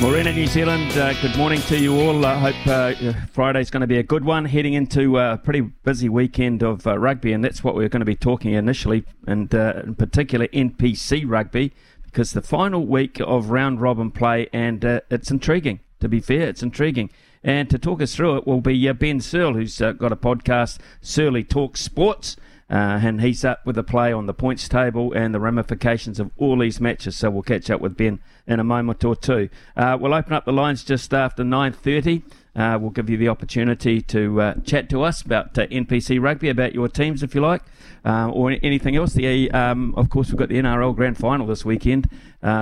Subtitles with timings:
[0.00, 2.24] Morena, New Zealand, uh, good morning to you all.
[2.24, 5.60] I uh, hope uh, Friday's going to be a good one, heading into a pretty
[5.60, 9.52] busy weekend of uh, rugby, and that's what we're going to be talking initially, and
[9.52, 11.72] uh, in particular NPC rugby,
[12.04, 15.80] because the final week of round robin play, and uh, it's intriguing.
[15.98, 17.10] To be fair, it's intriguing.
[17.42, 21.42] And to talk us through it will be Ben Searle, who's got a podcast, Surly
[21.42, 22.36] Talk Sports.
[22.70, 26.30] Uh, and he's up with a play on the points table and the ramifications of
[26.36, 27.16] all these matches.
[27.16, 29.48] So we'll catch up with Ben in a moment or two.
[29.76, 32.22] Uh, we'll open up the lines just after 9.30.
[32.54, 36.48] Uh, we'll give you the opportunity to uh, chat to us about uh, NPC rugby,
[36.48, 37.62] about your teams if you like,
[38.04, 39.12] uh, or anything else.
[39.12, 42.10] The um, of course we've got the NRL Grand Final this weekend,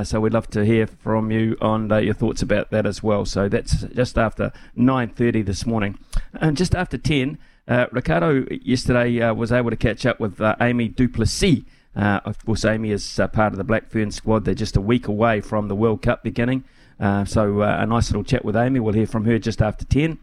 [0.05, 3.25] so we'd love to hear from you on your thoughts about that as well.
[3.25, 5.99] So that's just after 9:30 this morning,
[6.35, 7.39] and just after 10.
[7.69, 11.65] Uh, Ricardo yesterday uh, was able to catch up with uh, Amy du Plessis.
[11.95, 14.45] Uh, of course, Amy is uh, part of the Black Fern squad.
[14.45, 16.65] They're just a week away from the World Cup beginning.
[17.01, 18.81] Uh, so, a nice little chat with Amy.
[18.81, 20.19] We'll hear from her just after 10.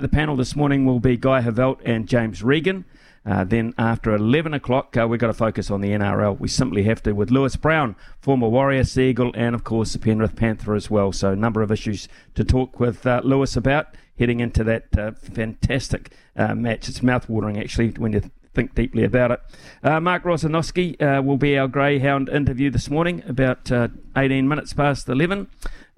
[0.00, 2.84] the panel this morning will be Guy Heveldt and James Regan.
[3.28, 6.38] Uh, then after 11 o'clock, uh, we've got to focus on the NRL.
[6.38, 10.34] We simply have to with Lewis Brown, former Warrior, Seagull, and of course the Penrith
[10.34, 11.12] Panther as well.
[11.12, 15.12] So a number of issues to talk with uh, Lewis about heading into that uh,
[15.12, 16.88] fantastic uh, match.
[16.88, 19.40] It's mouthwatering actually when you think deeply about it.
[19.82, 23.70] Uh, Mark Rosanowski will be our Greyhound interview this morning about
[24.16, 25.48] 18 minutes past 11.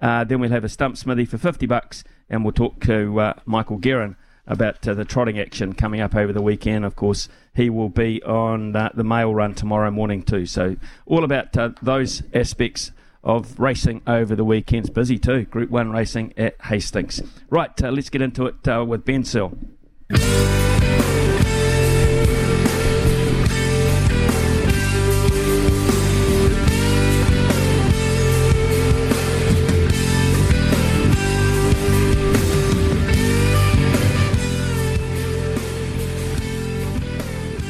[0.00, 4.16] then we'll have a stump smithy for 50 bucks and we'll talk to Michael Guerin
[4.50, 6.84] about uh, the trotting action coming up over the weekend.
[6.84, 10.44] Of course, he will be on uh, the mail run tomorrow morning too.
[10.44, 10.76] So
[11.06, 12.90] all about uh, those aspects
[13.22, 14.90] of racing over the weekends.
[14.90, 15.44] Busy too.
[15.44, 17.22] Group One racing at Hastings.
[17.48, 19.56] Right, uh, let's get into it uh, with Ben Searle.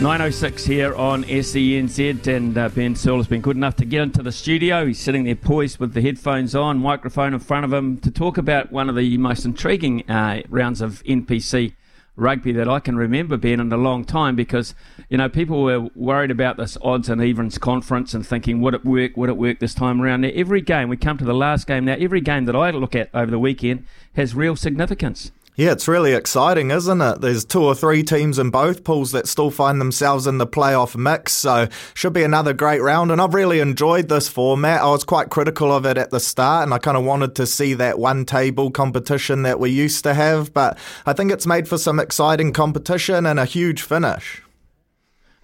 [0.01, 4.23] 906 here on SENZ, and uh, Ben Searle has been good enough to get into
[4.23, 4.87] the studio.
[4.87, 8.39] He's sitting there poised with the headphones on, microphone in front of him, to talk
[8.39, 11.75] about one of the most intriguing uh, rounds of NPC
[12.17, 14.75] rugby that I can remember, Ben, in a long time because,
[15.11, 18.87] you know, people were worried about this odds and evens conference and thinking, would it
[18.87, 19.19] work?
[19.19, 20.23] Would it work this time around?
[20.23, 22.97] Now, every game, we come to the last game now, every game that I look
[22.97, 23.85] at over the weekend
[24.15, 25.31] has real significance.
[25.61, 27.21] Yeah, it's really exciting, isn't it?
[27.21, 30.97] There's two or three teams in both pools that still find themselves in the playoff
[30.97, 33.13] mix, so should be another great round.
[33.13, 34.81] And I've really enjoyed this format.
[34.81, 37.47] I was quite critical of it at the start, and I kind of wanted to
[37.47, 41.69] see that one table competition that we used to have, but I think it's made
[41.69, 44.41] for some exciting competition and a huge finish.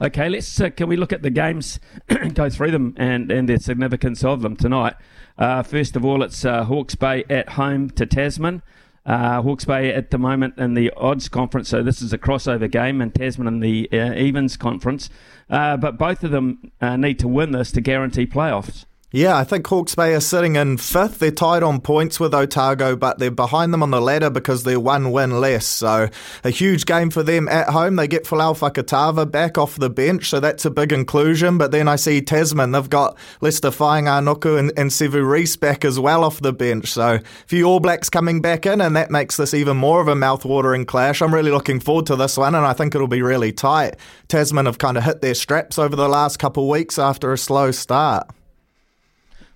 [0.00, 1.78] Okay, let's uh, can we look at the games,
[2.32, 4.94] go through them, and and the significance of them tonight.
[5.36, 8.62] Uh, first of all, it's uh, Hawke's Bay at home to Tasman.
[9.06, 12.68] Uh, Hawke's Bay at the moment in the odds conference, so this is a crossover
[12.68, 15.08] game, and Tasman in the uh, evens conference.
[15.48, 18.84] Uh, but both of them uh, need to win this to guarantee playoffs.
[19.16, 21.20] Yeah, I think Hawke's Bay are sitting in fifth.
[21.20, 24.78] They're tied on points with Otago, but they're behind them on the ladder because they're
[24.78, 25.64] one win less.
[25.64, 26.10] So
[26.44, 27.96] a huge game for them at home.
[27.96, 31.56] They get Folau Fakatava back off the bench, so that's a big inclusion.
[31.56, 35.98] But then I see Tasman, they've got Leicester Fainga'anuku and, and Sevu Reece back as
[35.98, 36.88] well off the bench.
[36.88, 40.08] So a few All Blacks coming back in, and that makes this even more of
[40.08, 41.22] a mouth-watering clash.
[41.22, 43.96] I'm really looking forward to this one, and I think it'll be really tight.
[44.28, 47.38] Tasman have kind of hit their straps over the last couple of weeks after a
[47.38, 48.28] slow start.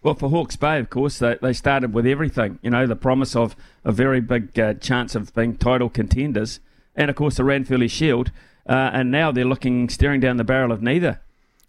[0.03, 2.59] Well, for Hawke's Bay, of course, they, they started with everything.
[2.62, 6.61] You know, the promise of a very big uh, chance of being title contenders,
[6.97, 8.31] and of course the Ranfurly Shield,
[8.66, 11.21] uh, and now they're looking staring down the barrel of neither.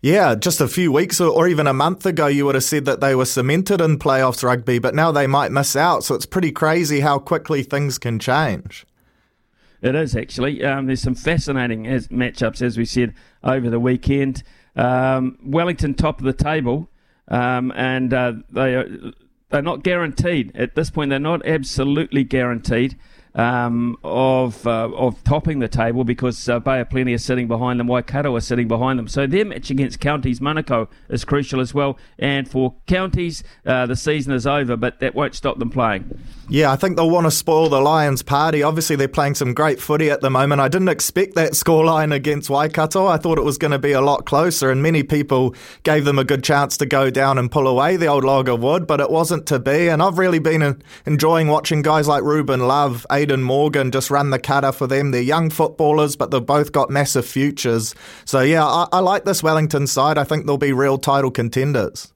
[0.02, 2.86] Yeah, just a few weeks or, or, even a month ago, you would have said
[2.86, 6.04] that they were cemented in playoffs rugby, but now they might miss out.
[6.04, 8.88] So it's pretty crazy how quickly things can change.
[9.82, 10.64] It is actually.
[10.64, 13.14] Um, there's some fascinating as, matchups, as we said,
[13.44, 14.42] over the weekend.
[14.76, 16.90] Um, Wellington top of the table
[17.32, 18.88] um, and uh, they are
[19.50, 21.10] they're not guaranteed at this point.
[21.10, 22.98] They're not absolutely guaranteed.
[23.36, 27.80] Um, of uh, of topping the table because uh, Bay of Plenty are sitting behind
[27.80, 29.08] them, Waikato are sitting behind them.
[29.08, 31.98] So their match against Counties Manukau is crucial as well.
[32.20, 36.20] And for Counties, uh, the season is over, but that won't stop them playing.
[36.50, 38.62] Yeah, I think they'll want to spoil the Lions' party.
[38.62, 40.60] Obviously, they're playing some great footy at the moment.
[40.60, 43.08] I didn't expect that scoreline against Waikato.
[43.08, 46.20] I thought it was going to be a lot closer, and many people gave them
[46.20, 49.00] a good chance to go down and pull away the old log of wood, but
[49.00, 49.88] it wasn't to be.
[49.88, 54.40] And I've really been enjoying watching guys like Ruben Love, Aidan Morgan just run the
[54.40, 55.12] cutter for them.
[55.12, 57.94] They're young footballers, but they've both got massive futures.
[58.26, 60.18] So, yeah, I, I like this Wellington side.
[60.18, 62.12] I think they'll be real title contenders.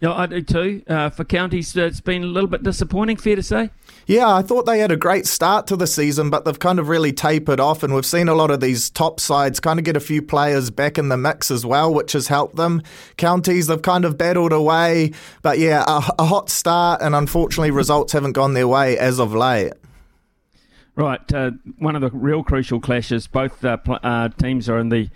[0.00, 0.82] Yeah, I do too.
[0.88, 3.70] Uh, for counties, uh, it's been a little bit disappointing, fair to say.
[4.06, 6.88] Yeah, I thought they had a great start to the season, but they've kind of
[6.88, 9.96] really tapered off, and we've seen a lot of these top sides kind of get
[9.96, 12.82] a few players back in the mix as well, which has helped them.
[13.16, 15.12] Counties, they've kind of battled away,
[15.42, 19.32] but yeah, a, a hot start, and unfortunately, results haven't gone their way as of
[19.32, 19.72] late.
[20.94, 23.26] Right, uh, one of the real crucial clashes.
[23.26, 25.08] Both uh, pl- uh, teams are in the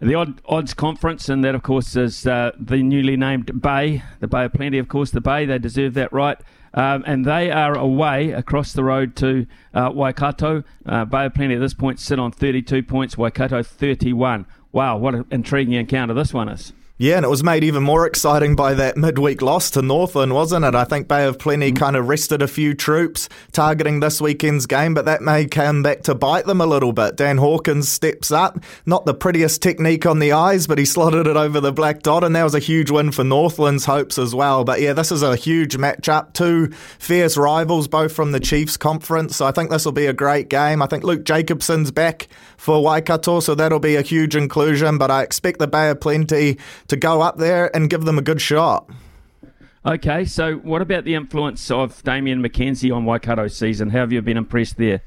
[0.00, 4.28] the odd, odds conference, and that, of course, is uh, the newly named Bay, the
[4.28, 5.44] Bay of Plenty, of course, the Bay.
[5.44, 6.38] They deserve that right.
[6.72, 10.62] Um, and they are away across the road to uh, Waikato.
[10.86, 14.46] Uh, Bay of Plenty at this point sit on 32 points, Waikato 31.
[14.70, 16.72] Wow, what an intriguing encounter this one is.
[17.00, 20.64] Yeah, and it was made even more exciting by that midweek loss to Northland, wasn't
[20.64, 20.74] it?
[20.74, 21.76] I think Bay of Plenty mm.
[21.76, 26.02] kind of rested a few troops targeting this weekend's game, but that may come back
[26.02, 27.14] to bite them a little bit.
[27.14, 28.58] Dan Hawkins steps up.
[28.84, 32.24] Not the prettiest technique on the eyes, but he slotted it over the black dot,
[32.24, 34.64] and that was a huge win for Northland's hopes as well.
[34.64, 36.32] But yeah, this is a huge matchup.
[36.32, 39.36] Two fierce rivals, both from the Chiefs Conference.
[39.36, 40.82] So I think this will be a great game.
[40.82, 45.22] I think Luke Jacobson's back for Waikato, so that'll be a huge inclusion, but I
[45.22, 46.58] expect the Bay of Plenty
[46.88, 48.88] to go up there and give them a good shot.
[49.86, 53.90] Okay, so what about the influence of Damian McKenzie on Waikato's season?
[53.90, 55.02] How have you been impressed there?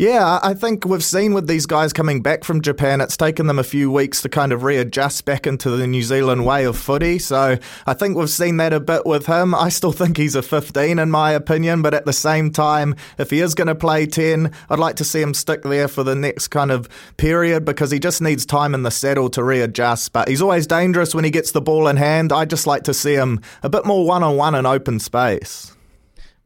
[0.00, 3.58] Yeah, I think we've seen with these guys coming back from Japan, it's taken them
[3.58, 7.18] a few weeks to kind of readjust back into the New Zealand way of footy.
[7.18, 9.56] So I think we've seen that a bit with him.
[9.56, 13.30] I still think he's a 15 in my opinion, but at the same time, if
[13.30, 16.14] he is going to play 10, I'd like to see him stick there for the
[16.14, 20.12] next kind of period because he just needs time in the saddle to readjust.
[20.12, 22.32] But he's always dangerous when he gets the ball in hand.
[22.32, 25.74] I just like to see him a bit more one on one in open space.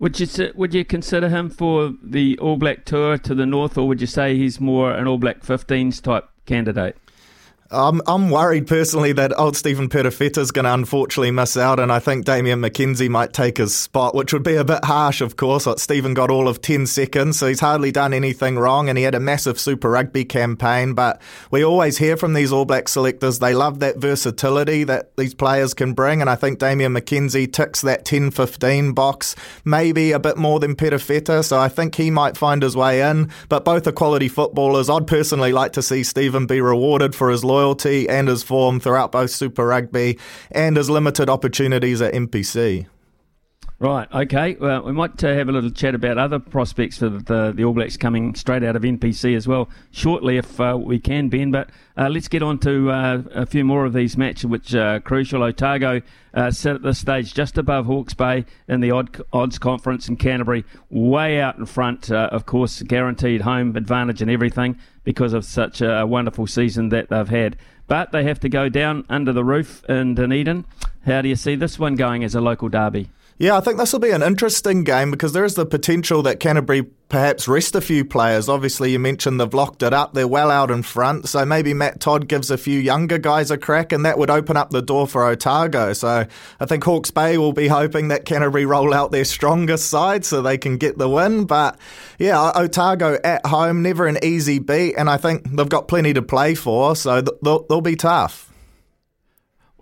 [0.02, 3.86] Would you would you consider him for the All Black tour to the north, or
[3.86, 6.96] would you say he's more an All Black 15s type candidate?
[7.72, 11.90] I'm I'm worried personally that old Stephen Perofeta is going to unfortunately miss out, and
[11.90, 15.36] I think Damian McKenzie might take his spot, which would be a bit harsh, of
[15.36, 15.64] course.
[15.64, 19.04] Like Stephen got all of 10 seconds, so he's hardly done anything wrong, and he
[19.04, 20.92] had a massive Super Rugby campaign.
[20.92, 25.32] But we always hear from these All Black selectors, they love that versatility that these
[25.32, 29.34] players can bring, and I think Damian McKenzie ticks that 10 15 box,
[29.64, 33.30] maybe a bit more than Perofeta, so I think he might find his way in.
[33.48, 34.90] But both are quality footballers.
[34.90, 38.80] I'd personally like to see Stephen be rewarded for his loyalty loyalty and his form
[38.80, 40.18] throughout both Super Rugby
[40.50, 42.86] and his limited opportunities at NPC.
[43.82, 44.56] Right, okay.
[44.60, 47.72] Well, we might uh, have a little chat about other prospects for the, the All
[47.72, 51.50] Blacks coming straight out of NPC as well shortly, if uh, we can, Ben.
[51.50, 55.00] But uh, let's get on to uh, a few more of these matches, which are
[55.00, 55.42] crucial.
[55.42, 56.00] Otago
[56.32, 60.14] uh, sit at this stage just above Hawke's Bay in the odd, odds conference in
[60.14, 65.44] Canterbury, way out in front, uh, of course, guaranteed home advantage and everything because of
[65.44, 67.56] such a wonderful season that they've had.
[67.88, 70.66] But they have to go down under the roof in Dunedin.
[71.04, 73.08] How do you see this one going as a local derby?
[73.42, 76.38] Yeah, I think this will be an interesting game because there is the potential that
[76.38, 78.48] Canterbury perhaps rest a few players.
[78.48, 80.14] Obviously, you mentioned they've locked it up.
[80.14, 81.28] They're well out in front.
[81.28, 84.56] So maybe Matt Todd gives a few younger guys a crack, and that would open
[84.56, 85.92] up the door for Otago.
[85.92, 86.24] So
[86.60, 90.40] I think Hawke's Bay will be hoping that Canterbury roll out their strongest side so
[90.40, 91.44] they can get the win.
[91.44, 91.76] But
[92.20, 94.94] yeah, Otago at home, never an easy beat.
[94.96, 96.94] And I think they've got plenty to play for.
[96.94, 98.51] So they'll, they'll be tough.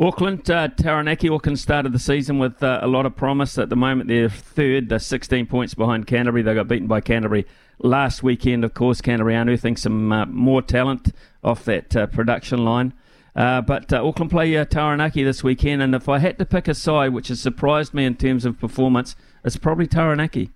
[0.00, 3.58] Auckland, uh, Taranaki, Auckland started the season with uh, a lot of promise.
[3.58, 4.88] At the moment, they're third.
[4.88, 6.40] They're 16 points behind Canterbury.
[6.40, 7.46] They got beaten by Canterbury
[7.78, 8.64] last weekend.
[8.64, 11.14] Of course, Canterbury unearthing some uh, more talent
[11.44, 12.94] off that uh, production line.
[13.36, 16.74] Uh, but uh, Auckland play Taranaki this weekend, and if I had to pick a
[16.74, 19.14] side which has surprised me in terms of performance,
[19.44, 20.50] it's probably Taranaki.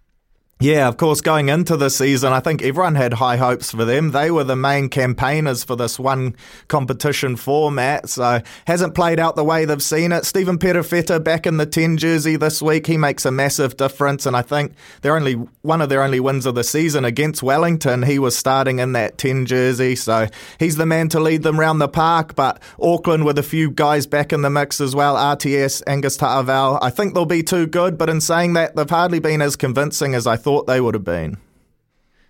[0.65, 4.13] Yeah, of course, going into the season, I think everyone had high hopes for them.
[4.13, 6.35] They were the main campaigners for this one
[6.69, 10.25] competition format, so hasn't played out the way they've seen it.
[10.25, 14.35] Stephen Perofeta back in the 10 jersey this week, he makes a massive difference, and
[14.35, 18.03] I think they're only one of their only wins of the season against Wellington.
[18.03, 20.29] He was starting in that 10 jersey, so
[20.59, 22.37] he's the man to lead them round the park.
[22.37, 26.79] But Auckland with a few guys back in the mix as well, RTS, Angus Ta'avao,
[26.81, 30.15] I think they'll be too good, but in saying that, they've hardly been as convincing
[30.15, 31.39] as I thought they would have been.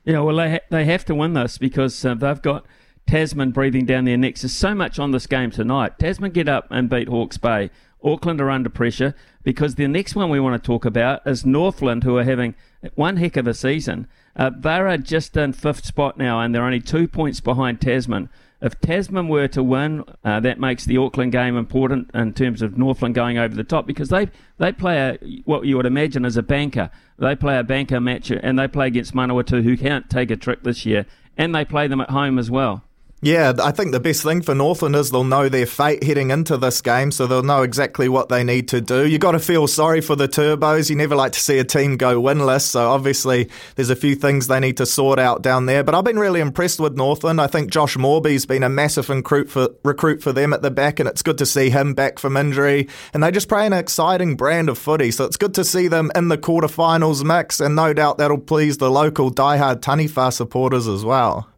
[0.05, 2.67] Yeah, well, they, ha- they have to win this because uh, they've got
[3.07, 4.43] Tasman breathing down their necks.
[4.43, 5.99] There's so much on this game tonight.
[5.99, 7.71] Tasman get up and beat Hawke's Bay.
[8.03, 12.05] Auckland are under pressure because the next one we want to talk about is Northland,
[12.05, 12.55] who are having
[12.95, 14.07] one heck of a season.
[14.37, 18.29] Uh, they're just in fifth spot now, and they're only two points behind Tasman.
[18.65, 22.79] If Tasman were to win, uh, that makes the Auckland game important in terms of
[22.79, 26.39] Northland going over the top because they they play a, what you would imagine as
[26.39, 26.91] a banker.
[27.19, 30.63] They play a banker match and they play against Manawatu, who can't take a trick
[30.63, 31.05] this year,
[31.37, 32.83] and they play them at home as well.
[33.25, 36.59] Yeah, I think the best thing for Northland is they'll know their fate heading into
[36.59, 39.07] this game, so they'll know exactly what they need to do.
[39.07, 40.91] You've got to feel sorry for the Turbos.
[40.91, 44.47] You never like to see a team go winless, so obviously there's a few things
[44.47, 45.83] they need to sort out down there.
[45.83, 47.41] But I've been really impressed with Northland.
[47.41, 51.01] I think Josh Moorby's been a massive recruit for recruit for them at the back,
[51.01, 52.91] and it's good to see him back from injury.
[53.15, 56.13] And they just play an exciting brand of footy, so it's good to see them
[56.15, 61.07] in the quarterfinals mix, and no doubt that'll please the local diehard Taniwha supporters as
[61.07, 61.49] well.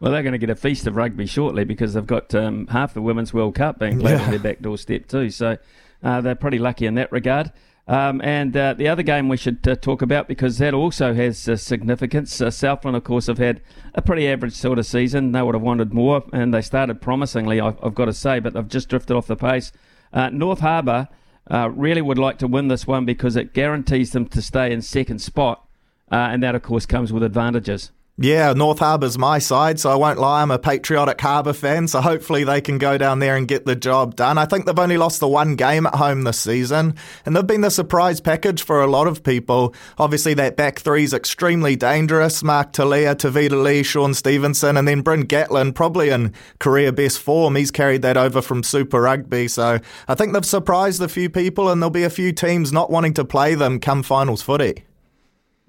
[0.00, 2.94] Well, they're going to get a feast of rugby shortly because they've got um, half
[2.94, 4.24] the Women's World Cup being played yeah.
[4.24, 5.28] on their back doorstep too.
[5.28, 5.58] So
[6.02, 7.52] uh, they're pretty lucky in that regard.
[7.86, 11.46] Um, and uh, the other game we should uh, talk about because that also has
[11.48, 12.40] uh, significance.
[12.40, 13.60] Uh, Southland, of course, have had
[13.94, 15.32] a pretty average sort of season.
[15.32, 18.54] They would have wanted more, and they started promisingly, I've, I've got to say, but
[18.54, 19.70] they've just drifted off the pace.
[20.12, 21.08] Uh, North Harbour
[21.50, 25.18] really would like to win this one because it guarantees them to stay in second
[25.18, 25.66] spot,
[26.08, 27.90] and that, of course, comes with advantages.
[28.22, 30.42] Yeah, North Harbour's my side, so I won't lie.
[30.42, 33.74] I'm a patriotic Harbour fan, so hopefully they can go down there and get the
[33.74, 34.36] job done.
[34.36, 37.62] I think they've only lost the one game at home this season, and they've been
[37.62, 39.74] the surprise package for a lot of people.
[39.96, 42.42] Obviously, that back three is extremely dangerous.
[42.42, 47.56] Mark Telea, Tevita Li, Shaun Stevenson, and then Bryn Gatland, probably in career best form.
[47.56, 51.70] He's carried that over from Super Rugby, so I think they've surprised a few people,
[51.70, 54.84] and there'll be a few teams not wanting to play them come finals footy.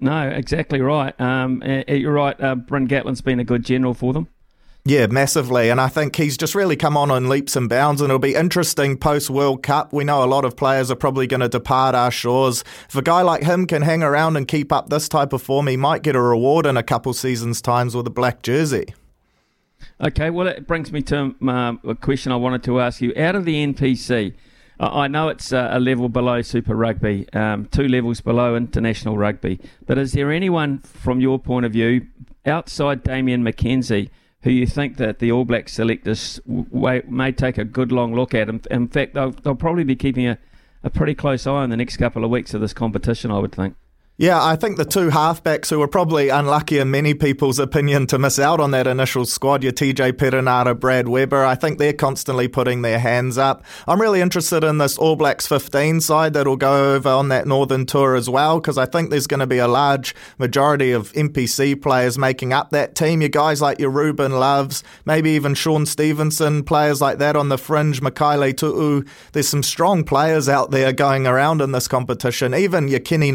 [0.02, 1.18] No, exactly right.
[1.20, 2.38] Um, you're right.
[2.40, 4.26] Uh, Bryn Gatland's been a good general for them.
[4.84, 5.70] Yeah, massively.
[5.70, 8.34] And I think he's just really come on in leaps and bounds, and it'll be
[8.34, 9.92] interesting post World Cup.
[9.92, 12.64] We know a lot of players are probably going to depart our shores.
[12.88, 15.68] If a guy like him can hang around and keep up this type of form,
[15.68, 18.92] he might get a reward in a couple seasons' times with a black jersey.
[20.00, 23.12] Okay, well, it brings me to uh, a question I wanted to ask you.
[23.16, 24.34] Out of the NPC,
[24.80, 29.60] I know it's a level below Super Rugby, um, two levels below international rugby.
[29.86, 32.06] But is there anyone, from your point of view,
[32.44, 34.10] outside Damian McKenzie,
[34.42, 38.48] who you think that the All Black selectors may take a good long look at?
[38.48, 40.38] In, in fact, they'll, they'll probably be keeping a,
[40.82, 43.52] a pretty close eye on the next couple of weeks of this competition, I would
[43.52, 43.76] think.
[44.18, 48.18] Yeah, I think the two halfbacks who were probably unlucky in many people's opinion to
[48.18, 52.46] miss out on that initial squad, your TJ Perenara, Brad Weber, I think they're constantly
[52.46, 53.64] putting their hands up.
[53.88, 57.86] I'm really interested in this All Blacks 15 side that'll go over on that Northern
[57.86, 61.80] Tour as well, because I think there's going to be a large majority of NPC
[61.80, 63.22] players making up that team.
[63.22, 67.58] Your guys like your Ruben Loves, maybe even Shaun Stevenson, players like that on the
[67.58, 69.08] fringe, Mikaele Tu'u.
[69.32, 73.32] There's some strong players out there going around in this competition, even your Kini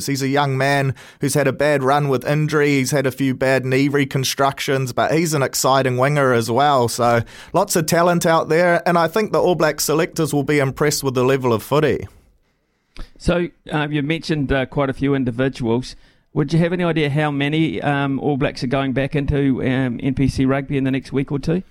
[0.00, 0.06] Naholos.
[0.06, 2.70] He's a young man who's had a bad run with injury.
[2.70, 6.88] He's had a few bad knee reconstructions, but he's an exciting winger as well.
[6.88, 10.58] So lots of talent out there, and I think the All Black selectors will be
[10.58, 12.06] impressed with the level of footy.
[13.18, 15.96] So uh, you mentioned uh, quite a few individuals.
[16.32, 19.98] Would you have any idea how many um, All Blacks are going back into um,
[19.98, 21.62] NPC rugby in the next week or two?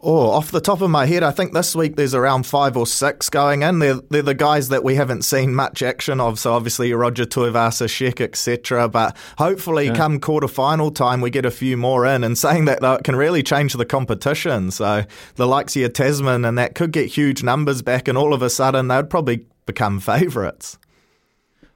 [0.00, 2.86] Oh, off the top of my head, I think this week there's around five or
[2.86, 3.78] six going in.
[3.78, 6.38] They're, they're the guys that we haven't seen much action of.
[6.38, 8.88] So obviously Roger Tuivasa, Sheck, etc.
[8.88, 9.94] But hopefully, yeah.
[9.94, 12.24] come quarter final time, we get a few more in.
[12.24, 14.70] And saying that though, it can really change the competition.
[14.70, 15.04] So
[15.36, 18.40] the likes of your Tasman and that could get huge numbers back, and all of
[18.42, 20.78] a sudden they'd probably become favourites.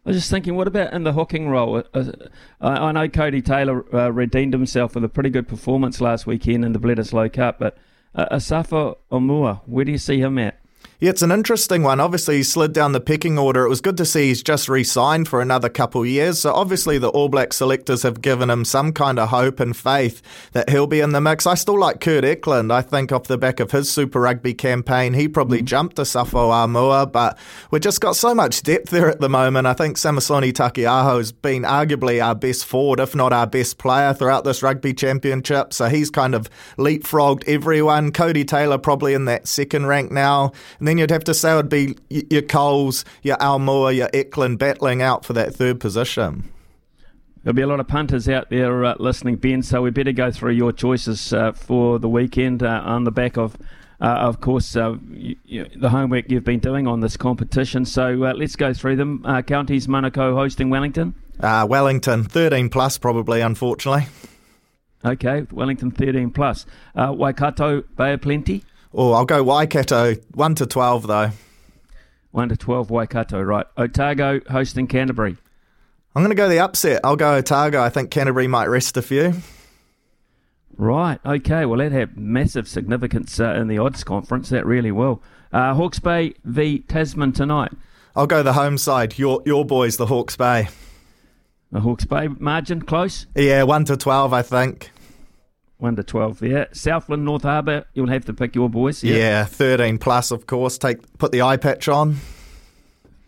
[0.07, 1.83] I was just thinking, what about in the hooking role?
[1.93, 2.13] Uh,
[2.61, 6.73] I, know Codie Taylor uh, redeemed himself with a pretty good performance last weekend in
[6.73, 7.77] the Bledisloe Cup, but
[8.17, 10.59] uh, Asafo Aumua, where do you see him at?
[10.99, 12.01] Yeah, it's an interesting one.
[12.01, 13.67] Obviously, he slid down the picking order.
[13.67, 16.41] It was good to see he's just re signed for another couple of years.
[16.41, 20.23] So, obviously, the All Black selectors have given him some kind of hope and faith
[20.53, 21.47] that he'll be in the mix.
[21.47, 22.73] I still like Kurt Eklund.
[22.73, 25.67] I think off the back of his Super Rugby campaign, he probably mm.
[25.67, 27.37] jumped Asafo Aumua, but
[27.71, 29.67] we've just got so much depth there at the moment.
[29.67, 34.15] I think Samisoni Taukei'aho has been arguably our best forward, if not our best player
[34.15, 35.75] throughout this rugby championship.
[35.75, 36.49] So, he's kind of
[36.79, 38.13] leapfrogged everyone.
[38.13, 40.53] Codie Taylor probably in that second rank now.
[40.79, 44.59] And then you'd have to say it would be your Coles, your Aumua, your Eklund
[44.59, 46.51] battling out for that third position.
[47.43, 50.33] There'll be a lot of punters out there uh, listening, Ben, so we better go
[50.33, 53.57] through your choices uh, for the weekend uh, on the back of,
[54.01, 57.85] uh, of course, uh, you, you, the homework you've been doing on this competition.
[57.85, 59.23] So uh, let's go through them.
[59.47, 61.15] counties, Manukau hosting Wellington.
[61.39, 64.07] Uh, Wellington, 13 plus probably, unfortunately.
[65.05, 66.67] Okay, Wellington 13 plus.
[66.97, 68.65] Uh, Waikato, Bay of Plenty?
[68.99, 71.31] Oh, I'll go Waikato, 1 to 12 though.
[72.31, 73.67] 1 to 12 Waikato, right.
[73.77, 75.37] Otago hosting Canterbury.
[76.15, 77.03] I'm going to go the upset.
[77.05, 77.83] I'll go Otago.
[77.83, 79.35] I think Canterbury might rest a few.
[80.79, 81.67] Right, okay.
[81.67, 84.49] Well, that had massive significance uh, in the odds conference.
[84.49, 85.23] That really will.
[85.53, 87.73] Uh, Hawke's Bay v Tasman tonight.
[88.15, 89.19] I'll go the home side.
[89.19, 90.69] Your your boys, the Hawke's Bay.
[91.71, 93.27] The Hawke's Bay margin close.
[93.35, 94.91] Yeah, one to twelve, I think.
[95.79, 96.43] One to twelve.
[96.43, 97.85] Yeah, Southland, North Harbour.
[97.93, 99.05] You'll have to pick your boys.
[99.05, 100.79] Yeah, yeah thirteen plus, of course.
[100.79, 102.17] Take put the eye patch on.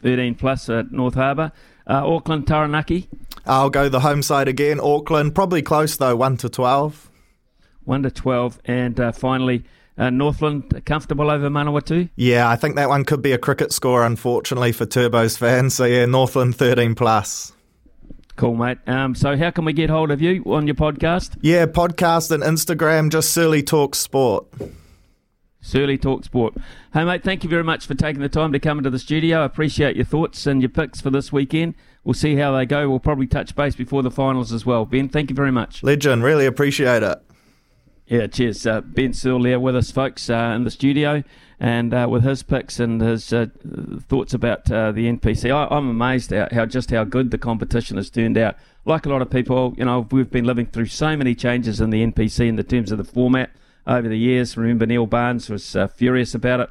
[0.02, 1.52] Thirteen plus at North Harbour.
[1.86, 3.08] Uh, Auckland, Taranaki.
[3.44, 4.80] I'll go the home side again.
[4.80, 6.16] Auckland, probably close though.
[6.16, 7.10] One to twelve.
[7.84, 9.64] One to twelve, and uh, finally.
[9.98, 12.08] Uh, Northland comfortable over Manawatu?
[12.14, 15.74] Yeah, I think that one could be a cricket score, unfortunately, for Turbos fans.
[15.74, 17.52] So, yeah, Northland 13 plus.
[18.38, 18.78] Cool, mate.
[18.86, 21.36] Um, so, how can we get hold of you on your podcast?
[21.40, 24.46] Yeah, podcast and Instagram, just Surly Talk Sport.
[25.60, 26.54] Surly Talk Sport.
[26.94, 29.42] Hey, mate, thank you very much for taking the time to come into the studio.
[29.42, 31.74] I appreciate your thoughts and your picks for this weekend.
[32.04, 32.88] We'll see how they go.
[32.88, 34.86] We'll probably touch base before the finals as well.
[34.86, 35.82] Ben, thank you very much.
[35.82, 37.18] Legend, really appreciate it.
[38.08, 38.66] Yeah, cheers.
[38.66, 39.12] Uh, ben
[39.42, 41.22] there with us, folks, uh, in the studio,
[41.60, 43.48] and uh, with his picks and his uh,
[44.08, 45.50] thoughts about uh, the NPC.
[45.50, 48.56] I, am amazed at how just how good the competition has turned out.
[48.86, 51.90] Like a lot of people, you know, we've been living through so many changes in
[51.90, 53.50] the NPC in the terms of the format
[53.86, 54.56] over the years.
[54.56, 56.70] Remember, Neil Barnes was uh, furious about it.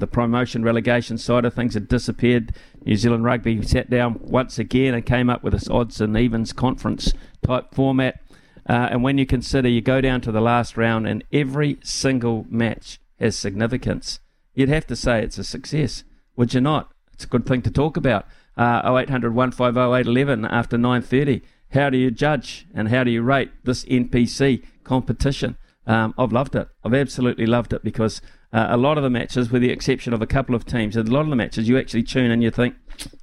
[0.00, 2.52] the promotion relegation side of things had disappeared.
[2.84, 6.52] New Zealand Rugby sat down once again and came up with this odds and evens
[6.52, 7.12] conference
[7.46, 8.20] type format
[8.68, 12.46] uh, and when you consider you go down to the last round and every single
[12.48, 14.20] match has significance,
[14.54, 16.04] you'd have to say it's a success,
[16.36, 16.90] would you not?
[17.12, 18.26] It's a good thing to talk about.
[18.56, 21.42] Uh, 0800 150 811 after 9.30.
[21.70, 25.56] How do you judge and how do you rate this NPC competition?
[25.86, 26.68] Um, I've loved it.
[26.84, 28.20] I've absolutely loved it because
[28.52, 31.02] uh, a lot of the matches, with the exception of a couple of teams, a
[31.02, 32.74] lot of the matches you actually tune and you think,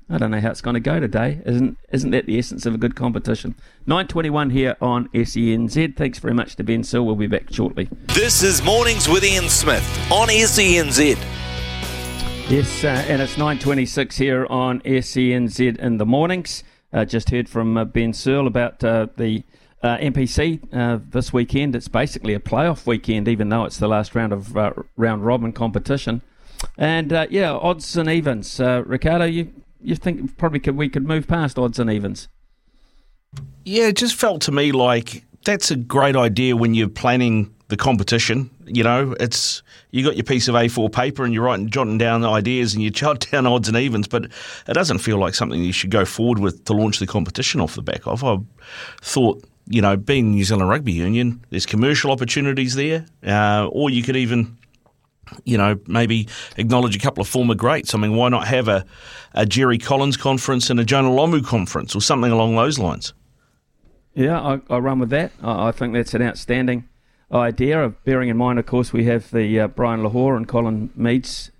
[0.09, 1.41] I don't know how it's going to go today.
[1.45, 3.55] Isn't isn't that the essence of a good competition?
[3.85, 5.95] 921 here on SENZ.
[5.95, 7.05] Thanks very much to Ben Sill.
[7.05, 7.89] We'll be back shortly.
[8.07, 11.17] This is Mornings with Ian Smith on SENZ.
[12.49, 16.63] Yes, uh, and it's 926 here on SENZ in the mornings.
[16.91, 19.43] Uh, just heard from uh, Ben Searle about uh, the
[19.81, 21.75] uh, NPC uh, this weekend.
[21.75, 25.51] It's basically a playoff weekend, even though it's the last round of uh, round robin
[25.51, 26.21] competition.
[26.77, 28.59] And uh, yeah, odds and evens.
[28.59, 29.51] Uh, Ricardo, you
[29.83, 32.27] you think probably could we could move past odds and evens?
[33.65, 37.77] Yeah, it just felt to me like that's a great idea when you're planning the
[37.77, 38.49] competition.
[38.65, 42.23] You know, it's you got your piece of A4 paper and you're writing, jotting down
[42.23, 45.73] ideas and you jot down odds and evens, but it doesn't feel like something you
[45.73, 48.23] should go forward with to launch the competition off the back of.
[48.23, 48.37] I
[49.01, 54.03] thought you know, being New Zealand Rugby Union, there's commercial opportunities there, uh, or you
[54.03, 54.57] could even,
[55.43, 57.93] you know, maybe acknowledge a couple of former greats.
[57.93, 58.85] I mean, why not have a,
[59.33, 63.13] a Jerry Collins conference and a Jonah Lomu conference or something along those lines?
[64.13, 65.31] Yeah, I, I run with that.
[65.41, 66.87] I, I, think that's an outstanding
[67.31, 67.89] idea.
[68.03, 71.51] Bearing in mind, of course, we have the uh, Brian Lahore and Colin Meads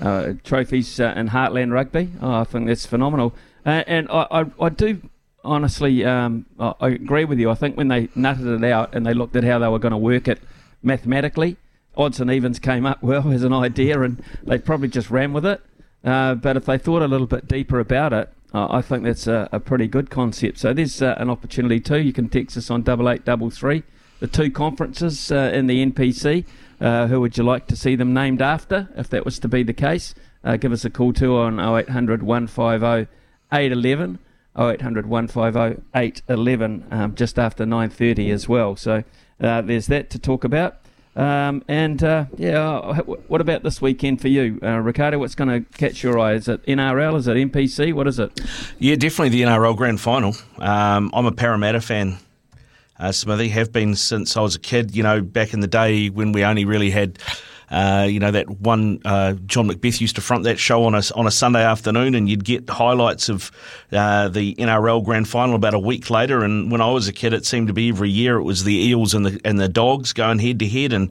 [0.00, 2.10] uh, trophies uh, in Heartland Rugby.
[2.20, 3.34] Oh, I think that's phenomenal.
[3.64, 5.00] And I, I, I do
[5.44, 7.50] honestly, um, I agree with you.
[7.50, 9.92] I think when they nutted it out and they looked at how they were going
[9.92, 10.40] to work it
[10.82, 11.56] mathematically,
[11.96, 15.46] odds and evens came up well as an idea, and they probably just ran with
[15.46, 15.60] it.
[16.04, 19.26] Uh, but if they thought a little bit deeper about it, uh, I think that's
[19.26, 20.58] a, a, pretty good concept.
[20.58, 22.00] So there's uh, an opportunity too.
[22.00, 23.84] You can text us on double eight double three.
[24.18, 26.44] The two conferences uh, in the NPC.
[26.80, 28.88] Uh, who would you like to see them named after?
[28.96, 32.22] If that was to be the case, uh, give us a call too on 0800
[32.22, 33.12] 150
[33.52, 34.18] 811.
[34.58, 38.74] 0800 150 811 um, just after 9.30 as well.
[38.76, 39.04] So
[39.38, 40.79] there's that to talk about.
[41.16, 45.18] Um, and uh, yeah, what about this weekend for you, uh, Ricardo?
[45.18, 46.34] What's going to catch your eye?
[46.34, 47.16] Is it NRL?
[47.16, 47.92] Is it NPC?
[47.92, 48.40] What is it?
[48.78, 50.34] Yeah, definitely the NRL Grand Final.
[50.58, 52.18] Um, I'm a Parramatta fan.
[52.98, 54.94] Uh, Smithy have been since I was a kid.
[54.94, 57.18] You know, back in the day when we only really had
[57.70, 61.02] uh, you know that one uh, John McBeth used to front that show on a
[61.14, 63.52] on a Sunday afternoon, and you'd get highlights of
[63.92, 66.42] uh, the NRL Grand Final about a week later.
[66.42, 68.74] And when I was a kid, it seemed to be every year it was the
[68.74, 71.10] Eels and the and the Dogs going head to head, and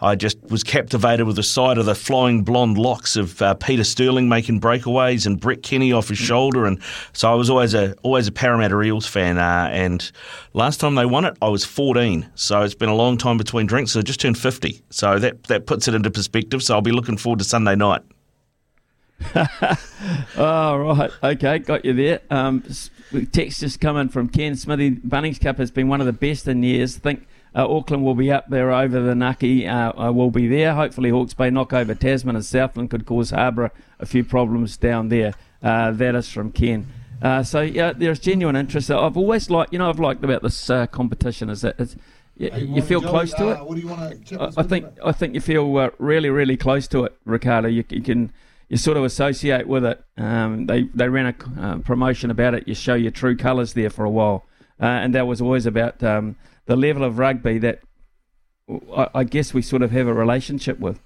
[0.00, 3.84] I just was captivated with the sight of the flying blonde locks of uh, Peter
[3.84, 6.80] Sterling making breakaways and Brett Kenny off his shoulder, and
[7.12, 9.38] so I was always a always a Parramatta Eels fan.
[9.38, 10.10] Uh, and
[10.52, 13.66] last time they won it, I was 14, so it's been a long time between
[13.66, 13.92] drinks.
[13.92, 16.62] So I just turned 50, so that that puts it into perspective.
[16.62, 18.02] So I'll be looking forward to Sunday night.
[20.36, 21.10] oh, right.
[21.22, 22.20] Okay, got you there.
[22.30, 22.64] Um,
[23.32, 24.92] text just coming from Ken Smithy.
[24.92, 26.96] Bunnings Cup has been one of the best in years.
[26.96, 29.66] Think uh, Auckland will be up there over the Naki.
[29.66, 30.74] Uh, will be there.
[30.74, 35.08] Hopefully, Hawke's Bay knock over Tasman and Southland could cause Harbour a few problems down
[35.08, 35.34] there.
[35.62, 36.86] Uh, that is from Ken.
[37.22, 38.90] Uh, so yeah, there's genuine interest.
[38.90, 41.96] I've always liked, you know, I've liked about this uh, competition is that it's,
[42.36, 43.64] you, you feel close to it.
[43.64, 44.40] what do you want to?
[44.40, 47.68] I, I think I think you feel uh, really really close to it, Ricardo.
[47.68, 48.32] You, you, can
[48.70, 50.02] you sort of associate with it.
[50.16, 52.66] Um, they they ran a uh, promotion about it.
[52.66, 54.46] You show your true colours there for a while,
[54.80, 56.36] uh, and that was always about um,
[56.70, 57.80] the level of rugby that
[58.96, 61.00] I, I guess we sort of have a relationship with.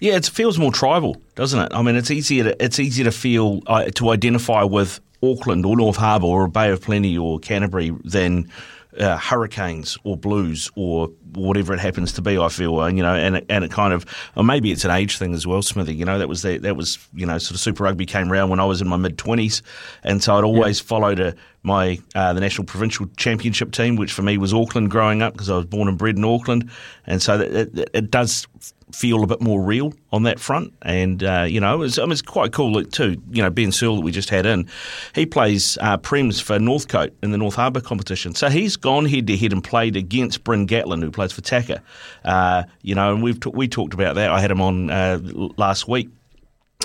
[0.00, 1.72] Yeah, it feels more tribal, doesn't it?
[1.72, 5.76] I mean, it's easier to it's easier to feel uh, to identify with Auckland or
[5.76, 8.52] North Harbour or Bay of Plenty or Canterbury than
[8.98, 12.38] uh, Hurricanes or Blues or whatever it happens to be.
[12.38, 14.04] I feel, and you know, and it, and it kind of,
[14.36, 15.94] or maybe it's an age thing as well, Smithy.
[15.94, 18.50] You know, that was the, that was you know, sort of Super Rugby came around
[18.50, 19.62] when I was in my mid twenties,
[20.02, 20.86] and so I'd always yeah.
[20.86, 25.22] followed a, my uh, the national provincial championship team, which for me was Auckland growing
[25.22, 26.70] up because I was born and bred in Auckland,
[27.06, 28.46] and so it, it, it does
[28.92, 30.72] feel a bit more real on that front.
[30.82, 33.20] And, uh, you know, it's, I mean, it's quite cool too.
[33.30, 34.68] You know, Ben Searle that we just had in,
[35.14, 38.34] he plays uh, Prems for Northcote in the North Harbour competition.
[38.34, 41.80] So he's gone head to head and played against Bryn Gatland, who plays for TACA.
[42.24, 44.30] Uh, you know, and we've t- we talked about that.
[44.30, 45.18] I had him on uh,
[45.56, 46.08] last week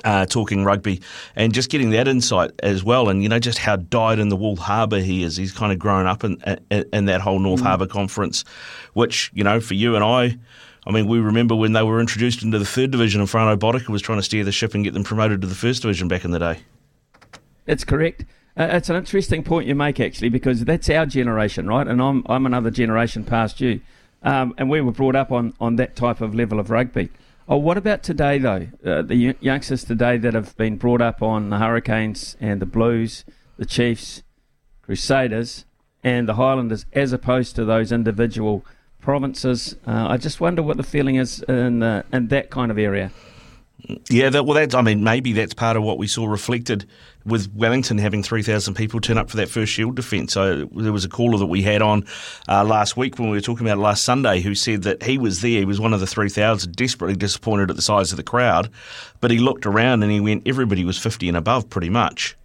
[0.04, 1.02] uh, talking rugby
[1.36, 4.36] and just getting that insight as well, and you know just how dyed in the
[4.36, 5.38] wool Harbour he is.
[5.38, 6.38] He's kind of grown up in
[6.70, 7.66] in, in that whole North mm.
[7.66, 8.44] Harbour conference,
[8.94, 10.38] which you know for you and I.
[10.86, 13.90] I mean, we remember when they were introduced into the third division and Frano Botica
[13.90, 16.26] was trying to steer the ship and get them promoted to the first division back
[16.26, 16.60] in the day.
[17.66, 18.26] That's correct.
[18.58, 21.88] Uh, it's an interesting point you make, actually, because that's our generation, right?
[21.88, 23.82] And I'm, I'm another generation past you.
[24.22, 27.10] Um, and we were brought up on, on that type of level of rugby.
[27.48, 28.68] Oh, what about today, though?
[28.86, 33.26] Uh, the youngsters today that have been brought up on the Hurricanes and the Blues,
[33.58, 34.24] the Chiefs,
[34.82, 35.66] Crusaders,
[36.04, 38.66] and the Highlanders, as opposed to those individual
[39.04, 39.76] provinces.
[39.86, 43.12] Uh, I just wonder what the feeling is in uh, in that kind of area.
[44.10, 46.86] Yeah, that, well, that's I mean, maybe that's part of what we saw reflected
[47.26, 50.34] with Wellington having 3,000 people turn up for that first Shield defence.
[50.34, 52.06] So there was a caller that we had on
[52.48, 55.42] uh, last week when we were talking about last Sunday who said that he was
[55.42, 58.70] there, he was one of the 3,000, desperately disappointed at the size of the crowd,
[59.20, 62.36] but he looked around and he went, everybody was 50 and above pretty much.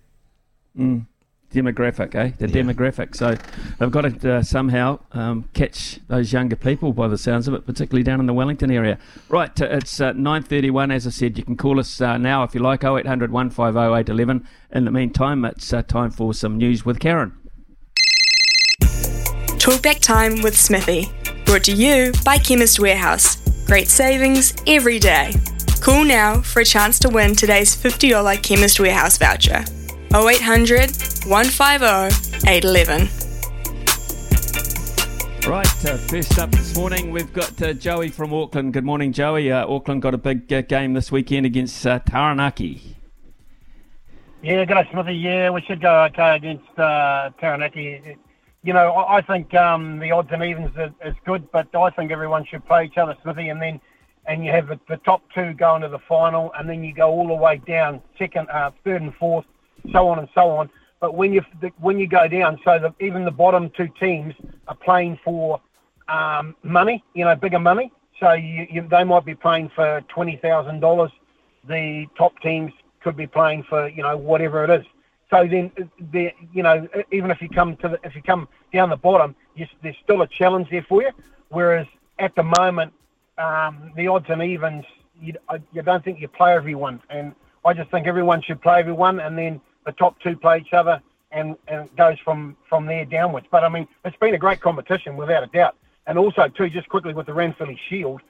[0.77, 1.07] Mm
[1.53, 2.33] demographic, eh?
[2.39, 2.63] The yeah.
[2.63, 3.17] demographic.
[3.17, 3.37] So
[3.79, 7.67] they've got to uh, somehow um, catch those younger people, by the sounds of it,
[7.67, 8.99] particularly down in the Wellington area.
[9.29, 11.39] Right, it's uh, 9.31, as I said.
[11.39, 14.47] You can call us uh, now if you like, 0800 150 811.
[14.73, 17.33] In the meantime, it's uh, time for some news with Karen.
[19.59, 21.11] Talkback time with Smithy.
[21.45, 23.37] Brought to you by Chemist Warehouse.
[23.67, 25.35] Great savings every day.
[25.81, 29.65] Call now for a chance to win today's $50 Chemist Warehouse voucher.
[30.15, 30.91] 0800
[31.27, 33.09] 150 811.
[35.47, 38.73] Right, uh, first up this morning, we've got uh, Joey from Auckland.
[38.73, 39.53] Good morning, Joey.
[39.53, 42.97] Uh, Auckland got a big uh, game this weekend against uh, Taranaki.
[44.43, 45.15] Yeah, good day, Smithy.
[45.15, 48.17] Yeah, we should go okay against uh, Taranaki.
[48.65, 51.91] You know, I, I think um, the odds and evens is, is, good, but I
[51.91, 53.79] think everyone should play each other, Smithy, and then
[54.25, 57.11] and you have the, the top two going to the final, and then you go
[57.11, 59.45] all the way down, second, uh, third, and fourth
[59.93, 60.71] so on and so on.
[61.01, 61.43] But when you
[61.79, 64.35] when you go down, so that even the bottom two teams
[64.67, 65.61] are playing for
[66.09, 67.93] um, money, you know, bigger money.
[68.19, 71.13] So you, you, they might be playing for twenty thousand dollars.
[71.69, 74.87] The top teams could be playing for you know whatever it is.
[75.31, 75.71] So then,
[76.11, 79.37] the, you know, even if you come to the, if you come down the bottom,
[79.55, 81.11] you, there's still a challenge there for you.
[81.51, 81.87] Whereas
[82.19, 82.93] at the moment,
[83.37, 84.85] um, the odds and evens,
[85.21, 85.35] you,
[85.73, 89.37] you don't think you play everyone, and I just think everyone should play everyone, and
[89.37, 91.01] then the top two play each other,
[91.33, 93.47] and, and it goes from, from there downwards.
[93.51, 95.77] But I mean, it's been a great competition without a doubt.
[96.07, 98.21] And also, too, just quickly with the Ranfurly Shield,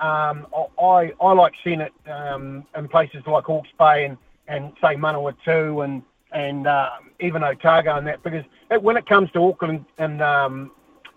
[0.00, 0.46] um,
[0.80, 5.84] I, I like seeing it um, in places like Hawke's Bay and, and say Manawatu
[5.84, 10.20] and and uh, even Otago and that because it, when it comes to Auckland and
[10.20, 10.70] um,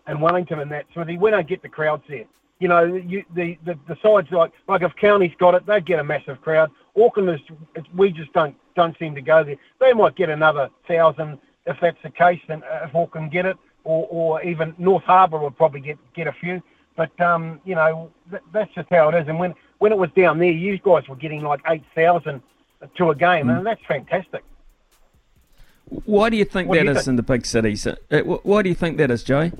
[0.08, 2.26] and Wellington and that, Smithy, we don't get the crowds there.
[2.62, 6.00] You know, you, the, the the sides like like if County's got it, they get
[6.00, 6.70] a massive crowd.
[6.96, 9.56] Auckland is we just don't don't seem to go there.
[9.80, 12.40] They might get another thousand if that's the case.
[12.48, 16.28] Then uh, if Auckland get it, or, or even North Harbour would probably get get
[16.28, 16.62] a few.
[16.96, 19.28] But um, you know th- that's just how it is.
[19.28, 22.44] And when when it was down there, you guys were getting like eight thousand
[22.96, 23.58] to a game, mm.
[23.58, 24.44] and that's fantastic.
[26.06, 27.08] Why do you think what that you is think?
[27.08, 27.88] in the big cities?
[27.88, 29.52] Uh, why do you think that is, Joey?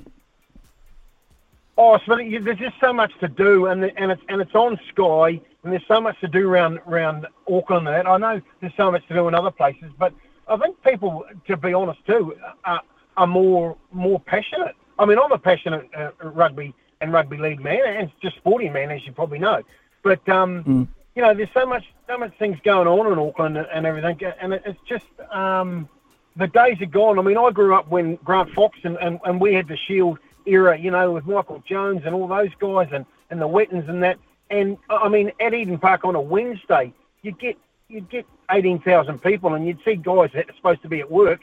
[1.84, 5.40] Oh, so there's just so much to do, and and it's and it's on Sky
[5.64, 8.06] and there's so much to do around around Auckland and that.
[8.06, 10.12] I know there's so much to do in other places, but
[10.46, 12.82] I think people, to be honest too, are,
[13.16, 14.76] are more more passionate.
[14.96, 18.92] I mean, I'm a passionate uh, rugby and rugby league man, and just sporting man,
[18.92, 19.62] as you probably know.
[20.04, 20.88] But um, mm.
[21.16, 24.52] you know, there's so much so much things going on in Auckland and everything, and
[24.52, 25.88] it's just um,
[26.36, 27.18] the days are gone.
[27.18, 30.18] I mean, I grew up when Grant Fox and, and, and we had the Shield
[30.46, 34.02] era, you know, with Michael Jones and all those guys and, and the Whettons and
[34.02, 34.18] that.
[34.50, 37.56] And I mean, at Eden Park on a Wednesday, you get
[37.88, 41.10] you'd get eighteen thousand people, and you'd see guys that are supposed to be at
[41.10, 41.40] work,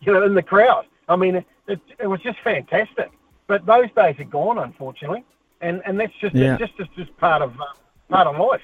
[0.00, 0.86] you know, in the crowd.
[1.08, 3.10] I mean, it, it, it was just fantastic.
[3.46, 5.24] But those days are gone, unfortunately,
[5.60, 6.56] and and that's just yeah.
[6.56, 7.64] just, just just part of uh,
[8.08, 8.62] part of life.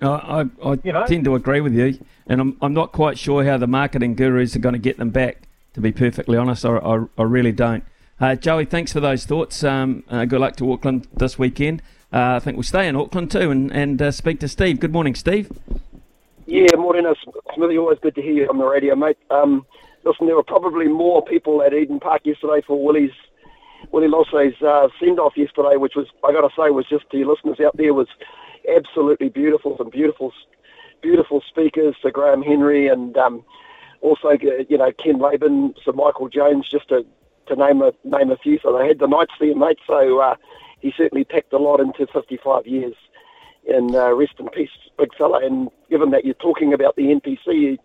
[0.00, 1.06] I, I you know?
[1.06, 4.54] tend to agree with you, and I'm, I'm not quite sure how the marketing gurus
[4.54, 5.42] are going to get them back.
[5.72, 7.84] To be perfectly honest, I, I, I really don't.
[8.18, 9.62] Uh, Joey, thanks for those thoughts.
[9.62, 11.82] Um, uh, good luck to Auckland this weekend.
[12.12, 14.80] Uh, I think we'll stay in Auckland too and, and uh, speak to Steve.
[14.80, 15.50] Good morning, Steve.
[16.46, 17.14] Yeah, morning, uh,
[17.54, 17.76] Smithy.
[17.76, 19.18] Always good to hear you on the radio, mate.
[19.30, 19.66] Um,
[20.04, 23.10] listen, there were probably more people at Eden Park yesterday for Willie's
[23.92, 27.18] Willie Lose's uh, send off yesterday, which was I got to say was just to
[27.18, 28.08] your listeners out there was
[28.74, 29.76] absolutely beautiful.
[29.76, 30.32] Some beautiful,
[31.02, 33.44] beautiful speakers, Sir Graham Henry, and um,
[34.00, 37.04] also you know Ken Laban, Sir Michael Jones, just to
[37.48, 38.58] to name a name a few.
[38.62, 39.78] So they had the Knights there, mate.
[39.86, 40.36] So uh,
[40.80, 42.94] he certainly packed a lot into 55 years.
[43.68, 45.44] And uh, rest in peace, big fella.
[45.44, 47.78] And given that you're talking about the NPC,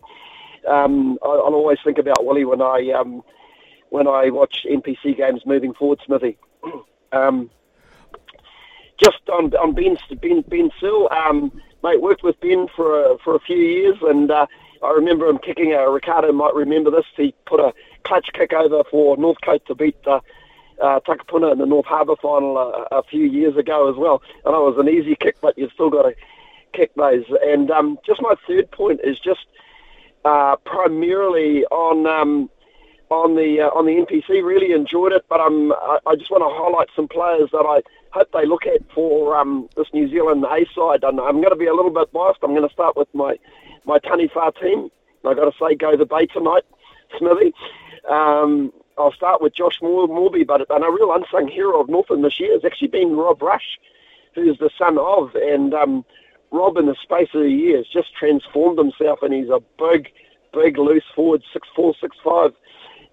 [0.68, 3.24] um, I, will always think about Willie when I um,
[3.90, 6.38] when I watch NPC games moving forward, Smithy.
[7.12, 7.50] um,
[8.98, 11.52] just on on Ben Ben Ben Sill, um,
[11.84, 14.46] mate, worked with Ben for a, for a few years, and uh,
[14.84, 17.06] I remember him kicking a Ricardo might remember this.
[17.16, 20.20] He put a clutch kick over for Northcote to beat uh,
[20.82, 24.22] uh, Takapuna in the North Harbour final a, a, few years ago as well.
[24.46, 26.16] Know it was an easy kick, but you've still got to
[26.74, 27.26] kick those.
[27.44, 29.46] And um, just my third point is just
[30.26, 32.50] uh, primarily on um,
[33.10, 34.44] on the uh, on the NPC.
[34.44, 37.82] Really enjoyed it, but um, I, I just want to highlight some players that I
[38.12, 41.04] hope they look at for um, this New Zealand A side.
[41.04, 42.40] And I'm going to be a little bit biased.
[42.44, 43.38] I'm going to start with my
[43.86, 44.90] my Taniwha team.
[45.26, 46.64] I've got to say, go the Bay tonight,
[47.18, 47.54] Smithy.
[48.10, 52.40] Um, I'll start with Josh Moorby, but and a real unsung hero of Northern this
[52.40, 53.80] year has actually been Rob Rush,
[54.36, 56.06] who's the son of, and um,
[56.52, 60.12] Rob in the space of a year has just transformed himself, and he's a big,
[60.54, 62.52] big loose forward, six four, six five,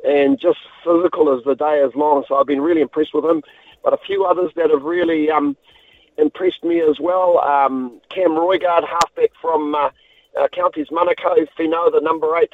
[0.07, 2.25] and just physical as the day is long.
[2.29, 3.43] So I've been really impressed with him.
[3.85, 5.57] But a few others that have really um,
[6.17, 7.39] impressed me as well.
[7.39, 9.91] Um, Cam Roigard, halfback from uh,
[10.39, 12.53] uh, Counties Manukau, Fino, the number eight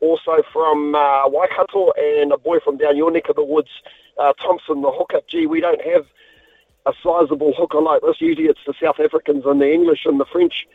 [0.00, 3.70] also from uh, Waikato, and a boy from down your neck of the woods,
[4.18, 5.20] uh, Thompson, the hooker.
[5.26, 6.06] Gee, we don't have
[6.86, 8.20] a sizable hooker like this.
[8.20, 10.66] Usually it's the South Africans and the English and the French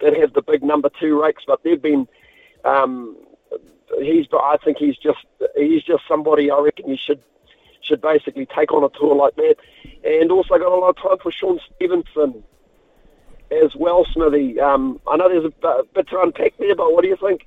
[0.00, 2.06] that have the big number two rakes, but they've been.
[2.64, 3.16] Um,
[4.00, 5.24] he's, I think he's just
[5.56, 7.22] he's just somebody I reckon you should
[7.80, 9.56] should basically take on a tour like that.
[10.04, 12.44] And also got a lot of time for Shaun Stevenson
[13.50, 14.60] as well, Smithy.
[14.60, 17.46] Um, I know there's a, bit to unpack there, but what do you think?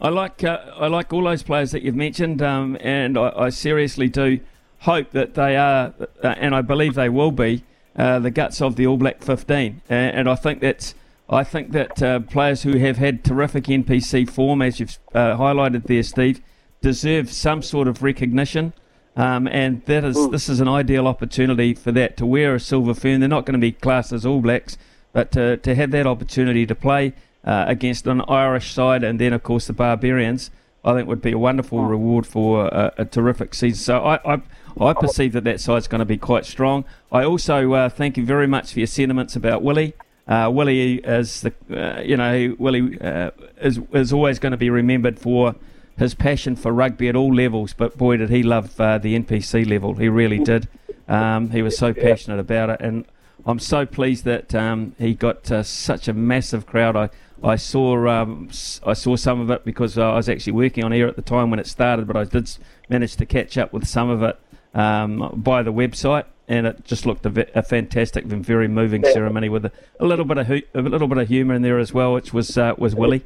[0.00, 3.48] I like uh, I like all those players that you've mentioned, um, and I, I,
[3.48, 4.38] seriously do
[4.80, 7.64] hope that they are, uh, and I believe they will be,
[7.96, 9.82] uh, the guts of the All Black 15.
[9.88, 10.94] And, and I think that's
[11.28, 15.86] I think that uh, players who have had terrific NPC form, as you've uh, highlighted
[15.86, 16.40] there, Steve,
[16.80, 18.72] deserve some sort of recognition.
[19.16, 22.94] Um, and that is this is an ideal opportunity for that to wear a silver
[22.94, 23.18] fern.
[23.18, 24.78] They're not going to be classed as All Blacks,
[25.12, 29.32] but to, to have that opportunity to play uh, against an Irish side, and then
[29.32, 30.50] of course the Barbarians.
[30.84, 33.82] I think would be a wonderful reward for a, a terrific season.
[33.82, 34.42] So I, I,
[34.80, 36.84] I perceive that that side's going to be quite strong.
[37.10, 39.94] I also uh, thank you very much for your sentiments about Willie.
[40.28, 44.70] Uh, Willie is the, uh, you know, Willie uh, is is always going to be
[44.70, 45.56] remembered for
[45.98, 47.72] his passion for rugby at all levels.
[47.72, 49.94] But boy, did he love uh, the NPC level.
[49.94, 50.68] He really did.
[51.08, 53.06] Um, he was so passionate about it, and
[53.46, 56.96] I'm so pleased that um, he got uh, such a massive crowd.
[56.96, 57.08] I
[57.42, 58.48] I saw um,
[58.84, 61.22] I saw some of it because uh, I was actually working on air at the
[61.22, 62.50] time when it started, but I did
[62.88, 64.38] manage to catch up with some of it
[64.74, 69.48] um, by the website, and it just looked a, a fantastic and very moving ceremony
[69.48, 71.94] with a, a, little bit of hu- a little bit of humour in there as
[71.94, 73.22] well, which was uh, was Willie.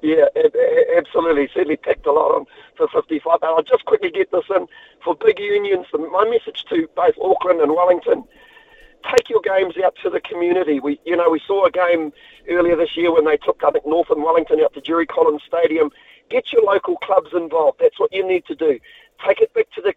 [0.00, 0.26] Yeah,
[0.96, 1.48] absolutely.
[1.54, 2.46] Certainly packed a lot on
[2.76, 3.38] for 55.
[3.42, 4.66] I'll just quickly get this in
[5.02, 5.86] for big unions.
[5.94, 8.24] My message to both Auckland and Wellington
[9.10, 10.80] take your games out to the community.
[10.80, 12.12] We, you know, we saw a game
[12.48, 15.42] earlier this year when they took, I think, North and Wellington out to Jerry Collins
[15.46, 15.90] Stadium.
[16.30, 17.78] Get your local clubs involved.
[17.80, 18.78] That's what you need to do.
[19.26, 19.94] Take it back to the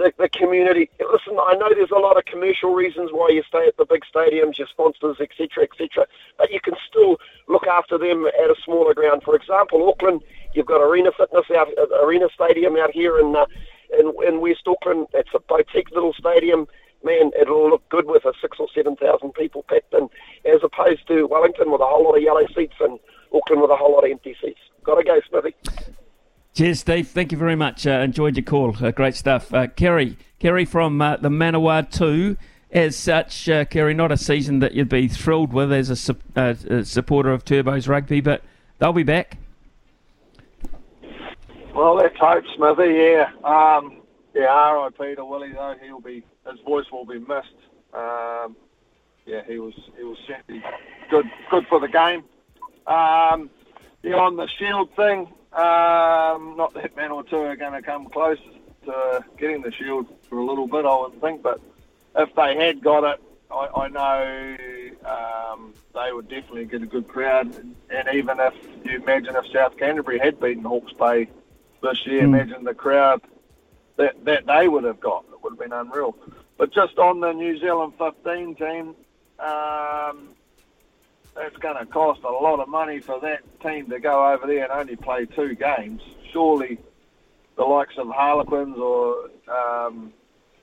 [0.00, 0.88] the, the community.
[0.98, 4.02] Listen, I know there's a lot of commercial reasons why you stay at the big
[4.12, 6.06] stadiums, your sponsors, etc., etc.
[6.38, 9.22] But you can still look after them at a smaller ground.
[9.22, 10.22] For example, Auckland,
[10.54, 13.44] you've got Arena Fitness out, uh, Arena Stadium out here in, uh,
[13.98, 15.06] in in West Auckland.
[15.12, 16.66] It's a boutique little stadium.
[17.02, 20.08] Man, it'll look good with a six or seven thousand people packed in,
[20.44, 22.98] as opposed to Wellington with a whole lot of yellow seats and
[23.32, 24.60] Auckland with a whole lot of empty seats.
[24.84, 25.54] Got to go, Smithy.
[26.54, 27.08] Cheers, Steve.
[27.08, 27.86] Thank you very much.
[27.86, 28.76] Uh, enjoyed your call.
[28.84, 29.54] Uh, great stuff.
[29.54, 32.36] Uh, Kerry, Kerry from uh, the Manawatu.
[32.72, 36.16] As such, uh, Kerry, not a season that you'd be thrilled with as a, su-
[36.36, 38.44] uh, a supporter of Turbos rugby, but
[38.78, 39.38] they'll be back.
[41.74, 42.92] Well, let's hope, Smithy.
[42.94, 43.99] Yeah, um,
[44.34, 44.46] yeah.
[44.48, 45.14] R.I.P.
[45.16, 45.74] to Willie though.
[45.82, 47.54] He'll be his voice will be missed.
[47.94, 48.56] Um,
[49.26, 50.62] yeah, he was he was certainly
[51.10, 52.24] good good for the game.
[52.86, 53.50] Um,
[54.02, 58.06] yeah, on the shield thing, um, not that man or two are going to come
[58.08, 58.38] close
[58.86, 61.42] to getting the shield for a little bit, I would think.
[61.42, 61.60] But
[62.16, 64.56] if they had got it, I, I know
[65.04, 67.54] um, they would definitely get a good crowd.
[67.90, 71.28] And even if you imagine if South Canterbury had beaten Hawke's Bay
[71.82, 72.24] this year, Mm.
[72.40, 73.20] imagine the crowd
[74.00, 75.24] that, that they would have got.
[75.30, 76.16] It would have been unreal.
[76.56, 78.94] But just on the New Zealand 15 team,
[79.38, 80.30] um,
[81.36, 84.64] it's going to cost a lot of money for that team to go over there
[84.64, 86.02] and only play two games.
[86.32, 86.78] Surely
[87.56, 90.12] the likes of Harlequins or um,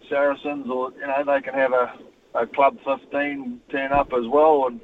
[0.10, 1.94] Saracens or, you know, they can have a,
[2.34, 4.68] a Club 15 turn up as well.
[4.68, 4.82] And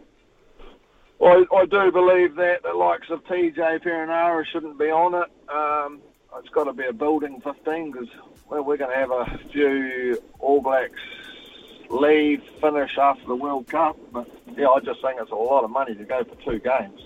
[1.22, 5.32] I, I do believe that the likes of TJ Perenara shouldn't be on it.
[5.52, 6.02] Um,
[6.40, 8.08] it's got to be a building 15 because
[8.50, 11.00] well, we're going to have a few All Blacks
[11.90, 13.98] leave, finish after the World Cup.
[14.12, 14.28] But
[14.58, 17.00] yeah, I just think it's a lot of money to go for two games.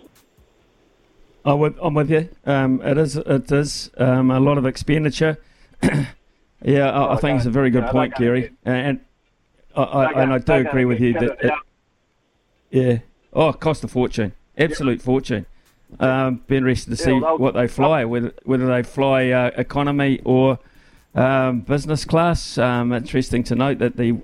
[1.45, 2.29] I'm with, I'm with you.
[2.45, 5.37] Um, it is it is um, a lot of expenditure.
[6.61, 8.99] yeah, I, I think it's a very good Yeah, point, Gary, and
[9.75, 11.53] I, I, and I do agree with you that it,
[12.69, 12.97] yeah,
[13.31, 15.45] oh, cost a fortune, absolute fortune.
[16.01, 20.19] Um, be interested to see Yeah, what they fly, whether whether they fly uh, economy
[20.25, 20.59] or
[21.17, 22.57] um, business class.
[22.57, 24.17] Um, interesting to note that the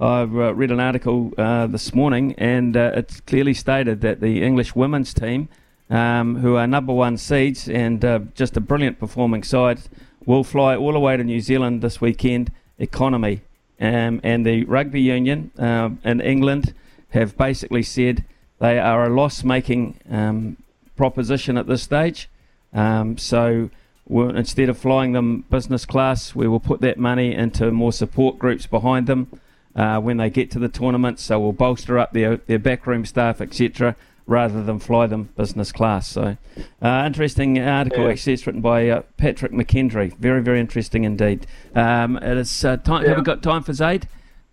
[0.00, 4.44] I've uh, read an article uh, this morning, and uh, it's clearly stated that the
[4.44, 5.48] English women's team,
[5.90, 9.80] um, who are number one seeds and uh, just a brilliant performing side,
[10.24, 12.52] will fly all the way to New Zealand this weekend.
[12.78, 13.40] Economy,
[13.80, 16.74] um, and the rugby union um, in England
[17.10, 18.24] have basically said
[18.60, 20.56] they are a loss-making um,
[20.96, 22.28] proposition at this stage.
[22.72, 23.70] Um, so
[24.08, 28.38] we'll, instead of flying them business class, we will put that money into more support
[28.38, 29.28] groups behind them
[29.76, 31.20] uh, when they get to the tournament.
[31.20, 33.94] So we'll bolster up their, their backroom staff, etc.,
[34.26, 36.06] rather than fly them business class.
[36.08, 36.36] So
[36.82, 38.10] uh, interesting article, Yeah.
[38.10, 40.14] actually, it's written by uh, Patrick McKendry.
[40.18, 41.46] Very, very interesting indeed.
[41.74, 43.06] Um, it is uh, time.
[43.06, 44.06] Have we got time for Zaid?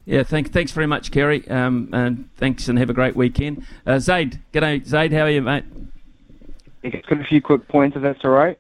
[0.05, 1.45] Yeah, thank, thanks very much, Kerry.
[1.49, 3.65] Um, and thanks, and have a great weekend.
[3.87, 5.11] Uh, Zaid, g'day, Zaid.
[5.11, 5.65] How are you, mate?
[6.83, 8.57] Yeah, just got a few quick points, if that's all right.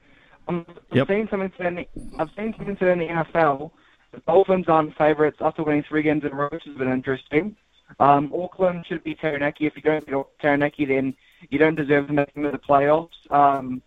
[0.47, 1.07] Um, I've Yep.
[1.07, 1.87] seen something today in the,
[2.19, 3.71] I've seen something today in the NFL.
[4.11, 7.55] The Dolphins aren't favourites after winning three games in a row, which has been interesting.
[7.99, 9.65] Um, Auckland should be Taranaki.
[9.67, 11.15] If you don't beat Taranaki, then
[11.49, 13.09] you don't deserve to make them to the playoffs.
[13.29, 13.81] Um,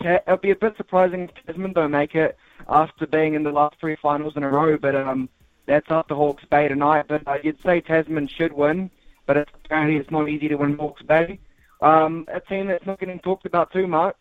[0.00, 2.36] it'll be a bit surprising if Tasman don't make it
[2.68, 5.28] after being in the last three finals in a row, but um,
[5.66, 7.06] that's up to Hawke's Bay tonight.
[7.08, 8.90] But uh, you'd say Tasman should win,
[9.26, 11.38] but it's, apparently it's not easy to win Hawke's Bay.
[11.80, 14.16] Um, a team that's not getting talked about too much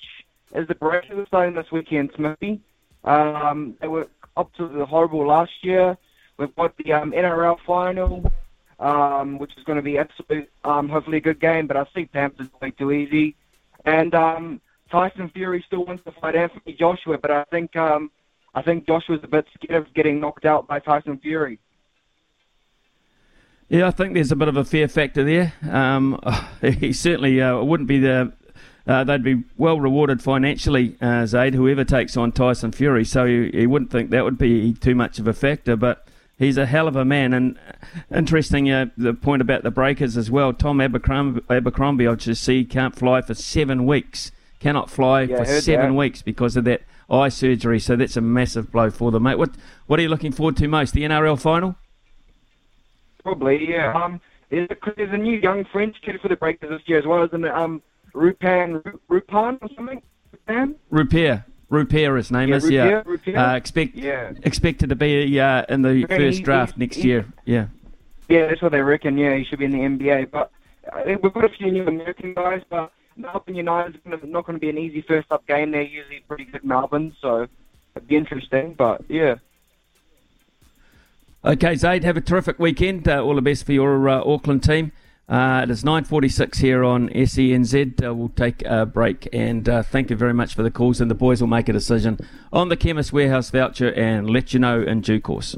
[0.56, 2.62] is the Breakers are starting this weekend, Smithy.
[3.04, 5.98] Um, they were absolutely horrible last year.
[6.38, 8.32] We've got the um, NRL final,
[8.80, 12.12] um, which is going to be absolute, um, hopefully a good game, but I think
[12.12, 13.36] Panthers way too easy.
[13.86, 14.62] And um,
[14.92, 18.12] Tyson Fury still wants to fight Anthony Joshua, but I think um,
[18.54, 21.60] I think Joshua's a bit scared of getting knocked out by Tyson Fury.
[23.70, 25.54] Yeah, I think there's a bit of a fear factor there.
[25.72, 26.20] Um,
[26.62, 28.34] he certainly uh, wouldn't be the.
[28.88, 33.06] Uh, they'd be well rewarded financially, uh, Zaid, whoever takes on Tyson Fury.
[33.06, 35.76] So you, you wouldn't think that would be too much of a factor.
[35.76, 36.08] But
[36.40, 37.34] he's a hell of a man.
[37.34, 37.60] And
[38.14, 40.52] interesting, uh, the point about the breakers as well.
[40.52, 44.32] Tom Abercrombie, Abercrombie I just see, can't fly for seven weeks.
[44.60, 45.98] Cannot fly Yeah, for seven that.
[45.98, 47.80] weeks because of that eye surgery.
[47.80, 49.38] So that's a massive blow for them, mate.
[49.38, 49.52] What
[49.88, 50.94] What are you looking forward to most?
[50.94, 51.76] The NRL final?
[53.24, 53.94] Probably, yeah.
[53.94, 57.06] Um, there's a, there's a new young French kid for the Breakers this year as
[57.06, 57.52] well, isn't it?
[57.52, 57.82] Um,
[58.14, 60.02] Rupan, Rupan or something?
[60.48, 60.76] Rupan?
[60.92, 61.46] Rupier.
[61.72, 62.86] Rupier, his name Yeah, is, yeah.
[63.04, 63.54] Rupier, Rupier.
[63.54, 64.32] Uh, expect, Yeah.
[64.44, 67.26] Expected to be uh, in the Reckon first he- draft he- next he- year.
[67.46, 67.68] Yeah.
[68.30, 69.18] Yeah, that's what they reckon.
[69.18, 70.32] Yeah, he should be in the NBA.
[70.32, 70.52] But
[70.94, 74.56] I think we've got a few new American guys, but Melbourne United is not going
[74.58, 75.72] to be an easy first up game.
[75.72, 77.48] They're usually pretty good Melbourne, so
[77.96, 78.74] it'd be interesting.
[78.78, 79.36] But yeah,
[81.44, 83.08] Okay, Zaid, have a terrific weekend.
[83.08, 84.92] Uh, all the best for your uh, Auckland team.
[85.32, 88.06] Uh, it is 9.46 here on SENZ.
[88.06, 91.10] Uh, we'll take a break and uh, thank you very much for the calls and
[91.10, 92.20] the boys will make a decision
[92.52, 95.56] on the Chemist Warehouse voucher and let you know in due course.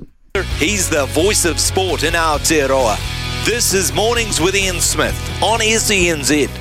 [0.58, 3.00] He's the voice of sport in Aotearoa.
[3.46, 6.52] This is Mornings with Ian Smith on SENZ.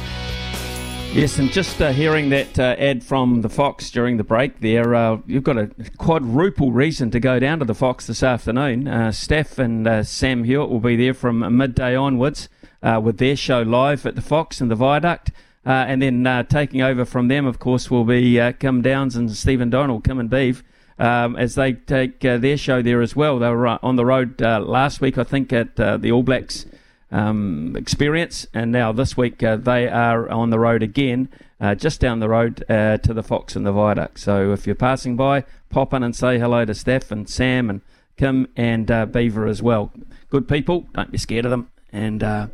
[1.12, 4.94] Yes, and just uh, hearing that uh, ad from the Fox during the break there,
[4.94, 8.88] uh, you've got a quadruple reason to go down to the Fox this afternoon.
[8.88, 12.48] Uh, Steph and uh, Sam Hewitt will be there from midday onwards
[12.82, 15.30] uh, with their show live at the Fox and the Viaduct.
[15.64, 20.04] and then taking over from them, of course, will be Kim Downs and Stephen Donald,
[20.04, 20.62] Kim and Beeve,
[20.98, 23.38] um, as they take their show there as well.
[23.38, 26.66] They were on the road last week, I think, at the All Blacks
[27.12, 31.28] um, experience, and now this week uh, they are on the road again,
[31.60, 34.18] uh, just down the road uh, to the Fox and the Viaduct.
[34.18, 37.82] So if you're passing by, pop in and say hello to Steph and Sam and
[38.16, 39.92] Kim and uh, Beaver as well.
[40.30, 42.46] Good people, don't be scared of them, and uh,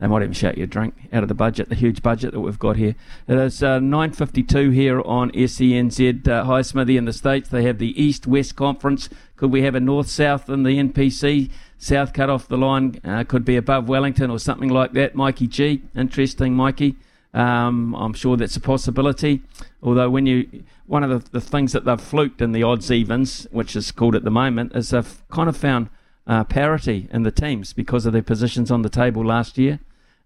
[0.00, 2.40] they might even shout you a drink out of the budget, the huge budget that
[2.40, 2.94] we've got here.
[3.28, 6.26] It is uh, 9.52 here on SENZ.
[6.26, 7.50] Uh, Hi Smithy in the States.
[7.50, 9.10] They have the East-West Conference.
[9.36, 11.50] Could we have a North-South in the NPC?
[11.76, 15.14] South cut off the line uh, could be above Wellington or something like that.
[15.14, 16.96] Mikey G, interesting, Mikey.
[17.34, 19.42] Um, I'm sure that's a possibility.
[19.82, 23.46] Although when you one of the, the, things that they've fluked in the odds evens,
[23.52, 25.88] which is called at the moment, is they've kind of found
[26.26, 29.78] uh, parity in the teams because of their positions on the table last year.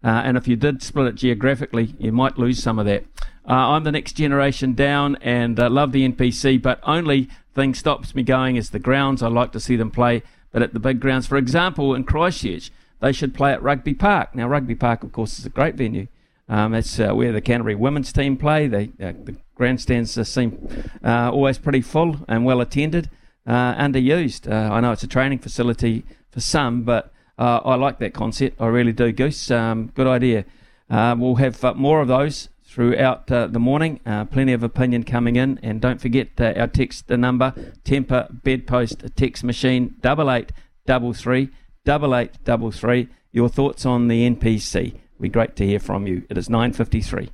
[0.05, 3.05] Uh, and if you did split it geographically, you might lose some of that.
[3.49, 8.15] Uh, I'm the next generation down and uh, love the NPC, but only thing stops
[8.15, 9.23] me going is the grounds.
[9.23, 10.23] I like to see them play
[10.55, 11.27] but at the big grounds.
[11.27, 14.37] For example, in Christchurch, they should play at Rugby Park.
[14.37, 16.07] Now, Rugby Park, of course, is a great venue.
[16.49, 18.69] Um, that's uh, where the Canterbury women's team play.
[18.69, 20.69] They, uh, the grandstands seem
[21.03, 23.11] uh, always pretty full and well attended,
[23.47, 24.51] uh, underused.
[24.51, 28.61] I know it's a training facility for some, but I like that concept.
[28.61, 29.51] I really do, Goose.
[29.51, 30.45] Um, good idea.
[30.89, 34.01] we'll have more of those throughout uh, the morning.
[34.05, 37.55] Uh, plenty of opinion coming in, and don't forget uh, our text the number:
[37.85, 40.51] Temper Bedpost Text Machine double eight
[40.87, 41.51] double three
[41.85, 43.09] double eight double three.
[43.31, 44.95] Your thoughts on the NPC?
[45.21, 46.25] Be great to hear from you.
[46.29, 47.31] It is nine fifty three.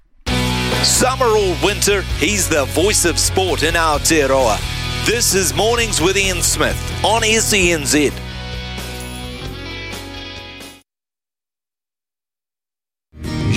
[0.83, 4.59] Summer or winter, he's the voice of sport in Aotearoa.
[5.07, 8.30] This is Mornings with Ian Smith on SENZ.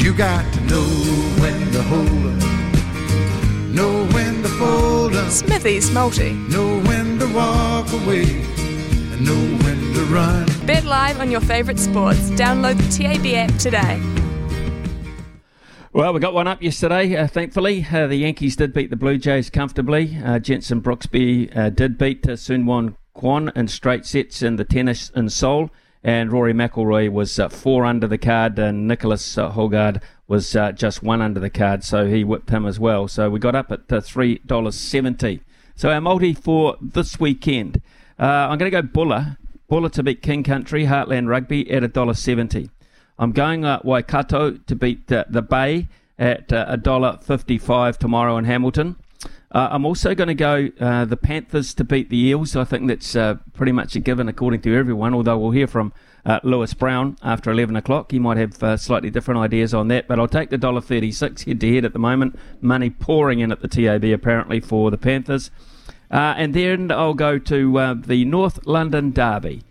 [0.04, 0.84] You got to know
[1.40, 2.44] when to hold up,
[3.74, 6.34] know when to fold up, Smithy's multi.
[6.34, 10.46] know when to walk away, and know when to run.
[10.66, 12.20] Bet live on your favourite sports.
[12.32, 14.02] Download the TAB app today.
[15.94, 17.88] Well, we got one up yesterday, uh, thankfully.
[17.90, 20.18] Uh, the Yankees did beat the Blue Jays comfortably.
[20.22, 25.12] Uh, Jenson Brooksby uh, did beat uh, Soonwoo Kwon in straight sets in the tennis
[25.16, 25.70] in Seoul
[26.04, 30.72] and Rory McIlroy was uh, four under the card, and Nicholas uh, Højgaard was uh,
[30.74, 33.08] just one under the card, so he whipped him as well.
[33.08, 35.42] So we got up at uh, three dollars seventy.
[35.76, 37.82] So our multi for this weekend,
[38.20, 39.38] uh, I'm going to go Buller,
[39.68, 42.70] Buller to beat King Country Heartland Rugby at a dollar seventy.
[43.18, 45.88] I'm going uh, Waikato to beat uh, the Bay
[46.20, 48.98] at a dollar fifty-five tomorrow in Hamilton.
[49.54, 52.56] Uh, I'm also going to go uh, the Panthers to beat the Eels.
[52.56, 55.94] I think that's uh, pretty much a given according to everyone, although we'll hear from
[56.26, 58.12] uh, Lewis Brown after 11 o'clock.
[58.12, 61.62] He might have uh, slightly different ideas on that, but I'll take the $1.36 head
[61.62, 62.40] to head at the moment.
[62.62, 65.52] Money pouring in at the TAB apparently for the Panthers.
[66.10, 69.64] Uh, and then I'll go to the North London Derby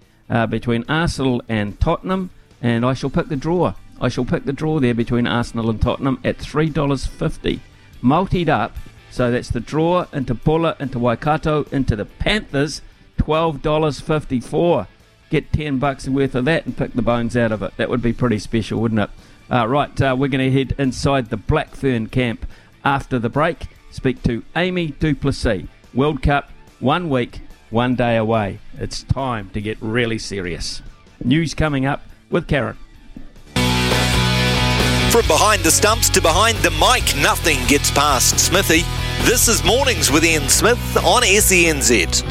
[0.48, 2.30] between Arsenal and Tottenham,
[2.60, 3.74] and I shall pick the draw.
[4.00, 7.60] I shall pick the draw there between Arsenal and Tottenham at $3.50.
[8.00, 8.76] Multied up
[9.12, 12.80] so that's the draw into Buller, into Waikato, into the Panthers,
[13.18, 14.86] $12.54.
[15.28, 17.76] Get 10 bucks worth of that and pick the bones out of it.
[17.76, 19.10] That would be pretty special, wouldn't it?
[19.50, 22.46] Uh, right, uh, we're going to head inside the Blackfern camp
[22.86, 23.66] after the break.
[23.90, 25.68] Speak to Amy du Plessis.
[25.92, 26.50] World Cup,
[26.80, 28.60] one week, one day away.
[28.78, 30.80] It's time to get really serious.
[31.22, 32.00] News coming up
[32.30, 32.78] with Karen.
[35.12, 38.84] From behind the stumps to behind the mic, nothing gets past Smithy.
[39.24, 42.22] This is Mornings with Ian Smith on SENZ.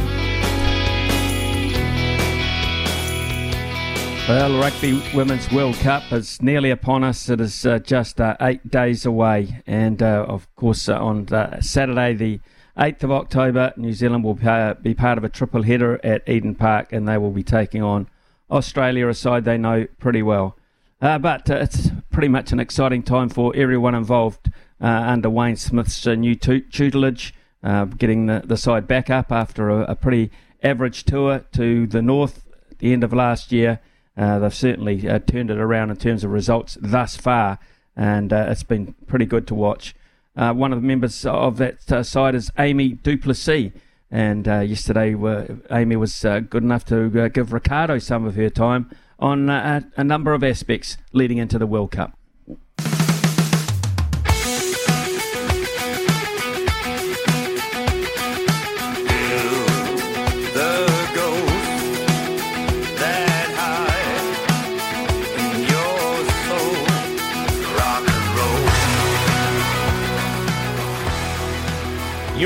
[4.28, 7.30] Well, Rugby Women's World Cup is nearly upon us.
[7.30, 9.64] It is uh, just uh, eight days away.
[9.66, 11.28] And uh, of course, uh, on
[11.62, 12.42] Saturday, the
[12.78, 14.34] 8th of October, New Zealand will
[14.82, 18.10] be part of a triple header at Eden Park and they will be taking on
[18.52, 20.58] Australia, a side they know pretty well.
[21.02, 25.56] Uh, but uh, it's pretty much an exciting time for everyone involved uh, under Wayne
[25.56, 27.34] Smith's uh, new tutelage,
[27.64, 30.30] uh, getting the, the side back up after a, a, pretty
[30.62, 33.80] average tour to the north at the end of last year.
[34.16, 37.58] Uh, they've certainly turned it around in terms of results thus far,
[37.96, 39.96] and it's been pretty good to watch.
[40.36, 43.72] One of the members of that side is Amy du Plessis,
[44.12, 45.16] and yesterday
[45.72, 48.92] Amy was good enough to give Ricardo some of her time
[49.22, 52.18] on uh, a number of aspects leading into the World Cup.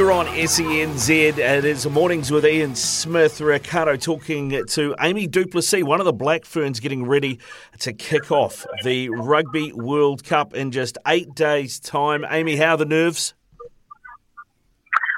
[0.06, 1.39] You're on SENZ.
[1.39, 3.41] It is Mornings with Ian Smith.
[3.41, 7.39] Ricardo talking to Amy du Plessis, one of the Black Ferns getting ready
[7.80, 12.24] to kick off the Rugby World Cup in just eight days' time.
[12.30, 13.34] Amy, how are the nerves?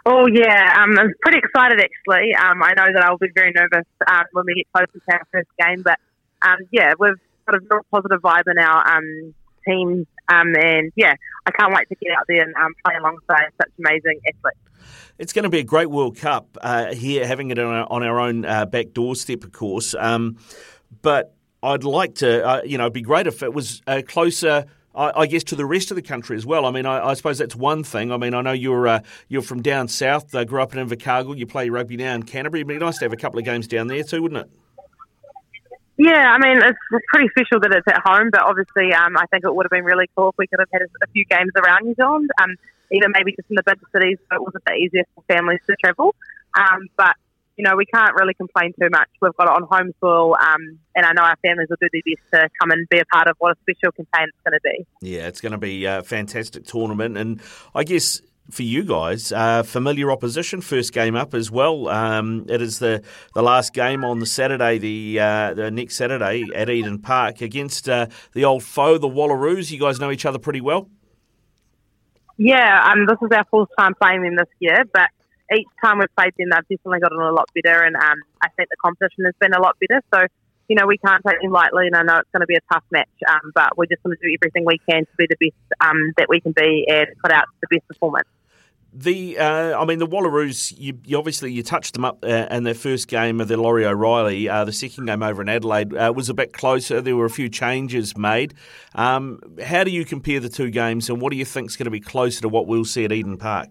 [0.06, 0.82] Oh, yeah.
[0.82, 2.34] Um, I'm pretty excited, actually.
[2.36, 5.28] Um, I know that I'll be very nervous um, when we get closer to our
[5.34, 6.00] first game, but
[6.44, 7.12] um, yeah, we've
[7.46, 9.34] got a real positive vibe in our um,
[9.68, 10.08] team.
[10.30, 11.16] Um, and yeah,
[11.46, 14.60] I can't wait to get out there and play alongside such amazing athletes.
[15.20, 18.03] It's going to be a great World Cup uh, here, having it on our, on
[18.03, 19.95] our own uh, back doorstep, of course.
[19.97, 20.38] Um,
[21.01, 24.65] but I'd like to, uh, you know, it'd be great if it was uh, closer.
[24.99, 26.65] I, guess to the rest of the country as well.
[26.65, 28.11] I mean, I, I suppose that's one thing.
[28.11, 30.34] I mean, I know you're uh, you're from down south.
[30.34, 31.38] Uh, grew up in Invercargill.
[31.38, 32.61] You play rugby now in Canterbury.
[32.61, 34.51] It'd be nice to have a couple of games down there too, wouldn't it?
[35.98, 36.78] Yeah, I mean, it's
[37.10, 39.84] pretty official that it's at home, but obviously, um, I think it would have been
[39.84, 42.30] really cool if we could have had a, few games around New Zealand.
[42.41, 42.56] Um,
[42.91, 45.60] even maybe just in the bigger cities, so it was a bit easier for families
[45.68, 46.16] to travel.
[46.58, 47.16] Um, but
[47.58, 49.10] you know, we can't really complain too much.
[49.20, 52.02] We've got it on home soil, um, and I know our families will do their
[52.06, 54.60] best to come and be a part of what a special campaign it's going to
[54.64, 54.86] be.
[55.02, 57.41] Yeah, it's going to be a fantastic tournament, and
[57.74, 61.89] I guess for you guys, uh, familiar opposition, first game up as well.
[61.89, 66.45] Um, it is the, the last game on the Saturday, the uh, the next Saturday
[66.56, 69.72] at Eden Park against uh, the old foe, the Wallaroos.
[69.72, 70.89] You guys know each other pretty well.
[72.38, 75.10] Yeah, um, this is our fourth time playing them this year, but
[75.54, 78.70] each time we've played them, they've definitely gotten a lot better, and um, I think
[78.70, 80.02] the competition has been a lot better.
[80.14, 80.28] So,
[80.68, 82.74] you know, we can't take them lightly, and I know it's going to be a
[82.74, 85.38] tough match, um, but we're just going to do everything we can to be the
[85.39, 88.28] best um, that we can be and put out the best performance.
[88.94, 90.74] The, uh, I mean, the Wallaroos.
[90.76, 93.86] You, you, obviously you touched them up uh, in their first game of the Laurie
[93.86, 94.50] O'Reilly.
[94.50, 97.02] Uh, the second game over in Adelaide uh, was a bit closer.
[97.02, 98.54] There were a few changes made.
[98.96, 101.86] Um, how do you compare the two games, and what do you think is going
[101.86, 103.70] to be closer to what we'll see at Eden Park?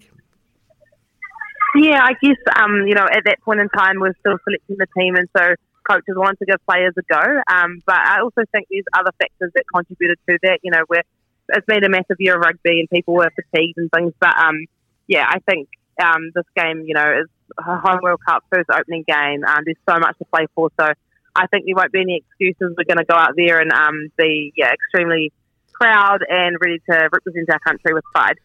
[1.74, 4.86] Yeah, I guess um, you know at that point in time we're still selecting the
[4.98, 5.54] team, and so
[5.88, 7.40] coaches wanted to give players a go.
[7.52, 10.60] Um, but I also think there's other factors that contributed to that.
[10.62, 11.02] You know, where
[11.48, 14.66] it's been a massive year of rugby and people were fatigued and things, but um,
[15.06, 15.68] yeah, I think
[16.02, 17.28] um, this game, you know, is
[17.58, 19.44] a home World Cup first opening game.
[19.44, 20.86] Um, there's so much to play for, so
[21.34, 22.74] I think there won't be any excuses.
[22.76, 25.32] We're going to go out there and um, be yeah extremely
[25.72, 28.38] proud and ready to represent our country with pride.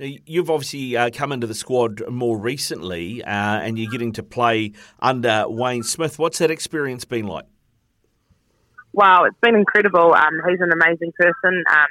[0.00, 4.72] You've obviously uh, come into the squad more recently, uh, and you're getting to play
[5.00, 6.20] under Wayne Smith.
[6.20, 7.46] What's that experience been like?
[8.92, 10.14] Wow, it's been incredible.
[10.14, 11.64] Um, he's an amazing person.
[11.70, 11.86] Um,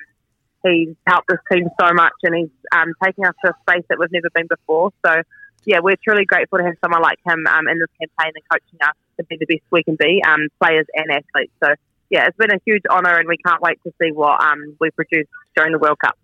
[0.69, 3.97] he's helped this team so much and he's um, taking us to a space that
[3.99, 4.91] we've never been before.
[5.05, 5.21] So,
[5.65, 8.79] yeah, we're truly grateful to have someone like him um, in this campaign and coaching
[8.81, 11.53] us to be the best we can be, um, players and athletes.
[11.63, 11.73] So,
[12.09, 14.91] yeah, it's been a huge honour and we can't wait to see what um, we
[14.91, 16.17] produce during the World Cup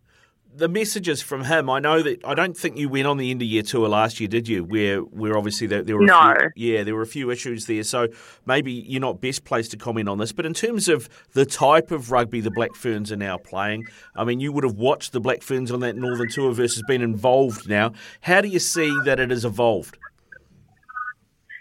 [0.55, 1.69] the messages from him.
[1.69, 4.19] I know that I don't think you went on the end of year tour last
[4.19, 4.63] year, did you?
[4.63, 6.33] Where where obviously there, there were no.
[6.37, 7.83] few, yeah there were a few issues there.
[7.83, 8.07] So
[8.45, 10.31] maybe you're not best placed to comment on this.
[10.31, 13.85] But in terms of the type of rugby the Black Ferns are now playing,
[14.15, 17.01] I mean you would have watched the Black Ferns on that Northern tour versus been
[17.01, 17.93] involved now.
[18.21, 19.97] How do you see that it has evolved?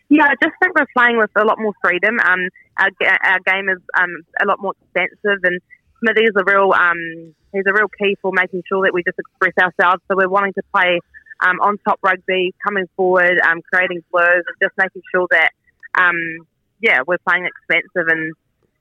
[0.09, 2.18] Yeah, I just think we're playing with a lot more freedom.
[2.20, 2.90] Um, our,
[3.24, 4.11] our game is um,
[4.43, 5.59] a lot more expansive, and
[6.03, 9.55] Smithy a real um, he's a real key for making sure that we just express
[9.59, 10.03] ourselves.
[10.09, 10.98] So we're wanting to play
[11.46, 15.50] um, on top rugby, coming forward, um, creating flows, and just making sure that,
[15.94, 16.46] um,
[16.80, 18.34] yeah, we're playing expensive and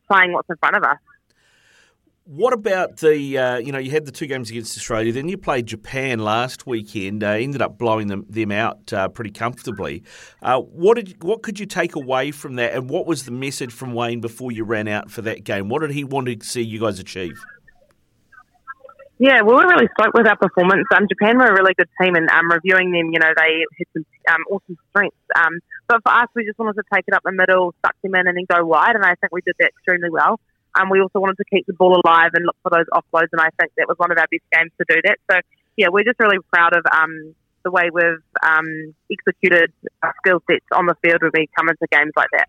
[0.09, 0.97] playing what's in front of us.
[2.26, 5.38] What about the, uh, you know, you had the two games against Australia, then you
[5.38, 10.03] played Japan last weekend, uh, ended up blowing them, them out uh, pretty comfortably.
[10.41, 13.74] Uh, what, did, what could you take away from that, and what was the message
[13.74, 15.67] from Wayne before you ran out for that game?
[15.67, 17.38] What did he want to see you guys achieve?
[19.17, 20.86] Yeah, we were really stoked with our performance.
[20.95, 23.88] Um, Japan were a really good team, and um, reviewing them, you know, they had
[23.93, 25.17] some um, awesome strengths.
[25.36, 28.15] Um, but for us, we just wanted to take it up the middle, suck them
[28.15, 30.39] in, and then go wide, and I think we did that extremely well.
[30.76, 33.41] Um, we also wanted to keep the ball alive and look for those offloads, and
[33.41, 35.17] I think that was one of our best games to do that.
[35.30, 35.39] So,
[35.78, 40.65] yeah, we're just really proud of um, the way we've um, executed our skill sets
[40.72, 42.47] on the field when we come into games like that.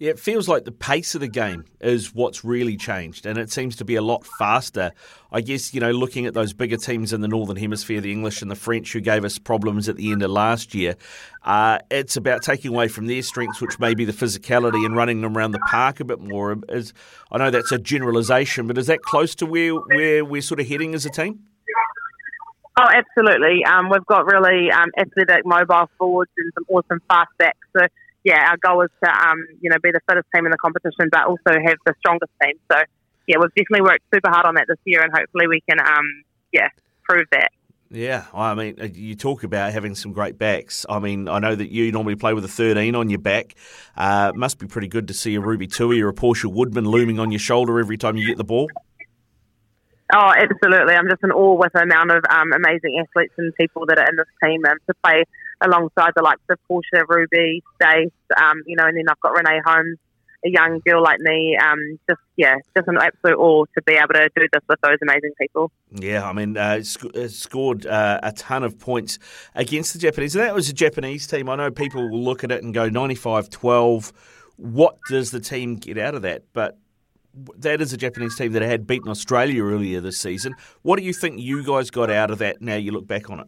[0.00, 3.52] Yeah, it feels like the pace of the game is what's really changed, and it
[3.52, 4.92] seems to be a lot faster.
[5.30, 8.40] I guess, you know, looking at those bigger teams in the Northern Hemisphere, the English
[8.40, 10.96] and the French, who gave us problems at the end of last year,
[11.44, 15.20] uh, it's about taking away from their strengths, which may be the physicality and running
[15.20, 16.56] them around the park a bit more.
[16.70, 16.94] Is
[17.30, 20.66] I know that's a generalisation, but is that close to where, where we're sort of
[20.66, 21.40] heading as a team?
[22.80, 23.66] Oh, absolutely.
[23.66, 27.58] Um, we've got really um, athletic mobile forwards and some awesome fast backs.
[27.76, 27.86] So
[28.24, 31.08] yeah, our goal is to um, you know be the fittest team in the competition,
[31.10, 32.54] but also have the strongest team.
[32.70, 32.78] So
[33.26, 36.24] yeah, we've definitely worked super hard on that this year, and hopefully we can um,
[36.52, 36.68] yeah
[37.04, 37.50] prove that.
[37.92, 40.86] Yeah, I mean, uh, you talk about having some great backs.
[40.88, 43.56] I mean, I know that you normally play with a 13 on your back.
[43.96, 47.18] Uh, must be pretty good to see a Ruby Tui or a Portia Woodman looming
[47.18, 48.70] on your shoulder every time you get the ball.
[50.14, 50.94] Oh, absolutely.
[50.94, 54.08] I'm just in awe with the amount of um, amazing athletes and people that are
[54.08, 55.24] in this team and to play
[55.62, 59.60] alongside the likes of Portia, Ruby, Stace, um, you know, and then I've got Renee
[59.64, 59.98] Holmes,
[60.44, 61.56] a young girl like me.
[61.56, 64.98] Um, just yeah, just an absolute awe to be able to do this with those
[65.02, 65.70] amazing people.
[65.92, 69.18] Yeah, I mean, uh, sc- uh, scored uh, a ton of points
[69.54, 70.34] against the Japanese.
[70.34, 71.48] And that was a Japanese team.
[71.48, 74.12] I know people will look at it and go 95-12.
[74.56, 76.44] What does the team get out of that?
[76.52, 76.78] But
[77.58, 80.54] that is a Japanese team that had beaten Australia earlier this season.
[80.82, 83.40] What do you think you guys got out of that now you look back on
[83.40, 83.46] it?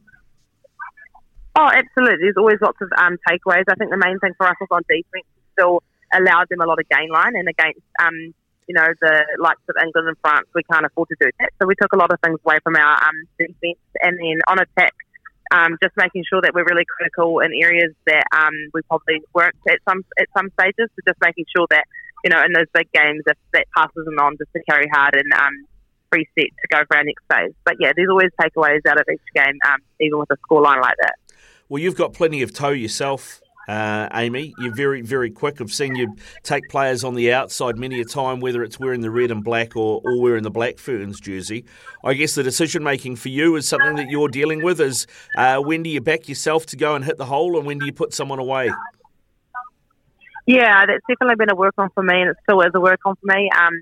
[1.55, 2.25] Oh, absolutely.
[2.25, 3.65] There's always lots of um, takeaways.
[3.69, 5.29] I think the main thing for us was on defence.
[5.53, 5.83] Still
[6.13, 8.33] allowed them a lot of gain line, and against um,
[8.69, 11.51] you know the likes of England and France, we can't afford to do that.
[11.61, 14.61] So we took a lot of things away from our um, defence, and then on
[14.61, 14.95] attack,
[15.53, 19.57] um, just making sure that we're really critical in areas that um, we probably weren't
[19.69, 20.89] at some at some stages.
[20.97, 21.85] So just making sure that
[22.25, 25.17] you know in those big games, if that passes them on, just to carry hard
[25.21, 25.69] and um,
[26.13, 27.53] reset to go for our next phase.
[27.65, 30.97] But yeah, there's always takeaways out of each game, um, even with a scoreline like
[31.01, 31.21] that.
[31.73, 34.53] Well, you've got plenty of toe yourself, uh, Amy.
[34.59, 35.59] You're very, very quick.
[35.59, 39.11] I've seen you take players on the outside many a time, whether it's wearing the
[39.11, 41.65] red and black or, or wearing the Black Ferns jersey.
[42.05, 44.83] I guess the decision making for you is something that you're dealing with.
[44.83, 47.79] Is uh, when do you back yourself to go and hit the hole, and when
[47.79, 48.71] do you put someone away?
[50.45, 53.01] Yeah, that's definitely been a work on for me, and it still is a work
[53.07, 53.49] on for me.
[53.59, 53.81] Um,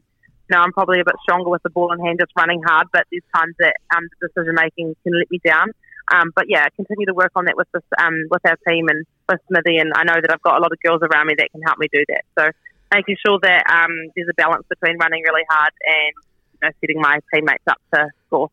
[0.54, 3.24] I'm probably a bit stronger with the ball in hand, just running hard, but there's
[3.34, 5.72] times that um, the decision making can let me down.
[6.10, 9.06] Um, but yeah, continue to work on that with this, um, with our team and
[9.28, 9.78] with Smithy.
[9.78, 11.78] And I know that I've got a lot of girls around me that can help
[11.78, 12.24] me do that.
[12.38, 12.50] So
[12.92, 16.12] making sure that um, there's a balance between running really hard and
[16.54, 18.50] you know, setting my teammates up to score.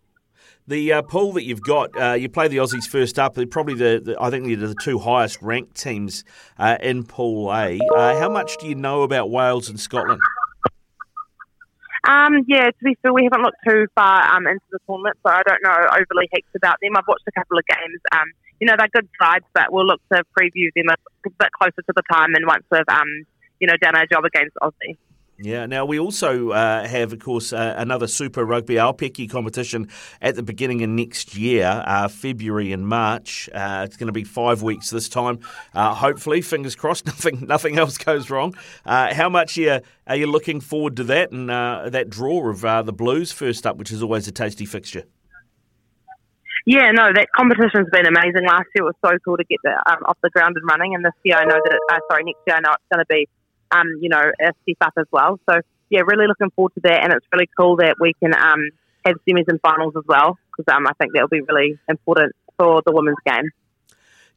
[0.67, 3.35] The uh, pool that you've got, uh, you play the Aussies first up.
[3.35, 6.25] They're probably the, the I think they're the two highest ranked teams
[6.59, 7.79] uh, in Pool A.
[7.95, 10.19] Uh, how much do you know about Wales and Scotland?
[12.07, 15.31] Um, yeah, to be fair, we haven't looked too far um, into the tournament, so
[15.31, 16.95] I don't know overly heaps about them.
[16.95, 17.99] I've watched a couple of games.
[18.13, 20.95] Um, you know, they're good sides, but we'll look to preview them a
[21.29, 23.25] bit closer to the time and once we've, um,
[23.59, 24.95] you know, done our job against Aussie.
[25.39, 29.87] Yeah, now we also uh, have, of course, uh, another Super Rugby Aupiki competition
[30.19, 33.47] at the beginning of next year, uh, February and March.
[33.53, 35.39] Uh, it's going to be five weeks this time.
[35.75, 38.55] Uh, hopefully, fingers crossed, nothing nothing else goes wrong.
[38.83, 42.61] Uh, how much are you, are you looking forward to that and that draw of
[42.87, 45.03] the Blues first up, which is always a tasty fixture?
[46.65, 48.43] Yeah, no, that competition's been amazing.
[48.43, 50.95] Last year it was so cool to get that um, off the ground and running,
[50.95, 53.07] and this year I know that it, sorry, next year I know it's going to
[53.07, 53.29] be
[53.71, 55.39] um, you know, a step up as well.
[55.49, 55.59] So
[55.89, 58.69] yeah, really looking forward to that, and it's really cool that we can um,
[59.05, 62.35] have semis and finals as well because um, I think that will be really important
[62.57, 63.49] for the women's game.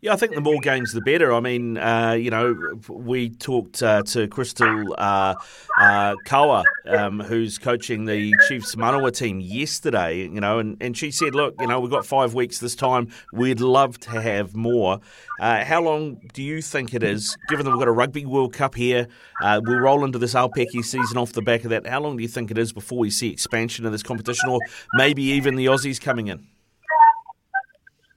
[0.03, 1.30] Yeah, I think the more games, the better.
[1.30, 2.57] I mean, uh, you know,
[2.88, 5.34] we talked uh, to Crystal uh,
[5.78, 11.11] uh, Kaua, um, who's coaching the Chiefs Manawa team yesterday, you know, and, and she
[11.11, 13.09] said, look, you know, we've got five weeks this time.
[13.34, 15.01] We'd love to have more.
[15.38, 18.55] Uh, how long do you think it is, given that we've got a Rugby World
[18.55, 19.07] Cup here,
[19.42, 21.86] uh, we'll roll into this Aupiki season off the back of that.
[21.86, 24.61] How long do you think it is before we see expansion of this competition or
[24.94, 26.46] maybe even the Aussies coming in?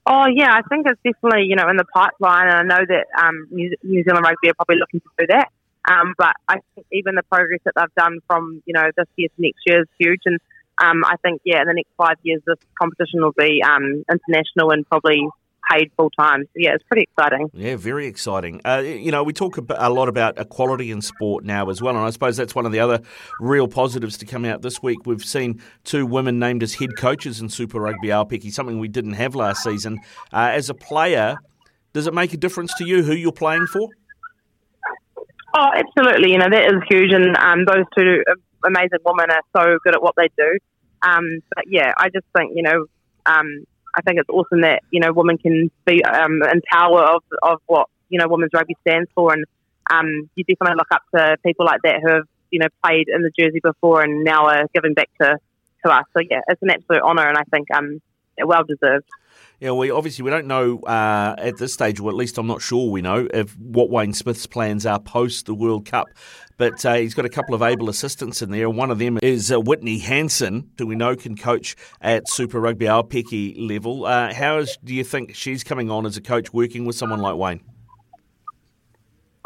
[0.06, 3.06] Oh yeah, I think it's definitely you know in the pipeline, and I know that
[3.18, 5.50] um, New, Zealand Rugby are probably looking to do that.
[5.90, 9.30] Um, but I think even the progress that they've done from you know this year
[9.30, 10.40] to next year is huge, and
[10.84, 14.72] um, I think yeah, in the next five years this competition will be um, international
[14.72, 15.28] and probably
[15.72, 16.44] paid full time.
[16.44, 17.50] So, yeah, it's pretty exciting.
[17.54, 18.62] Yeah, very exciting.
[18.66, 22.06] Uh, you know, we talk a lot about equality in sport now as well, and
[22.06, 23.02] I suppose that's one of the other
[23.40, 25.06] real positives to come out this week.
[25.06, 29.14] We've seen two women named as head coaches in Super Rugby Aupiki, something we didn't
[29.14, 30.00] have last season.
[30.32, 31.38] Uh, as a player,
[31.94, 33.90] does it make a difference to you who you're playing for?
[35.56, 36.32] Oh, absolutely.
[36.32, 38.24] You know, that is huge, and um, those two
[38.66, 40.58] amazing women are so good at what they do.
[41.04, 42.86] Um, but yeah, I just think, you know,
[43.26, 43.66] um,
[43.96, 47.62] I think it's awesome that you know women can be um, in power of, of
[47.68, 49.46] what you know women's rugby stands for, and
[49.92, 53.22] um, you definitely look up to people like that who have you know played in
[53.22, 55.38] the jersey before and now are giving back to
[55.86, 56.06] to us.
[56.16, 58.02] So yeah, it's an absolute honour, and I think um,
[58.44, 59.06] well deserved.
[59.60, 62.62] Yeah, we obviously we don't know uh, at this stage, or at least I'm not
[62.62, 66.08] sure we know, if what Wayne Smith's plans are post the World Cup.
[66.58, 68.70] But uh, he's got a couple of able assistants in there.
[68.70, 72.86] One of them is uh, Whitney Hansen, who we know can coach at Super Rugby
[72.86, 74.06] Aupiki level.
[74.06, 77.20] Uh, how is, do you think she's coming on as a coach working with someone
[77.20, 77.62] like Wayne?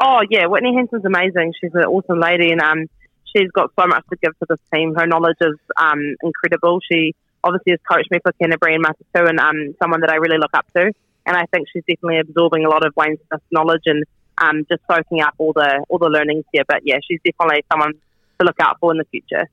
[0.00, 1.54] Oh yeah, Whitney Hansen's amazing.
[1.60, 2.86] She's an awesome lady, and um,
[3.24, 4.94] she's got so much to give to this team.
[4.94, 6.80] Her knowledge is um, incredible.
[6.90, 7.14] She
[7.44, 10.50] obviously has coached me for Canterbury and Matatu and um, someone that I really look
[10.54, 10.92] up to.
[11.26, 14.04] And I think she's definitely absorbing a lot of Wayne Smith's knowledge and
[14.38, 16.64] um, just soaking up all the all the learnings here.
[16.66, 17.92] But yeah, she's definitely someone
[18.38, 19.48] to look out for in the future.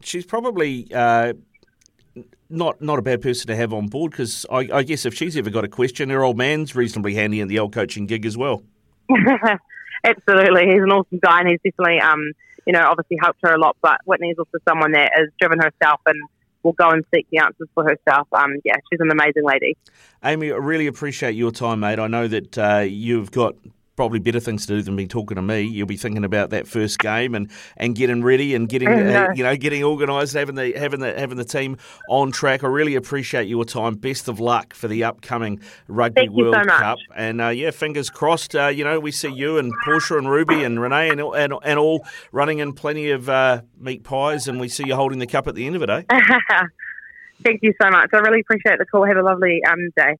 [0.00, 1.34] She's probably uh,
[2.50, 5.36] not not a bad person to have on board because I, I, guess if she's
[5.36, 8.36] ever got a question, her old man's reasonably handy in the old coaching gig as
[8.36, 8.62] well.
[10.04, 12.32] Absolutely, he's an awesome guy, and he's definitely um,
[12.66, 13.76] you know obviously helped her a lot.
[13.80, 16.20] But Whitney's also someone that has driven herself and
[16.66, 18.26] will go and seek the answers for herself.
[18.32, 19.76] Um, yeah, she's an amazing lady.
[20.24, 22.00] Amy, I really appreciate your time, mate.
[22.00, 23.54] I know that uh, you've got
[23.96, 25.62] probably better things to do than be talking to me.
[25.62, 29.42] You'll be thinking about that first game and, and getting ready and getting uh, you
[29.42, 31.76] know getting organised, having the having the having the team
[32.08, 32.62] on track.
[32.62, 33.94] I really appreciate your time.
[33.94, 36.98] Best of luck for the upcoming Rugby Thank World so Cup.
[37.14, 38.54] And uh, yeah, fingers crossed.
[38.54, 41.78] Uh, you know, we see you and Portia and Ruby and Renee and and, and
[41.78, 45.46] all running in plenty of uh, meat pies, and we see you holding the cup
[45.46, 46.02] at the end of it, eh?
[47.42, 48.10] Thank you so much.
[48.12, 49.04] I really appreciate the call.
[49.04, 50.16] Have a lovely um, day.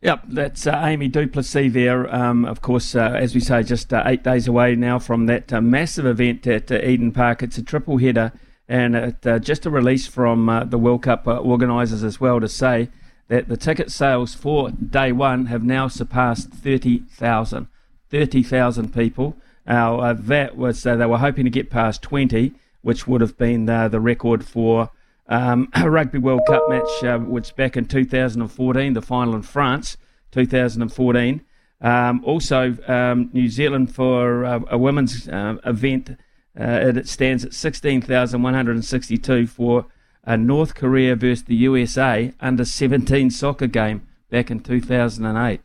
[0.00, 2.14] Yep, that's uh, Amy du Plessis there.
[2.14, 5.52] Um, of course, uh, as we say, just uh, eight days away now from that
[5.52, 7.42] uh, massive event at uh, Eden Park.
[7.42, 8.30] It's a triple header
[8.68, 12.90] and uh, just a release from the World Cup organisers as well to say
[13.26, 17.66] that the ticket sales for day one have now surpassed 30,000.
[18.10, 19.36] 30,000 people.
[19.66, 24.44] That was, they were hoping to get past 20, which would have been the record
[24.44, 24.90] for
[25.28, 29.96] um, a Rugby World Cup match, uh, which back in 2014, the final in France,
[30.32, 31.42] 2014.
[31.80, 36.10] Um, also, um, New Zealand for uh, a women's uh, event,
[36.58, 39.86] uh, it stands at 16,162 for
[40.24, 45.60] a North Korea versus the USA under 17 soccer game back in 2008.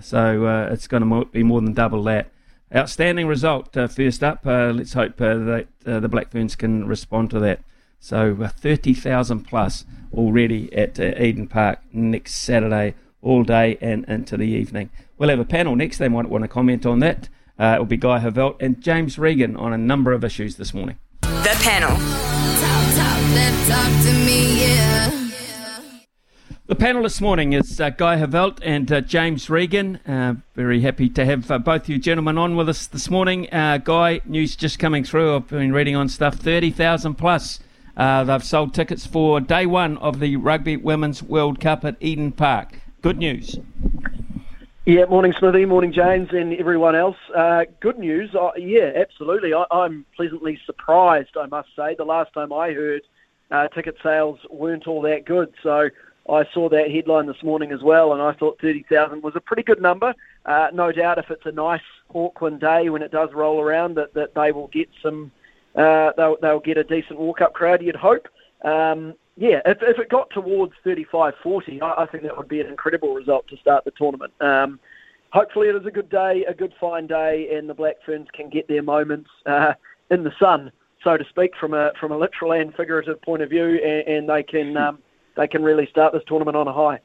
[0.00, 2.30] So uh, it's going to be more than double that.
[2.74, 3.76] Outstanding result.
[3.76, 7.60] Uh, first up, let's hope that the Black Ferns can respond to that.
[8.00, 14.36] So uh, 30,000 plus already at uh, Eden Park next Saturday, all day and into
[14.36, 14.90] the evening.
[15.18, 15.98] We'll have a panel next.
[15.98, 17.28] They might want to comment on that.
[17.58, 20.72] Uh, it will be Guy Heveldt and James Regan on a number of issues this
[20.72, 20.98] morning.
[21.22, 21.90] The panel.
[21.90, 22.94] Talk,
[23.66, 25.18] talk, me, yeah.
[26.68, 29.96] The panel this morning is uh, Guy Heveldt and uh, James Regan.
[30.06, 33.48] Uh, very happy to have uh, both you gentlemen on with us this morning.
[33.50, 35.34] Uh, Guy, news just coming through.
[35.34, 37.60] I've been reading on stuff 30,000 plus
[37.98, 42.32] uh, they've sold tickets for day one of the Rugby Women's World Cup at Eden
[42.32, 42.80] Park.
[43.02, 43.58] Good news.
[44.86, 47.16] Yeah, morning Smithy, morning James, and everyone else.
[47.36, 49.52] Uh, good news, uh, yeah, absolutely.
[49.52, 51.94] I, am pleasantly surprised, I must say.
[51.94, 53.02] The last time I heard,
[53.50, 55.90] uh, ticket sales weren't all that good, so
[56.28, 59.62] I saw that headline this morning as well, and I thought 30,000 was a pretty
[59.62, 60.14] good number.
[60.46, 61.82] Uh, no doubt, if it's a nice
[62.14, 65.32] Auckland day when it does roll around, that, that they will get some
[65.74, 68.28] uh, they'll, they'll get a decent walk-up crowd, you'd hope.
[68.62, 72.60] Um, yeah, if, if it got towards 35 40, I, I think that would be
[72.60, 74.32] an incredible result to start the tournament.
[74.40, 74.80] Um,
[75.30, 78.48] hopefully, it is a good day, a good fine day, and the Black Ferns can
[78.50, 79.74] get their moments uh,
[80.10, 80.72] in the sun,
[81.04, 84.28] so to speak, from a from a literal and figurative point of view, and, and
[84.28, 84.98] they can um,
[85.36, 86.98] they can really start this tournament on a high.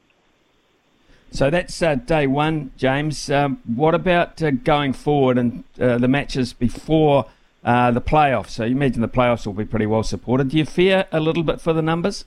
[1.30, 3.30] So that's uh, day one, James.
[3.30, 7.26] Um, what about uh, going forward and uh, the matches before
[7.64, 8.50] uh, the playoffs.
[8.50, 10.48] So you imagine the playoffs will be pretty well supported.
[10.50, 12.24] Do you fear a little bit for the numbers?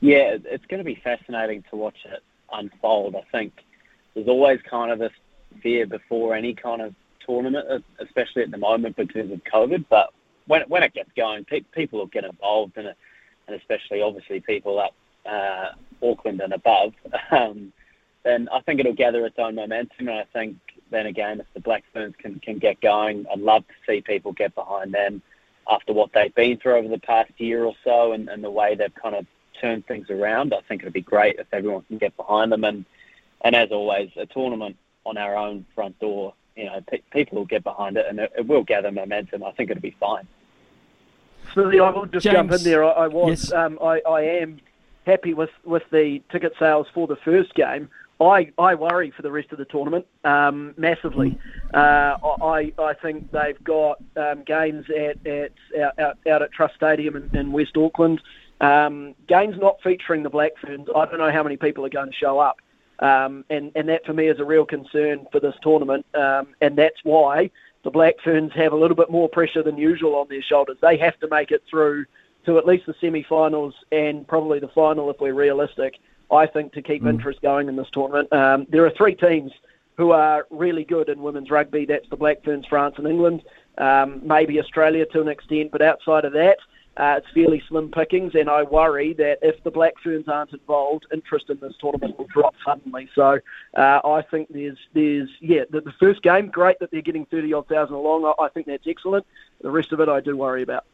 [0.00, 3.14] Yeah, it's going to be fascinating to watch it unfold.
[3.14, 3.52] I think
[4.14, 5.12] there's always kind of this
[5.62, 6.94] fear before any kind of
[7.24, 9.84] tournament, uh, especially at the moment because of COVID.
[9.88, 10.12] But
[10.46, 12.96] when when it gets going, pe- people will get involved in it,
[13.46, 14.94] and especially obviously people up
[15.26, 15.70] uh,
[16.02, 16.94] Auckland and above.
[17.30, 17.72] Um,
[18.22, 20.56] then I think it'll gather its own momentum, and I think
[20.90, 24.32] then again, if the Black Ferns can, can get going, I'd love to see people
[24.32, 25.22] get behind them
[25.68, 28.74] after what they've been through over the past year or so and, and the way
[28.74, 29.26] they've kind of
[29.60, 30.52] turned things around.
[30.52, 32.64] I think it'd be great if everyone can get behind them.
[32.64, 32.84] And,
[33.42, 34.76] and as always, a tournament
[35.06, 38.32] on our own front door, you know, pe- people will get behind it and it,
[38.36, 39.44] it, will gather momentum.
[39.44, 40.26] I think it'll be fine.
[41.52, 42.84] Smithy, I will just James, jump in there.
[42.84, 43.52] I, I was, yes.
[43.52, 44.60] um, I, I am
[45.06, 47.88] happy with, with the ticket sales for the first game.
[48.20, 51.38] I, I worry for the rest of the tournament um, massively.
[51.72, 55.52] Uh, I, I think they've got um, games at, at
[55.98, 58.20] out, out, at Trust Stadium in, in West Auckland.
[58.60, 60.88] Um, games not featuring the Black Ferns.
[60.94, 62.58] I don't know how many people are going to show up,
[62.98, 66.04] um, and and that for me is a real concern for this tournament.
[66.14, 67.50] Um, and that's why
[67.84, 70.76] the Black Ferns have a little bit more pressure than usual on their shoulders.
[70.82, 72.04] They have to make it through
[72.44, 75.98] to at least the semi-finals and probably the final if we're realistic.
[76.32, 77.10] I think, to keep mm.
[77.10, 78.32] interest going in this tournament.
[78.32, 79.52] Um, there are three teams
[79.96, 81.84] who are really good in women's rugby.
[81.84, 83.42] That's the Black Ferns, France, and England.
[83.78, 86.58] Um, maybe Australia to an extent, but outside of that,
[86.96, 88.34] uh, it's fairly slim pickings.
[88.34, 92.26] And I worry that if the Black Ferns aren't involved, interest in this tournament will
[92.26, 93.08] drop suddenly.
[93.14, 93.40] So
[93.74, 97.52] uh, I think there's, there's, yeah, the, the first game, great that they're getting thirty
[97.52, 98.24] odd thousand along.
[98.24, 99.26] I, I think that's excellent.
[99.62, 100.84] The rest of it, I do worry about.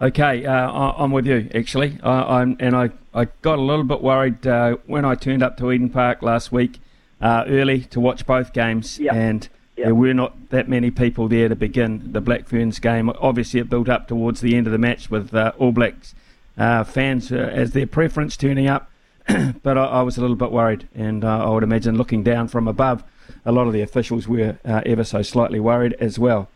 [0.00, 4.00] Okay, uh, I, am with you actually, I, and I, I got a little bit
[4.00, 6.78] worried uh, when I turned up to Eden Park last week
[7.20, 9.12] uh, early to watch both games, yep.
[9.12, 9.86] and yep.
[9.86, 13.10] there were not that many people there to begin the Black Ferns game.
[13.18, 16.14] Obviously, it built up towards the end of the match with uh, All Blacks
[16.56, 18.92] uh, fans uh, as their preference turning up,
[19.64, 22.68] but I, I, was a little bit worried, and I would imagine looking down from
[22.68, 23.02] above,
[23.44, 26.48] a lot of the officials were ever so slightly worried as well.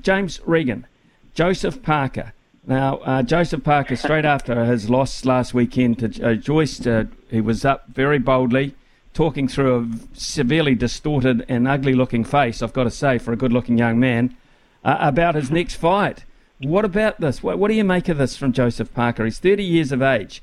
[0.00, 0.86] James Regan,
[1.34, 2.32] Joseph Parker.
[2.66, 7.40] Now, uh, Joseph Parker, straight after his loss last weekend to uh, Joyce, uh, he
[7.40, 8.74] was up very boldly,
[9.14, 13.36] talking through a severely distorted and ugly looking face, I've got to say, for a
[13.36, 14.36] good looking young man,
[14.84, 16.24] uh, about his next fight.
[16.58, 17.42] What about this?
[17.42, 19.24] What, what, do you make of this from Joseph Parker?
[19.24, 20.42] He's 30 years of age,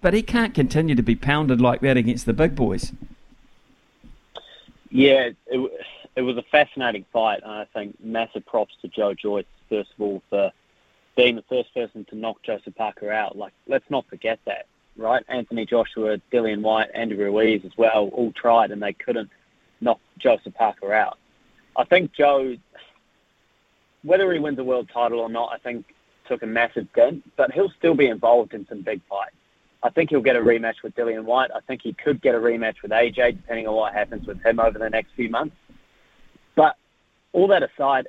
[0.00, 2.92] but he can't continue to be pounded like that against the big boys.
[4.90, 9.46] Yeah, it, it was a fascinating fight, and I think massive props to Joe Joyce,
[9.68, 10.52] first of all, for
[11.16, 13.36] being the first person to knock Joseph Parker out.
[13.36, 15.24] Like, let's not forget that, right?
[15.28, 19.30] Anthony Joshua, Dillian Whyte, Andy Ruiz as well, all tried and they couldn't
[19.80, 21.18] knock Joseph Parker out.
[21.76, 22.56] I think Joe,
[24.02, 25.86] whether he wins a world title or not, I think
[26.28, 29.34] took a massive dent, but he'll still be involved in some big fights.
[29.82, 31.50] I think he'll get a rematch with Dillian Whyte.
[31.54, 34.60] I think he could get a rematch with AJ, depending on what happens with him
[34.60, 35.56] over the next few months.
[36.54, 36.76] But
[37.32, 38.06] all that aside,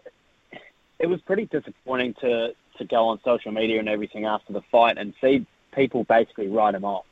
[1.00, 4.98] it was pretty disappointing to to go on social media and everything after the fight
[4.98, 7.06] and see people basically write him off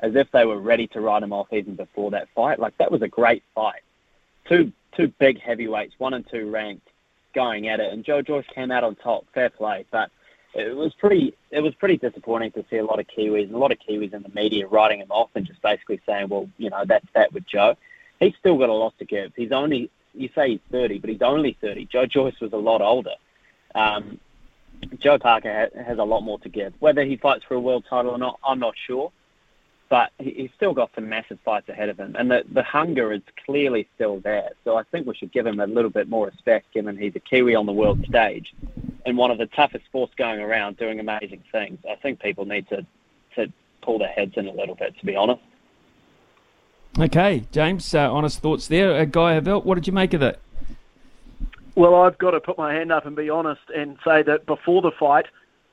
[0.00, 2.58] as if they were ready to write him off even before that fight.
[2.58, 3.82] Like that was a great fight.
[4.48, 6.88] Two two big heavyweights, one and two ranked,
[7.34, 9.26] going at it, and Joe Joyce came out on top.
[9.34, 10.10] Fair play, but
[10.54, 13.58] it was pretty it was pretty disappointing to see a lot of Kiwis and a
[13.58, 16.70] lot of Kiwis in the media writing him off and just basically saying, well, you
[16.70, 17.76] know, that's that with Joe.
[18.20, 19.32] He's still got a lot to give.
[19.36, 21.84] He's only you say he's 30, but he's only 30.
[21.86, 23.14] Joe Joyce was a lot older.
[23.74, 24.18] Um,
[24.98, 26.74] Joe Parker has a lot more to give.
[26.78, 29.12] Whether he fights for a world title or not, I'm not sure.
[29.90, 33.22] But he's still got some massive fights ahead of him, and the the hunger is
[33.46, 34.50] clearly still there.
[34.62, 37.20] So I think we should give him a little bit more respect, given he's a
[37.20, 38.52] Kiwi on the world stage,
[39.06, 41.78] and one of the toughest sports going around, doing amazing things.
[41.90, 42.84] I think people need to
[43.36, 45.40] to pull their heads in a little bit, to be honest.
[46.98, 48.92] Okay, James, uh, honest thoughts there.
[48.92, 50.38] Uh, Guy Heveldt, what did you make of it?
[51.78, 54.82] Well, I've got to put my hand up and be honest and say that before
[54.82, 55.26] the fight,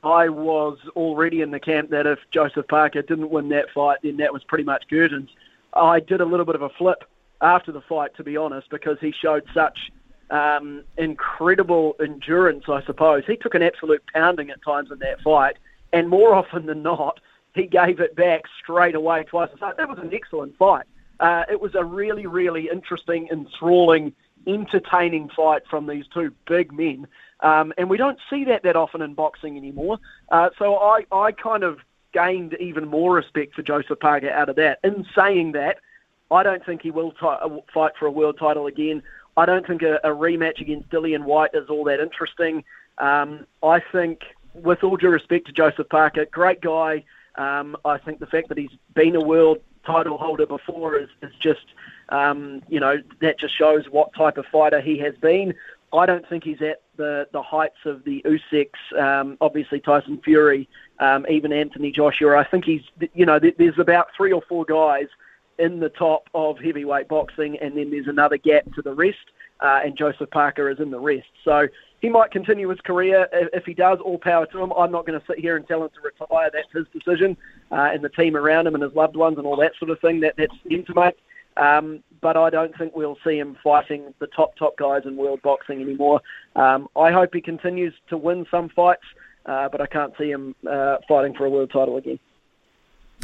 [0.03, 4.17] I was already in the camp that if Joseph Parker didn't win that fight, then
[4.17, 5.31] that was pretty much curtains.
[5.73, 7.05] I did a little bit of a flip
[7.41, 9.91] after the fight, to be honest, because he showed such
[10.29, 13.23] um, incredible endurance, I suppose.
[13.25, 15.57] He took an absolute pounding at times in that fight,
[15.91, 17.19] and more often than not,
[17.55, 19.49] he gave it back straight away twice.
[19.59, 20.85] So that was an excellent fight.
[21.19, 24.13] Uh, it was a really, really interesting, enthralling
[24.47, 27.07] entertaining fight from these two big men.
[27.41, 29.99] Um, and we don't see that that often in boxing anymore.
[30.29, 31.79] Uh, so I, I kind of
[32.13, 34.79] gained even more respect for Joseph Parker out of that.
[34.83, 35.77] In saying that,
[36.31, 39.03] I don't think he will t- uh, fight for a world title again.
[39.37, 42.63] I don't think a, a rematch against Dillian Whyte is all that interesting.
[42.97, 44.21] Um, I think,
[44.53, 47.03] with all due respect to Joseph Parker, great guy.
[47.35, 51.33] Um, I think the fact that he's been a world title holder before is, is
[51.39, 51.65] just
[52.09, 55.53] um, you know, that just shows what type of fighter he has been.
[55.93, 60.67] I don't think he's at the, the heights of the Usyks, um, obviously Tyson Fury,
[60.99, 62.37] um, even Anthony Joshua.
[62.37, 62.81] I think he's,
[63.13, 65.07] you know, there's about three or four guys
[65.57, 69.31] in the top of heavyweight boxing, and then there's another gap to the rest,
[69.61, 71.27] uh, and Joseph Parker is in the rest.
[71.43, 71.67] So
[72.01, 73.27] he might continue his career.
[73.31, 74.71] If he does, all power to him.
[74.73, 76.49] I'm not going to sit here and tell him to retire.
[76.53, 77.37] That's his decision,
[77.71, 79.99] uh, and the team around him and his loved ones and all that sort of
[79.99, 80.19] thing.
[80.19, 81.17] That that's him to make.
[81.57, 85.41] Um, but I don't think we'll see him fighting the top top guys in world
[85.41, 86.21] boxing anymore.
[86.55, 89.05] Um, I hope he continues to win some fights,
[89.45, 92.19] uh, but I can't see him uh, fighting for a world title again.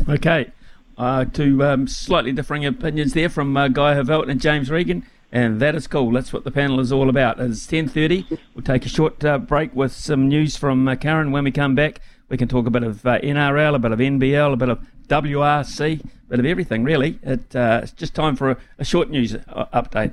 [0.07, 0.51] Okay.
[0.97, 5.59] Uh, two um, slightly differing opinions there from uh, Guy Heveldt and James Regan, and
[5.61, 6.11] that is cool.
[6.11, 7.39] That's what the panel is all about.
[7.39, 8.38] It's 10.30.
[8.53, 11.32] We'll take a short uh, break with some news from uh, Karen.
[11.32, 13.99] When we come back, we can talk a bit of uh, NRL, a bit of
[13.99, 17.19] NBL, a bit of WRC, a bit of everything, really.
[17.23, 20.11] It, uh, it's just time for a, a short news update.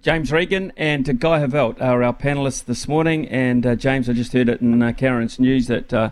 [0.00, 3.28] James Regan and Guy Heveldt are our panellists this morning.
[3.28, 6.10] And uh, James, I just heard it in uh, Karen's news that uh,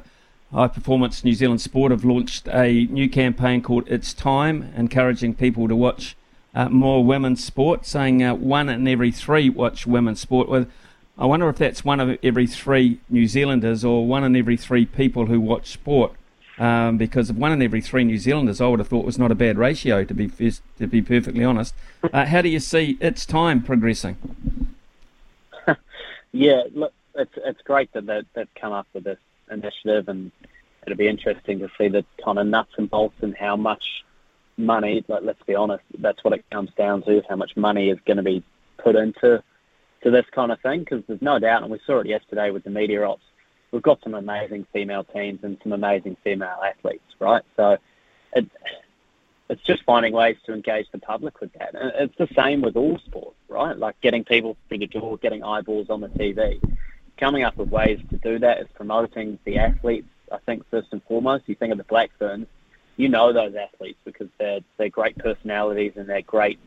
[0.52, 5.66] High Performance New Zealand Sport have launched a new campaign called It's Time, encouraging people
[5.66, 6.16] to watch
[6.54, 10.48] uh, more women's sport, saying uh, one in every three watch women's sport.
[10.48, 10.66] Well,
[11.18, 14.86] I wonder if that's one of every three New Zealanders or one in every three
[14.86, 16.12] people who watch sport
[16.58, 19.34] um, because one in every three New Zealanders I would have thought was not a
[19.34, 21.74] bad ratio to be to be perfectly honest.
[22.12, 24.16] Uh, how do you see its time progressing?
[26.32, 29.18] yeah, look, it's it's great that they, they've come up with this
[29.50, 30.30] initiative, and
[30.82, 34.04] it'll be interesting to see the kind of nuts and bolts and how much
[34.56, 35.04] money.
[35.08, 37.98] Like, let's be honest, that's what it comes down to: is how much money is
[38.06, 38.42] going to be
[38.78, 39.42] put into
[40.02, 40.80] to this kind of thing.
[40.80, 43.22] Because there's no doubt, and we saw it yesterday with the media ops
[43.70, 47.42] we've got some amazing female teams and some amazing female athletes, right?
[47.56, 47.76] So
[48.34, 48.48] it,
[49.48, 51.74] it's just finding ways to engage the public with that.
[51.74, 53.76] And it's the same with all sports, right?
[53.76, 56.60] Like getting people through the door, getting eyeballs on the TV.
[57.18, 60.08] Coming up with ways to do that is promoting the athletes.
[60.30, 62.46] I think first and foremost, you think of the Black Ferns,
[62.96, 66.58] you know those athletes because they're they're great personalities and they're great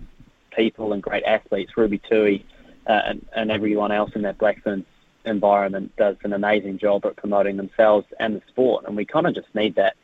[0.56, 1.78] people and great athletes.
[1.78, 2.45] Ruby Tui
[2.88, 4.86] uh, and, and everyone else in that Black Ferns
[5.26, 9.36] environment does an amazing job at promoting themselves and the sport, and we kind of
[9.36, 9.95] just need that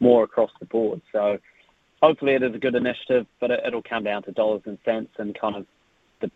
[0.00, 1.00] more across the board.
[1.12, 1.38] So
[2.02, 5.12] hopefully it is a good initiative, but it, will come down to dollars and cents
[5.18, 5.66] and kind of
[6.20, 6.30] the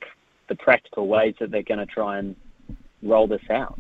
[0.49, 2.37] the practical ways that they're going to try and
[3.03, 3.79] roll this out.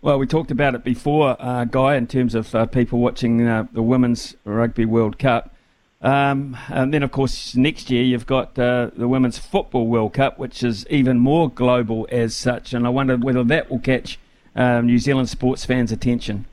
[0.00, 3.66] Well, we talked about it before, uh, Guy, in terms of uh, people watching uh,
[3.72, 5.54] the Women's Rugby World Cup.
[6.00, 10.38] Um, and then, of course, next year you've got uh, the Women's Football World Cup,
[10.38, 12.72] which is even more global as such.
[12.72, 14.20] And I wonder whether that will catch
[14.54, 16.46] um, New Zealand sports fans' attention.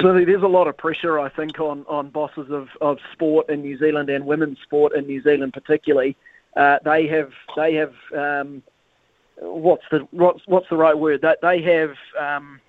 [0.00, 3.62] So there's a lot of pressure, I think, on, on bosses of, of sport in
[3.62, 6.16] New Zealand and women's sport in New Zealand, particularly.
[6.56, 8.62] Uh, they have they have um,
[9.38, 11.22] what's the what's, what's the right word?
[11.22, 12.60] That they have um,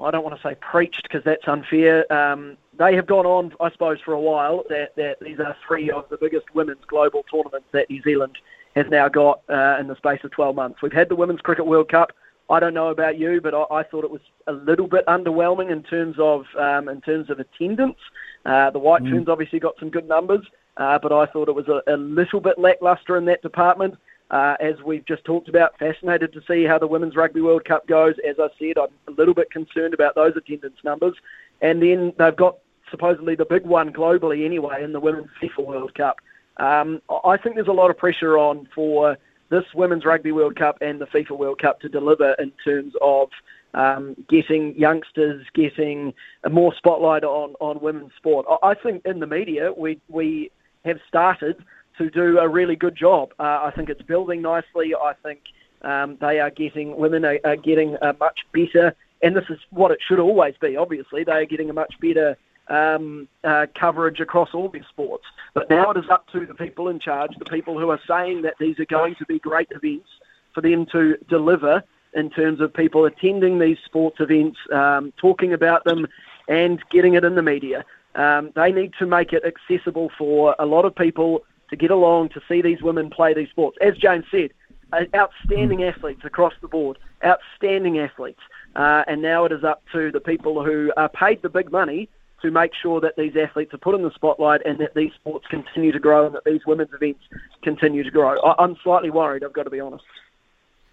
[0.00, 2.10] I don't want to say preached because that's unfair.
[2.12, 5.90] Um, they have gone on, I suppose, for a while that, that these are three
[5.90, 8.38] of the biggest women's global tournaments that New Zealand
[8.76, 10.82] has now got uh, in the space of 12 months.
[10.82, 12.12] We've had the Women's Cricket World Cup.
[12.50, 15.70] I don't know about you, but I, I thought it was a little bit underwhelming
[15.70, 17.98] in terms of um, in terms of attendance.
[18.46, 19.10] Uh, the White mm.
[19.10, 22.40] Ferns obviously got some good numbers, uh, but I thought it was a, a little
[22.40, 23.96] bit lacklustre in that department.
[24.30, 27.86] Uh, as we've just talked about, fascinated to see how the Women's Rugby World Cup
[27.86, 28.14] goes.
[28.28, 31.14] As I said, I'm a little bit concerned about those attendance numbers.
[31.62, 32.58] And then they've got
[32.90, 36.18] supposedly the big one globally anyway in the Women's FIFA World Cup.
[36.58, 39.16] Um, I think there's a lot of pressure on for
[39.50, 43.30] this Women's Rugby World Cup and the FIFA World Cup to deliver in terms of
[43.74, 46.12] um, getting youngsters, getting
[46.50, 48.46] more spotlight on, on women's sport.
[48.62, 50.50] I think in the media we we
[50.84, 51.64] have started
[51.98, 53.32] to do a really good job.
[53.38, 54.94] Uh, I think it's building nicely.
[54.94, 55.40] I think
[55.82, 59.90] um, they are getting women are, are getting a much better, and this is what
[59.90, 60.76] it should always be.
[60.76, 62.36] Obviously, they are getting a much better
[62.68, 65.24] um, uh, coverage across all these sports.
[65.54, 68.42] But now it is up to the people in charge, the people who are saying
[68.42, 70.08] that these are going to be great events,
[70.54, 71.82] for them to deliver
[72.14, 76.06] in terms of people attending these sports events, um, talking about them,
[76.48, 77.84] and getting it in the media.
[78.14, 82.30] Um, they need to make it accessible for a lot of people to get along
[82.30, 83.78] to see these women play these sports.
[83.80, 84.50] As James said,
[84.92, 88.40] uh, outstanding athletes across the board, outstanding athletes.
[88.76, 92.08] Uh, and now it is up to the people who are paid the big money
[92.42, 95.46] to make sure that these athletes are put in the spotlight and that these sports
[95.50, 97.20] continue to grow and that these women's events
[97.62, 98.38] continue to grow.
[98.40, 100.04] I, am slightly worried, I've got to be honest.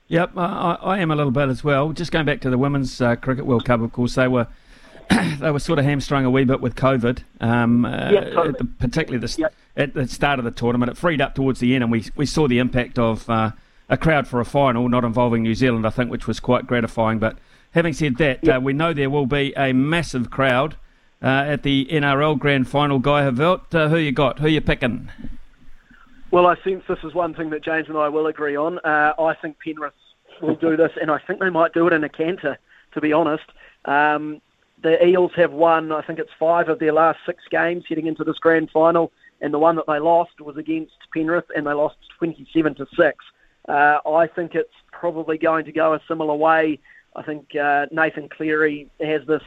[0.08, 1.92] Yep, I, I, am a little bit as well.
[1.92, 4.48] Just going back to the Women's uh, Cricket World Cup, of course, they were
[5.40, 8.52] they were sort of hamstrung a wee bit with COVID, um, uh, totally.
[8.58, 9.54] the, particularly the, yep.
[9.76, 10.92] at the start of the tournament.
[10.92, 13.52] It freed up towards the end, and we we saw the impact of uh,
[13.90, 17.20] a crowd for a final, not involving New Zealand, I think, which was quite gratifying.
[17.20, 17.38] But
[17.72, 18.58] having said that, yep.
[18.58, 20.76] uh, we know there will be a massive crowd
[21.22, 23.00] uh, at the NRL Grand Final.
[23.00, 24.40] Guy Heveldt, uh, who you got?
[24.40, 25.10] Who you picking?
[26.32, 28.80] Well, I sense this is one thing that James and I will agree on.
[28.80, 29.94] Uh, I think Penrith
[30.42, 32.58] will do this, and I think they might do it in a canter.
[32.94, 33.44] To be honest,
[33.84, 34.42] um,
[34.86, 38.24] the Eels have won, I think it's five of their last six games heading into
[38.24, 39.12] this grand final,
[39.42, 43.26] and the one that they lost was against Penrith, and they lost 27 to six.
[43.68, 46.80] Uh, I think it's probably going to go a similar way.
[47.16, 49.42] I think uh, Nathan Cleary has this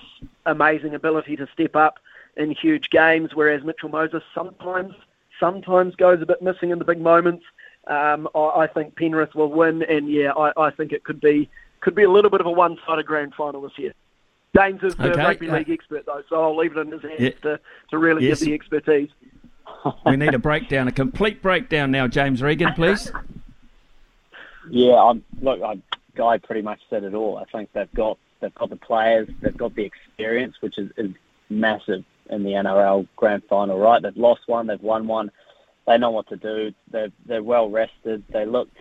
[0.45, 2.01] amazing ability to step up
[2.37, 4.93] in huge games, whereas Mitchell Moses sometimes
[5.39, 7.45] sometimes goes a bit missing in the big moments.
[7.87, 11.49] Um, I, I think Penrith will win, and yeah, I, I think it could be
[11.81, 13.95] could be a little bit of a one-sided grand final this year.
[14.59, 17.03] James is the Okay, rugby uh, league expert, though, so I'll leave it in his
[17.03, 17.31] hands Yeah.
[17.43, 18.41] to, to really Yes.
[18.41, 19.11] give the expertise.
[20.07, 23.13] we need a breakdown, a complete breakdown now, James Regan, please.
[24.71, 25.81] Yeah, I'm, look, I,
[26.15, 27.39] Guy pretty much said it all.
[27.39, 31.11] I think they've got they've got the players, they've got the experience, which is, is
[31.49, 33.79] massive in the NRL Grand Final.
[33.79, 34.03] Right?
[34.03, 35.31] They've lost one, they've won one.
[35.87, 36.73] They know what to do.
[36.91, 38.25] They're they're well rested.
[38.33, 38.77] They looked,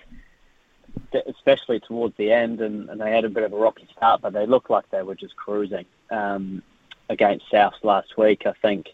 [1.28, 4.34] especially towards the end, and, and they had a bit of a rocky start, but
[4.34, 6.62] they looked like they were just cruising um,
[7.10, 8.46] against Souths last week.
[8.46, 8.88] I think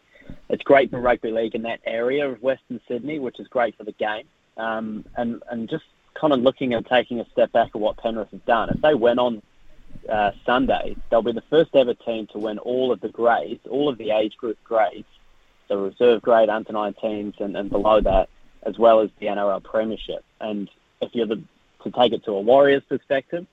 [0.49, 3.84] it's great for rugby league in that area of Western Sydney, which is great for
[3.84, 4.26] the game.
[4.56, 8.32] Um, and and just kind of looking and taking a step back at what Penrith
[8.32, 8.70] have done.
[8.70, 9.41] If they went on
[10.10, 13.89] uh, Sunday, they'll be the first ever team to win all of the grades, all
[13.89, 15.08] of the age group grades,
[15.70, 18.30] the reserve grade, under 19s, and, and below that,
[18.64, 20.24] as well as the NRL Premiership.
[20.39, 20.70] And
[21.01, 21.41] if you're the,
[21.84, 23.45] to take it to a Warriors perspective,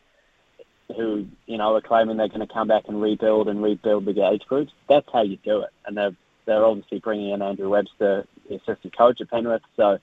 [0.97, 4.29] who you know are claiming they're going to come back and rebuild and rebuild the
[4.29, 5.71] age groups, that's how you do it.
[5.87, 6.17] And they're
[6.47, 9.99] they're obviously bringing in Andrew Webster, the assistant coach at Penrith, so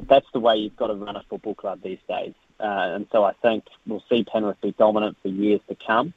[0.00, 2.34] that's the way you've got to run a football club these days.
[2.60, 6.12] Uh, and so I think we'll see Penrith be dominant for years to come.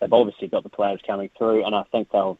[0.00, 2.38] They've obviously got the players coming through, and I think they'll,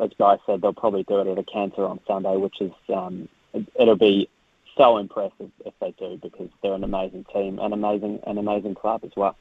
[0.00, 3.28] as Guy said, they'll probably do it at a canter on Sunday, which is um,
[3.52, 4.28] it, it'll be
[4.76, 9.02] so impressive if they do because they're an amazing team, an amazing, an amazing club
[9.04, 9.36] as well.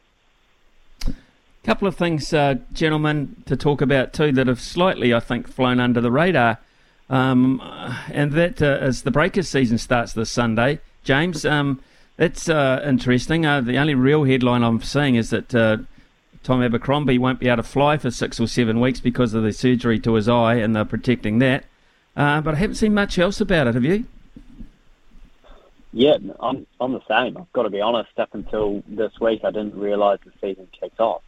[1.64, 5.80] couple of things, uh, gentlemen, to talk about too that have slightly, I think, flown
[5.80, 6.60] under the radar.
[7.10, 7.62] Um,
[8.12, 11.82] and that uh, as the Breakers season starts this Sunday, James, um,
[12.18, 13.46] that's uh, interesting.
[13.46, 15.78] Uh, the only real headline I'm seeing is that uh,
[16.44, 19.52] Tom Abercrombie won't be able to fly for six or seven weeks because of the
[19.52, 21.66] surgery to his eye, and they're protecting that.
[22.16, 23.76] Uh, but I haven't seen much else about it.
[23.76, 24.06] Have you?
[25.96, 27.38] Yeah, I'm I'm the same.
[27.38, 28.10] I've got to be honest.
[28.18, 31.22] Up until this week, I didn't realise the season kicked off,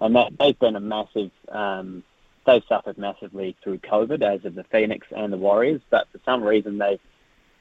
[0.00, 1.30] and that they've been a massive.
[1.48, 2.02] Um,
[2.44, 5.80] they've suffered massively through COVID, as have the Phoenix and the Warriors.
[5.90, 6.98] But for some reason, they've.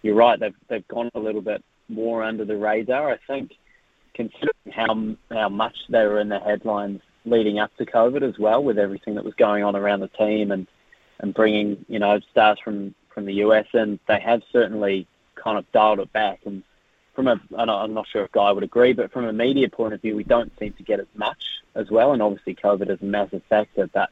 [0.02, 0.40] You're right.
[0.40, 3.12] They've they've gone a little bit more under the radar.
[3.12, 3.52] I think,
[4.16, 8.64] considering how how much they were in the headlines leading up to COVID as well,
[8.64, 10.66] with everything that was going on around the team and
[11.20, 15.06] and bringing you know stars from from the US, and they have certainly
[15.42, 16.40] kind of dialed it back.
[16.46, 16.64] And
[17.14, 19.94] from a, and I'm not sure if Guy would agree, but from a media point
[19.94, 21.44] of view, we don't seem to get as much
[21.76, 22.14] as well.
[22.14, 23.88] And obviously, COVID is a massive factor.
[23.88, 24.10] But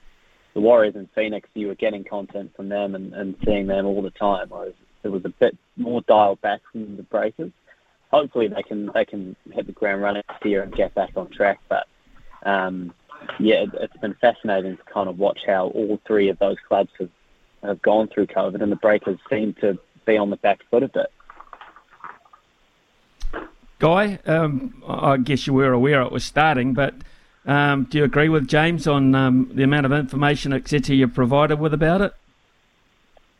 [0.54, 4.02] the Warriors and Phoenix, you were getting content from them and, and seeing them all
[4.02, 4.74] the time, whereas
[5.04, 7.52] it was a bit more dialed back from the Breakers.
[8.12, 11.60] Hopefully, they can they can hit the ground running year and get back on track.
[11.68, 11.88] But
[12.44, 12.94] um,
[13.40, 16.90] yeah, it, it's been fascinating to kind of watch how all three of those clubs
[17.00, 17.10] have
[17.64, 20.88] have gone through COVID, and the Breakers seem to be on the back foot a
[20.88, 21.12] bit.
[23.80, 26.96] Guy, um, I guess you were aware it was starting, but
[27.46, 31.60] um, do you agree with James on um, the amount of information, etc., you provided
[31.60, 32.14] with about it?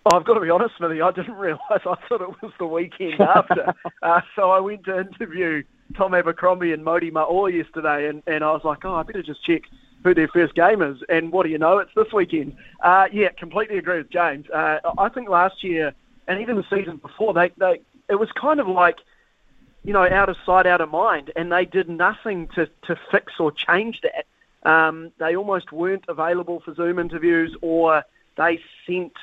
[0.06, 1.62] I've got to be honest with you, I didn't realise.
[1.70, 3.74] I thought it was the weekend after.
[4.02, 5.64] uh, so I went to interview
[5.96, 9.44] Tom Abercrombie and Mody Maor yesterday, and, and I was like, oh, I better just
[9.44, 9.64] check
[10.04, 10.98] who their first game is.
[11.10, 11.80] And what do you know?
[11.80, 12.56] It's this weekend.
[12.82, 14.50] Uh, yeah, completely agree with James.
[14.50, 15.94] Uh, I think last year,
[16.28, 18.98] and even the season before, they, they it was kind of like,
[19.88, 23.32] you know, out of sight, out of mind, and they did nothing to, to fix
[23.40, 24.26] or change that.
[24.70, 28.04] Um, they almost weren't available for Zoom interviews, or
[28.36, 29.14] they sent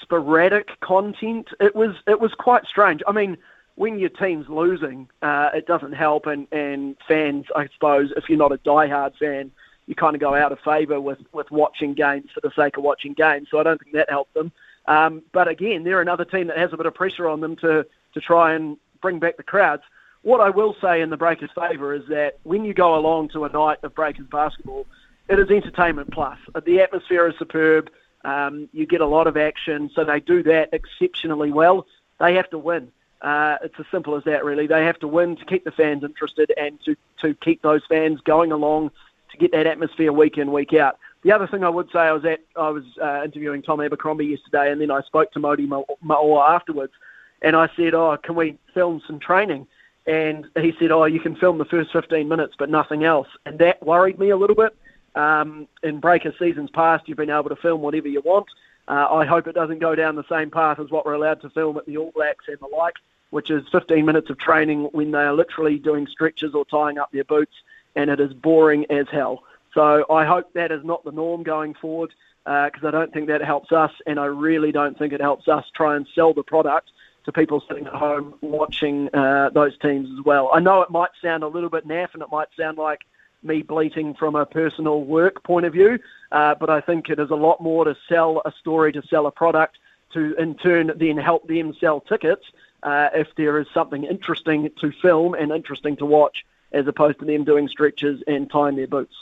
[0.00, 1.48] sporadic content.
[1.60, 3.02] It was it was quite strange.
[3.06, 3.36] I mean,
[3.74, 8.38] when your team's losing, uh, it doesn't help, and, and fans, I suppose, if you're
[8.38, 9.52] not a diehard fan,
[9.84, 12.82] you kind of go out of favour with, with watching games for the sake of
[12.82, 13.48] watching games.
[13.50, 14.52] So I don't think that helped them.
[14.86, 17.84] Um, but again, they're another team that has a bit of pressure on them to,
[18.14, 19.82] to try and bring back the crowds.
[20.28, 23.46] What I will say in the Breakers' favour is that when you go along to
[23.46, 24.84] a night of Breakers basketball,
[25.26, 26.36] it is entertainment plus.
[26.66, 27.88] The atmosphere is superb.
[28.26, 31.86] Um, you get a lot of action, so they do that exceptionally well.
[32.20, 32.92] They have to win.
[33.22, 34.66] Uh, it's as simple as that, really.
[34.66, 38.20] They have to win to keep the fans interested and to, to keep those fans
[38.20, 38.90] going along
[39.30, 40.98] to get that atmosphere week in, week out.
[41.22, 44.26] The other thing I would say, I was at, I was uh, interviewing Tom Abercrombie
[44.26, 46.92] yesterday, and then I spoke to Mody Maor afterwards,
[47.40, 49.66] and I said, "Oh, can we film some training?"
[50.08, 53.58] And he said, "Oh, you can film the first 15 minutes, but nothing else." And
[53.60, 54.74] that worried me a little bit.
[55.14, 58.46] Um, in Breaker seasons past, you've been able to film whatever you want.
[58.88, 61.50] Uh, I hope it doesn't go down the same path as what we're allowed to
[61.50, 62.94] film at the All Blacks and the like,
[63.30, 67.12] which is 15 minutes of training when they are literally doing stretches or tying up
[67.12, 67.54] their boots
[67.98, 69.42] and it is boring as hell.
[69.74, 72.14] So I hope that is not the norm going forward
[72.44, 75.48] because uh, I don't think that helps us, and I really don't think it helps
[75.48, 76.90] us try and sell the product
[77.24, 80.50] to people sitting at home watching uh, those teams as well.
[80.52, 83.00] I know it might sound a little bit naff, and it might sound like
[83.42, 85.98] me bleating from a personal work point of view,
[86.32, 89.26] uh, but I think it is a lot more to sell a story, to sell
[89.26, 89.78] a product,
[90.14, 92.44] to in turn then help them sell tickets
[92.82, 97.24] uh, if there is something interesting to film and interesting to watch, as opposed to
[97.24, 99.14] them doing stretches and tying their boots.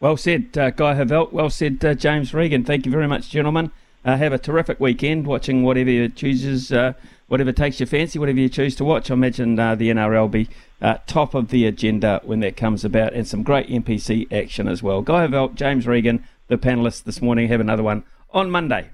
[0.00, 1.32] Well said, uh, Guy Heveldt.
[1.32, 2.64] Well said, uh, James Regan.
[2.64, 3.70] Thank you very much, gentlemen.
[4.04, 6.92] Uh, have a terrific weekend watching whatever you chooses, uh,
[7.28, 9.10] whatever takes your fancy, whatever you choose to watch.
[9.10, 10.48] I imagine uh, the NRL be
[10.80, 14.82] uh, top of the agenda when that comes about, and some great NPC action as
[14.82, 15.02] well.
[15.02, 17.48] Guy Heveldt, James Regan, the panelists this morning.
[17.48, 18.90] Have another one on Monday.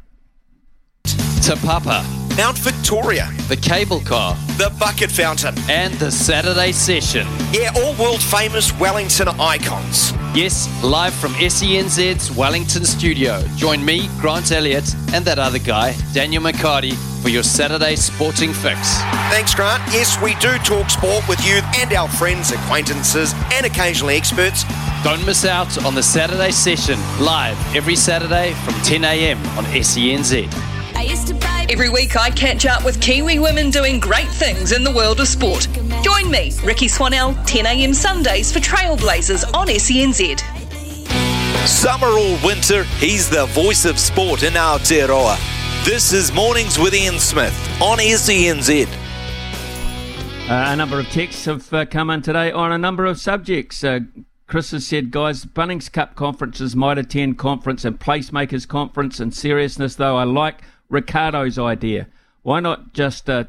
[1.05, 2.18] To Papa.
[2.39, 7.27] Mount Victoria, the cable car, the bucket fountain, and the Saturday session.
[7.53, 10.13] Yeah, all world famous Wellington icons.
[10.37, 13.43] Yes, live from SENZ's Wellington studio.
[13.57, 16.95] Join me, Grant Elliott, and that other guy, Daniel McCarty,
[17.25, 18.79] for your Saturday sporting fix.
[19.31, 19.83] Thanks, Grant.
[19.93, 24.63] Yes, we do talk sport with you and our friends, acquaintances, and occasionally experts.
[25.03, 29.39] Don't miss out on the Saturday session, live every Saturday from 10 a.m.
[29.59, 30.49] on SENZ.
[31.71, 35.29] Every week I catch up with Kiwi women doing great things in the world of
[35.29, 35.69] sport.
[36.03, 40.41] Join me, Rikki Swannell, 10am Sundays for Trailblazers on SENZ.
[41.67, 45.37] Summer or winter, he's the voice of sport in Aotearoa.
[45.85, 48.87] This is Mornings with Ian Smith on SENZ.
[50.49, 53.85] Uh, a number of texts have uh, come in today on a number of subjects.
[53.85, 54.01] Uh,
[54.47, 59.21] Chris has said, guys, Bunnings Cup conferences might attend conference and placemakers conference.
[59.21, 62.09] In seriousness, though, I like Ricardo's idea.
[62.43, 63.43] Why not just uh,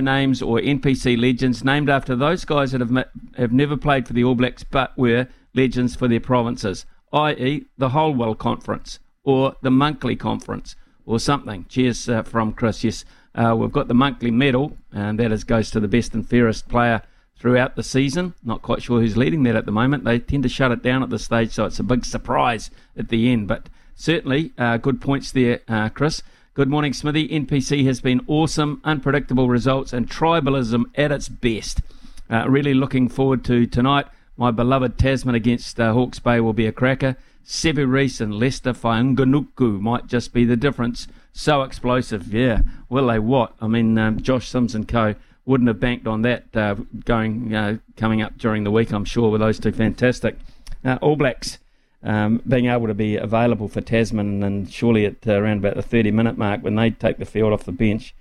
[0.00, 4.24] names or NPC legends named after those guys that have have never played for the
[4.24, 10.16] All Blacks but were legends for their provinces, i.e., the Holwell Conference or the Monkley
[10.16, 11.66] Conference or something.
[11.68, 12.84] Cheers uh, from Chris.
[12.84, 13.04] Yes,
[13.34, 16.68] uh, we've got the Monkley Medal, and that is, goes to the best and fairest
[16.68, 17.02] player
[17.38, 18.34] throughout the season.
[18.44, 20.04] Not quite sure who's leading that at the moment.
[20.04, 23.08] They tend to shut it down at this stage, so it's a big surprise at
[23.08, 23.48] the end.
[23.48, 26.22] But certainly, uh, good points there, uh, Chris.
[26.56, 27.28] Good morning, Smithy.
[27.28, 31.82] NPC has been awesome, unpredictable results, and tribalism at its best.
[32.30, 34.06] Uh, really looking forward to tonight.
[34.38, 37.18] My beloved Tasman against uh, Hawke's Bay will be a cracker.
[37.44, 41.08] Sevu Reece and Leicester Fainga'anuku might just be the difference.
[41.34, 42.62] So explosive, yeah.
[42.88, 43.52] Will they what?
[43.60, 45.14] I mean, um, Josh Syms and co
[45.44, 49.30] wouldn't have banked on that uh, going uh, coming up during the week, I'm sure,
[49.30, 50.38] with those two fantastic.
[50.82, 51.58] Uh, All Blacks
[52.02, 55.82] um, being able to be available for Tasman, and surely at uh, around about the
[55.82, 58.14] 30 minute mark when they take the field off the bench,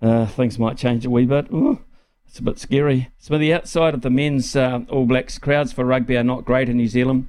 [0.00, 1.50] uh, things might change a wee bit.
[1.52, 1.80] Ooh,
[2.26, 3.10] it's a bit scary.
[3.18, 6.68] So, the outside of the men's uh, All Blacks, crowds for rugby are not great
[6.68, 7.28] in New Zealand.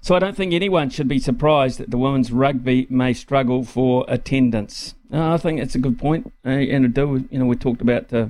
[0.00, 4.04] So, I don't think anyone should be surprised that the women's rugby may struggle for
[4.08, 4.94] attendance.
[5.12, 6.32] Uh, I think it's a good point.
[6.44, 8.28] Uh, and do, you know, we talked about uh,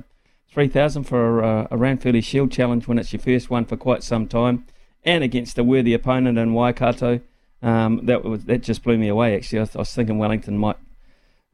[0.51, 4.27] 3,000 for a, a Ranfurly Shield challenge when it's your first one for quite some
[4.27, 4.65] time
[5.03, 7.21] and against a worthy opponent in Waikato.
[7.61, 9.35] Um, that was that just blew me away.
[9.35, 10.77] Actually, I, I was thinking Wellington might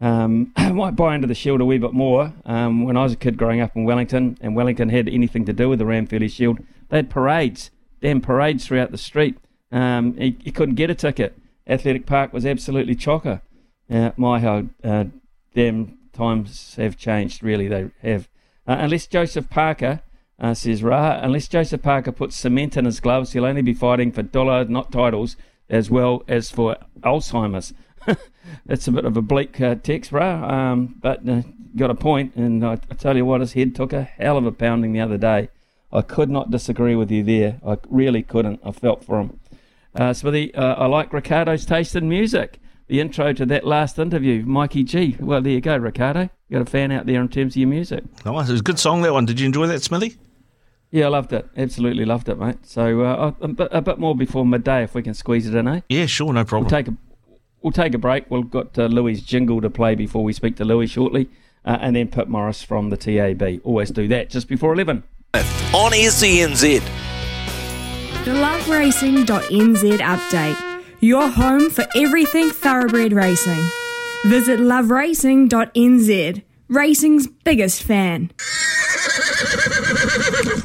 [0.02, 2.34] um, might buy into the Shield a wee bit more.
[2.46, 5.54] Um, when I was a kid growing up in Wellington, and Wellington had anything to
[5.54, 6.60] do with the Ranfurly Shield,
[6.90, 9.38] they had parades, damn parades throughout the street.
[9.72, 11.38] Um, you, couldn't get a ticket.
[11.68, 13.42] Athletic Park was absolutely chocker.
[13.90, 15.06] Uh, my how uh,
[15.54, 17.44] damn times have changed.
[17.44, 18.30] Really, they have.
[18.68, 20.02] Uh, unless Joseph Parker
[20.40, 24.12] uh, says Ra, unless Joseph Parker puts cement in his gloves, he'll only be fighting
[24.12, 25.38] for dollar, not titles,
[25.70, 27.74] as well as for Alzheimer's.
[28.66, 31.42] That's a bit of a bleak uh, text, Ra, um, but uh,
[31.76, 32.36] got a point.
[32.36, 35.02] And I, I, tell you what, his head took a hell of a pounding the
[35.02, 35.50] other day.
[35.92, 37.60] I could not disagree with you there.
[37.66, 38.60] I really couldn't.
[38.64, 39.40] I felt for him.
[39.96, 42.60] Uh, Smithy, uh, I like Ricardo's taste in music.
[42.88, 45.16] The intro to that last interview, Mikey G.
[45.20, 46.30] Well, there you go, Ricardo.
[46.50, 48.04] You got a fan out there in terms of your music.
[48.26, 48.50] Nice.
[48.50, 49.26] It was a good song, that one.
[49.26, 50.18] Did you enjoy that, Smithy?
[50.96, 51.46] Yeah, I loved it.
[51.58, 52.66] Absolutely loved it, mate.
[52.66, 55.68] So uh, a, bit, a, bit, more before midday if we can squeeze it in,
[55.68, 55.82] eh?
[55.90, 56.72] Yeah, sure, no problem.
[56.72, 56.96] We'll take a,
[57.62, 58.32] we'll take a break.
[58.32, 61.30] We've got uh, Louis' jingle to play before we speak to Louis shortly,
[61.66, 63.60] uh, and then Pip Morris from the TAB.
[63.66, 65.04] Always do that just before 11.
[65.34, 66.62] On SENZ.
[68.24, 70.84] The loveracing.nz update.
[71.02, 73.70] Your home for everything thoroughbred racing.
[74.28, 78.32] Visit loveracing.nz, racing's biggest fan.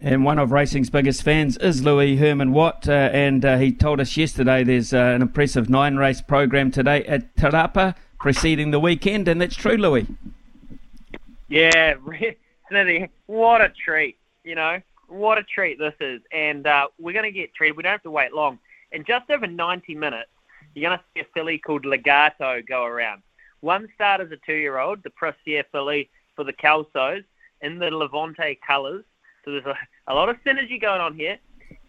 [0.00, 4.00] And one of racing's biggest fans is Louis Herman Watt, uh, and uh, he told
[4.00, 8.78] us yesterday there's uh, an impressive nine race program today at Te Rapa preceding the
[8.78, 10.06] weekend, and that's true, Louis.
[11.48, 11.94] Yeah,
[12.68, 14.16] Smithy, what a treat.
[14.44, 16.20] You know, what a treat this is.
[16.30, 17.76] And uh, we're going to get treated.
[17.76, 18.60] We don't have to wait long.
[18.92, 20.30] In just over 90 minutes,
[20.74, 23.22] you're going to see a filly called Legato go around.
[23.60, 27.24] One start as a two-year-old, the Proisir filly for the Kelsos
[27.62, 29.04] in the Levante colours.
[29.44, 31.38] So there's a, a lot of synergy going on here.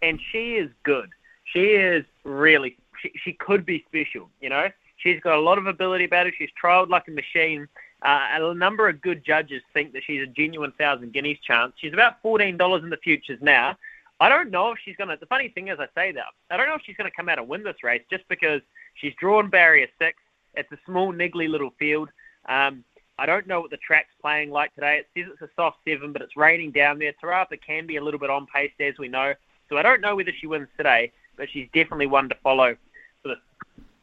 [0.02, 1.10] And she is good.
[1.44, 4.68] She is really, she, she could be special, you know.
[4.96, 6.32] She's got a lot of ability about her.
[6.36, 7.66] She's trialled like a machine.
[8.02, 11.72] Uh, a number of good judges think that she's a genuine thousand guineas chance.
[11.78, 13.76] She's about fourteen dollars in the futures now.
[14.20, 15.16] I don't know if she's gonna.
[15.16, 17.38] The funny thing is, I say that I don't know if she's gonna come out
[17.38, 18.60] and win this race just because
[18.94, 20.18] she's drawn barrier six.
[20.54, 22.10] It's a small, niggly little field.
[22.48, 22.84] Um,
[23.20, 24.96] I don't know what the track's playing like today.
[24.96, 27.12] It says it's a soft seven, but it's raining down there.
[27.12, 29.34] Te Rapa can be a little bit on pace, as we know.
[29.68, 32.74] So I don't know whether she wins today, but she's definitely one to follow
[33.22, 33.36] for the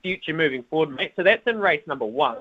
[0.04, 1.14] future moving forward, mate.
[1.16, 2.38] So that's in race number one.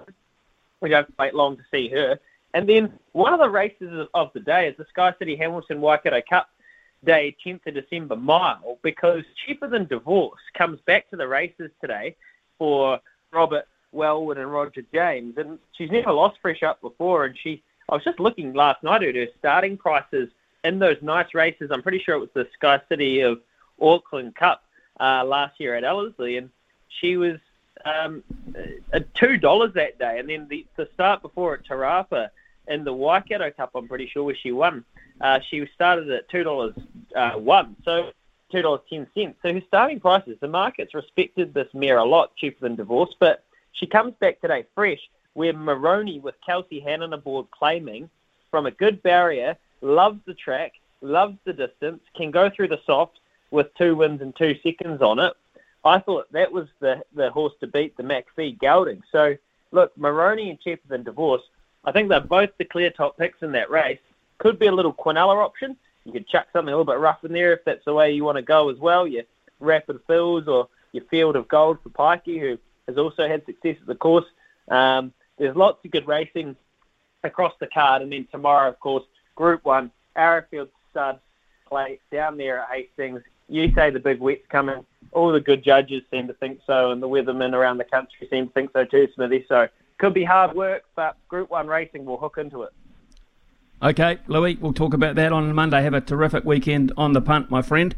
[0.83, 2.21] We don't wait long to see her.
[2.53, 6.21] And then one of the races of the day is the Sky City Hamilton Waikato
[6.29, 6.51] Cup
[7.05, 12.17] Day, 10th of December mile, because Cheaper Than Divorce comes back to the races today
[12.59, 13.01] for
[13.33, 15.37] Robert Wellwood and Roger James.
[15.39, 17.25] And she's never lost fresh up before.
[17.25, 20.29] And she, I was just looking last night at her starting prices
[20.65, 21.71] in those nice races.
[21.73, 23.41] I'm pretty sure it was the Sky City of
[23.81, 24.65] Auckland Cup
[24.99, 26.37] uh, last year at Ellerslie.
[26.37, 26.51] And
[26.89, 27.39] she was
[27.85, 28.23] um,
[28.93, 32.31] uh, two dollars that day, and then the, the start before at Te Rapa
[32.69, 34.85] in the Waikato Cup, I'm pretty sure where she won.
[35.21, 36.75] Uh, she was started at two dollars
[37.15, 38.11] uh, one, so
[38.51, 39.39] two dollars ten cents.
[39.43, 43.45] So her starting prices, the market's respected this mare a lot cheaper than divorce, but
[43.77, 45.01] she comes back today fresh,
[45.35, 48.11] where Maroney with Kelsey Hannan aboard claiming
[48.51, 50.73] from a good barrier, loves the track,
[51.03, 53.21] loves the distance, can go through the soft
[53.51, 55.35] with two wins and two seconds on it.
[55.85, 59.03] I thought that was the, the horse to beat the McPhee Gelding.
[59.13, 59.37] So,
[59.71, 61.43] look, Maroney and Cheaper Than Divorce,
[61.85, 64.01] I think they're both the clear top picks in that race.
[64.39, 65.77] Could be a little Quinella option.
[66.05, 68.25] You could chuck something a little bit rough in there if that's the way you
[68.25, 69.07] want to go as well.
[69.07, 69.25] Your
[69.61, 73.87] Rapid Fills or your Field of Gold for Pikey, who has also had success at
[73.87, 74.27] the course.
[74.69, 76.57] Um, there's lots of good racing
[77.23, 78.03] across the card.
[78.03, 79.05] And then tomorrow, of course,
[79.35, 81.21] Group 1, Arrowfield Stud
[81.69, 83.23] Plate down there at Hastings.
[83.49, 87.03] You say the big wet's coming all the good judges seem to think so, and
[87.03, 89.47] the weathermen around the country seem to think so too, Smithy.
[89.49, 89.69] So
[89.99, 92.73] could be hard work, but Group One racing will hook into it.
[93.83, 95.83] Okay, Louis, we'll talk about that on Monday.
[95.83, 97.95] Have a terrific weekend on the punt, my friend.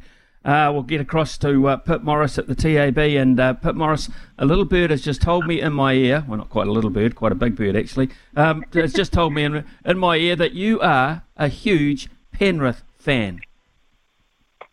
[0.48, 2.96] Uh, we'll get across to uh, Pip Morris at the TAB.
[2.96, 4.08] And uh, Pip Morris,
[4.38, 6.88] a little bird has just told me in my ear, well, not quite a little
[6.88, 10.36] bird, quite a big bird actually, um, has just told me in, in my ear
[10.36, 13.42] that you are a huge Penrith fan.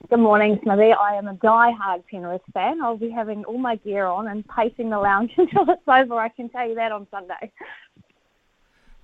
[0.10, 0.94] Good morning, Smithy.
[0.94, 2.82] I am a die-hard Penrith fan.
[2.82, 6.16] I'll be having all my gear on and pacing the lounge until it's over.
[6.16, 7.52] I can tell you that on Sunday.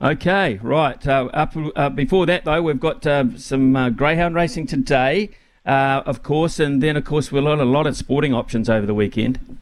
[0.01, 1.05] Okay, right.
[1.05, 5.31] Uh, up uh, before that, though, we've got uh, some uh, greyhound racing today,
[5.65, 8.85] uh, of course, and then, of course, we'll have a lot of sporting options over
[8.85, 9.59] the weekend.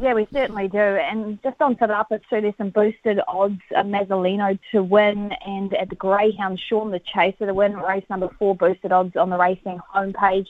[0.00, 0.78] Yeah, we certainly do.
[0.78, 3.60] And just on to the upper two, there's some boosted odds.
[3.74, 7.76] Uh, Mazzolino to win, and at the Greyhound, Sean the Chaser to win.
[7.76, 10.46] Race number four, boosted odds on the racing homepage.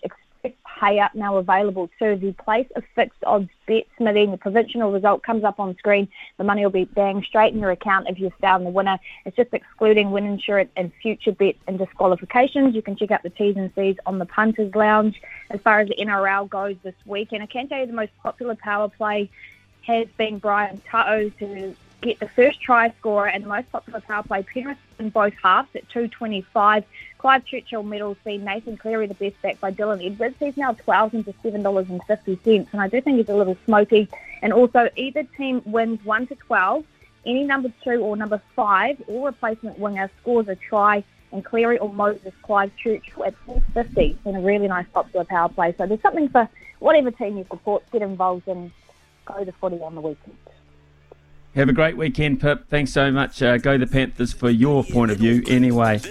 [0.80, 3.86] Payout now available to the place of fixed odds bet.
[3.96, 6.08] Smithy, the provincial result comes up on screen.
[6.36, 8.98] The money will be bang straight in your account if you've found the winner.
[9.24, 12.74] It's just excluding win insurance and future bets and disqualifications.
[12.74, 15.20] You can check out the T's and C's on the Punters Lounge.
[15.50, 18.12] As far as the NRL goes this week, and I can tell you the most
[18.22, 19.30] popular power play
[19.82, 24.22] has been Brian To'o to get the first try scorer and the most popular power
[24.22, 26.84] play Penrith in both halves at 225.
[27.24, 30.36] Clive Churchill medals see Nathan Cleary the best back by Dylan Edwards.
[30.38, 34.10] He's now 12 into $7.50 and I do think he's a little smoky.
[34.42, 36.84] And also either team wins 1 to 12,
[37.24, 41.02] any number 2 or number 5 or replacement winger scores a try
[41.32, 45.74] and Cleary or Moses Clive Churchill at 450 in a really nice popular power play.
[45.78, 46.46] So there's something for
[46.80, 48.70] whatever team you support, get involved and
[49.24, 50.36] go to footy on the weekend.
[51.54, 52.68] Have a great weekend, Pip.
[52.68, 53.40] Thanks so much.
[53.40, 56.02] Uh, go the Panthers for your point of view, anyway.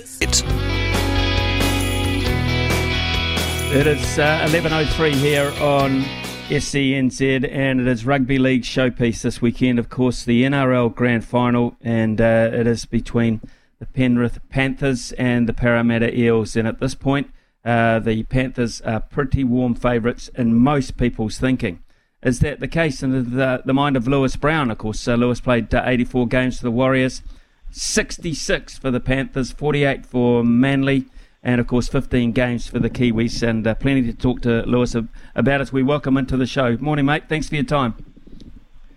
[3.74, 6.04] It is uh, 11.03 here on
[6.48, 9.80] SENZ, and it is Rugby League showpiece this weekend.
[9.80, 13.42] Of course, the NRL Grand Final, and uh, it is between
[13.80, 16.56] the Penrith Panthers and the Parramatta Eels.
[16.56, 17.32] And at this point,
[17.66, 21.82] uh, the Panthers are pretty warm favourites in most people's thinking.
[22.22, 24.70] Is that the case in the, the mind of Lewis Brown?
[24.70, 27.24] Of course, uh, Lewis played uh, 84 games for the Warriors,
[27.72, 31.08] 66 for the Panthers, 48 for Manly
[31.44, 34.96] and of course 15 games for the Kiwis, and uh, plenty to talk to Lewis
[35.36, 36.78] about as we welcome into the show.
[36.78, 37.24] Morning, mate.
[37.28, 37.96] Thanks for your time.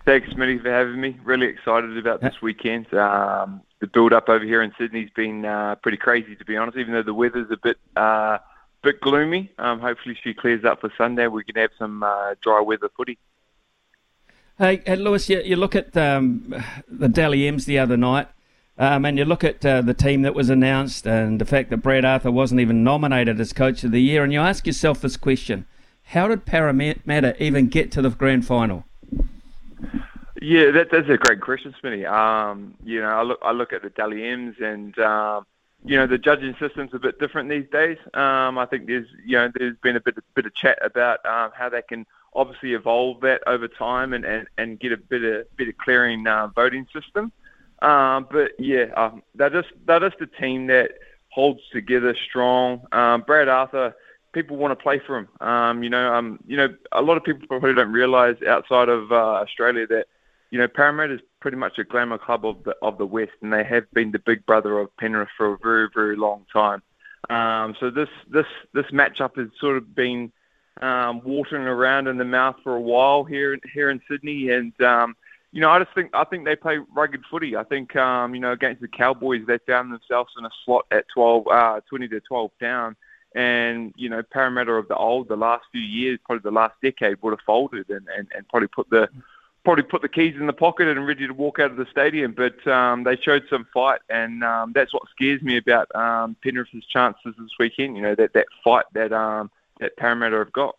[0.05, 1.17] Thanks, Smitty, for having me.
[1.23, 2.93] Really excited about this weekend.
[2.93, 6.77] Um, the build up over here in Sydney's been uh, pretty crazy, to be honest.
[6.77, 8.37] Even though the weather's a bit uh,
[8.81, 9.51] bit gloomy.
[9.57, 11.27] Um, hopefully she clears up for Sunday.
[11.27, 13.17] We can have some uh, dry weather footy.
[14.57, 16.55] Hey, hey Lewis, you, you look at um,
[16.87, 18.27] the Dally M's the other night,
[18.77, 21.77] um, and you look at uh, the team that was announced and the fact that
[21.77, 25.17] Brad Arthur wasn't even nominated as Coach of the Year, and you ask yourself this
[25.17, 25.65] question
[26.07, 28.85] how did Parramatta even get to the grand final?
[30.41, 32.09] Yeah, that, that's a great question, Smitty.
[32.09, 35.45] Um, you know, I look I look at the Dally M's and um,
[35.83, 37.97] you know the judging system's a bit different these days.
[38.13, 41.51] Um, I think there's you know there's been a bit bit of chat about um,
[41.53, 45.57] how they can obviously evolve that over time and, and, and get a bit of
[45.57, 47.31] bit of clearing uh, voting system.
[47.81, 50.91] Um, but yeah, um, they're just they're just a team that
[51.29, 52.81] holds together strong.
[52.91, 53.95] Um, Brad Arthur,
[54.33, 55.27] people want to play for him.
[55.41, 59.11] Um, you know, um, you know, a lot of people probably don't realise outside of
[59.11, 60.07] uh, Australia that
[60.49, 63.53] you know Parramatta is pretty much a glamour club of the of the West, and
[63.53, 66.81] they have been the big brother of Penrith for a very very long time.
[67.29, 70.31] Um, so this this this matchup has sort of been
[70.81, 74.73] watering around in the mouth for a while here here in Sydney, and
[75.57, 77.57] you know I just think I think they play rugged footy.
[77.57, 81.05] I think um, you know against the Cowboys they found themselves in a slot at
[81.11, 82.95] 12, uh, 20 to 12 down,
[83.33, 87.19] and you know Parramatta of the old, the last few years, probably the last decade,
[87.23, 89.09] would have folded and, and, and probably put the
[89.65, 92.35] probably put the keys in the pocket and ready to walk out of the stadium.
[92.37, 96.85] But um, they showed some fight, and um, that's what scares me about um, Penrith's
[96.85, 97.95] chances this weekend.
[97.95, 100.77] You know that that fight that um, that Parramatta have got.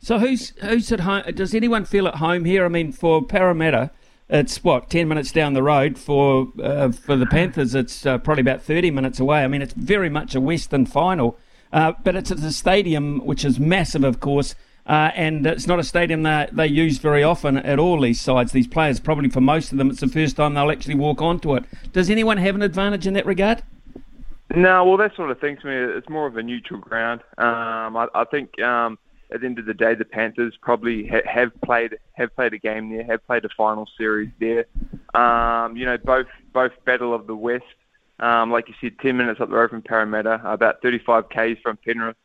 [0.00, 1.22] So who's who's at home?
[1.34, 2.64] Does anyone feel at home here?
[2.64, 3.90] I mean, for Parramatta,
[4.28, 5.98] it's what ten minutes down the road.
[5.98, 9.42] For uh, for the Panthers, it's uh, probably about thirty minutes away.
[9.44, 11.36] I mean, it's very much a Western final,
[11.72, 14.54] uh, but it's at the stadium, which is massive, of course.
[14.86, 18.52] Uh, and it's not a stadium that they use very often at all, these sides,
[18.52, 18.98] these players.
[18.98, 21.64] Probably for most of them, it's the first time they'll actually walk onto it.
[21.92, 23.62] Does anyone have an advantage in that regard?
[24.54, 27.20] No, well, that sort of thing to me, it's more of a neutral ground.
[27.36, 28.98] Um, I, I think um,
[29.32, 32.58] at the end of the day, the Panthers probably ha- have played have played a
[32.58, 34.66] game there, have played a final series there.
[35.14, 37.64] Um, you know, both both Battle of the West,
[38.20, 41.76] um, like you said, 10 minutes up the road from Parramatta, about 35 k's from
[41.76, 42.16] Penrith.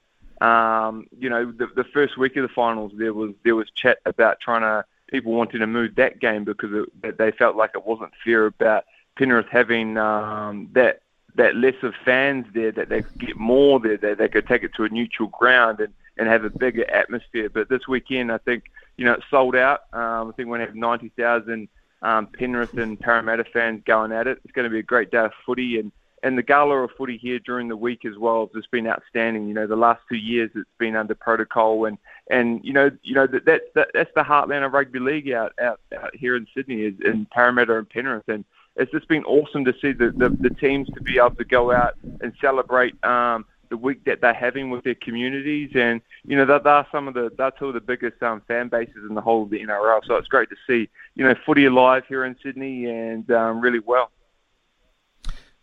[0.41, 3.99] Um, you know, the, the first week of the finals, there was there was chat
[4.05, 7.85] about trying to people wanting to move that game because it, they felt like it
[7.85, 8.85] wasn't fair about
[9.17, 11.01] Penrith having um, that
[11.35, 14.63] that less of fans there, that they could get more there, that they could take
[14.63, 17.49] it to a neutral ground and, and have a bigger atmosphere.
[17.49, 18.65] But this weekend, I think
[18.97, 19.81] you know it's sold out.
[19.93, 21.67] Um, I think we're to have ninety thousand
[22.01, 24.39] um, Penrith and Parramatta fans going at it.
[24.43, 25.91] It's going to be a great day of footy and
[26.23, 29.47] and the gala of footy here during the week as well has just been outstanding.
[29.47, 31.97] You know, the last two years it's been under protocol, and
[32.31, 35.51] and you know, you know that, that, that that's the heartland of rugby league out,
[35.61, 38.45] out out here in Sydney, is in Parramatta and Penrith, and
[38.77, 41.71] it's just been awesome to see the the, the teams to be able to go
[41.71, 42.93] out and celebrate.
[43.03, 47.07] Um, the week that they're having with their communities, and you know that are some
[47.07, 49.59] of the that's two of the biggest um, fan bases in the whole of the
[49.59, 50.01] NRL.
[50.05, 53.79] So it's great to see you know footy alive here in Sydney and um, really
[53.79, 54.11] well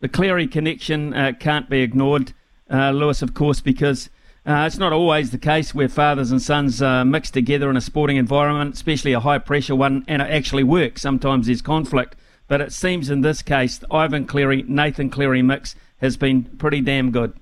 [0.01, 2.32] the Cleary connection uh, can't be ignored,
[2.70, 4.09] uh, Lewis, of course, because
[4.47, 7.82] uh, it's not always the case where fathers and sons uh, mix together in a
[7.82, 11.03] sporting environment, especially a high pressure one, and it actually works.
[11.03, 12.16] Sometimes there's conflict,
[12.49, 17.11] but it seems in this case, Ivan Cleary, Nathan Cleary mix has been pretty damn
[17.11, 17.35] good.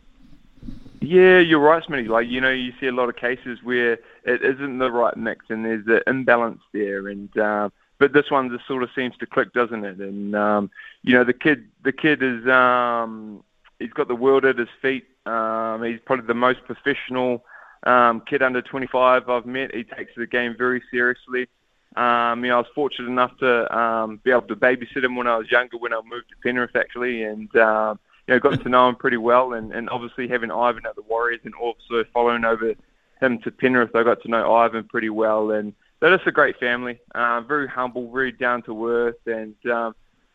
[1.01, 2.09] Yeah, you're right, Smitty.
[2.09, 3.93] Like you know, you see a lot of cases where
[4.25, 8.51] it isn't the right mix, and there's an imbalance there, and um, but this one
[8.51, 9.99] just sort of seems to click, doesn't it?
[9.99, 10.71] And um,
[11.03, 13.45] you know, the kid, the kid is um,
[13.79, 15.07] he's got the world at his feet.
[15.27, 17.45] Um, he's probably the most professional
[17.85, 19.75] um, kid under 25 I've met.
[19.75, 21.49] He takes the game very seriously.
[21.97, 25.27] Um, you know, I was fortunate enough to um, be able to babysit him when
[25.27, 27.99] I was younger, when I moved to Penrith actually, and um,
[28.29, 29.55] you know, got to know him pretty well.
[29.55, 32.75] And, and obviously having Ivan at the Warriors and also following over
[33.21, 35.51] him to Penrith, I got to know Ivan pretty well.
[35.51, 37.01] And they're just a great family.
[37.15, 39.95] Uh, very humble, very down to earth, and um,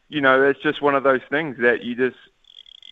[0.10, 2.18] you know, it's just one of those things that you just,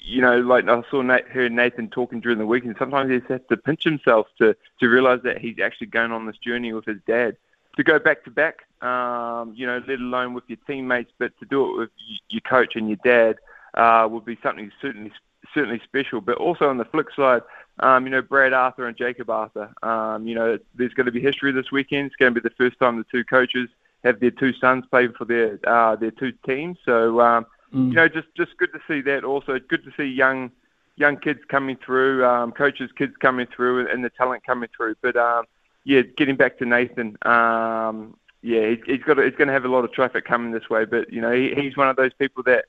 [0.06, 3.20] you know, like I saw Nate, heard Nathan talking during the week, and sometimes he
[3.34, 6.86] has to pinch himself to to realize that he's actually going on this journey with
[6.86, 7.36] his dad.
[7.78, 11.46] To go back to back, um, you know, let alone with your teammates, but to
[11.46, 11.90] do it with
[12.30, 13.38] your coach and your dad
[13.76, 15.12] uh, would be something certainly
[15.54, 16.22] certainly special.
[16.22, 17.42] But also on the flip side,
[17.80, 19.74] um, you know, Brad Arthur and Jacob Arthur.
[19.84, 22.08] Um, you know, there's going to be history this weekend.
[22.08, 23.70] It's going to be the first time the two coaches
[24.04, 26.78] have their two sons play for their uh, their two teams.
[26.86, 27.90] So, um, mm.
[27.90, 29.24] you know, just just good to see that.
[29.24, 30.52] Also, good to see young
[30.96, 34.96] young kids coming through, um, coaches' kids coming through, and the talent coming through.
[35.02, 35.46] But um,
[35.84, 37.18] yeah, getting back to Nathan.
[37.24, 39.18] Um, yeah, he's, he's got.
[39.18, 41.54] he's going to have a lot of traffic coming this way, but you know, he,
[41.56, 42.66] he's one of those people that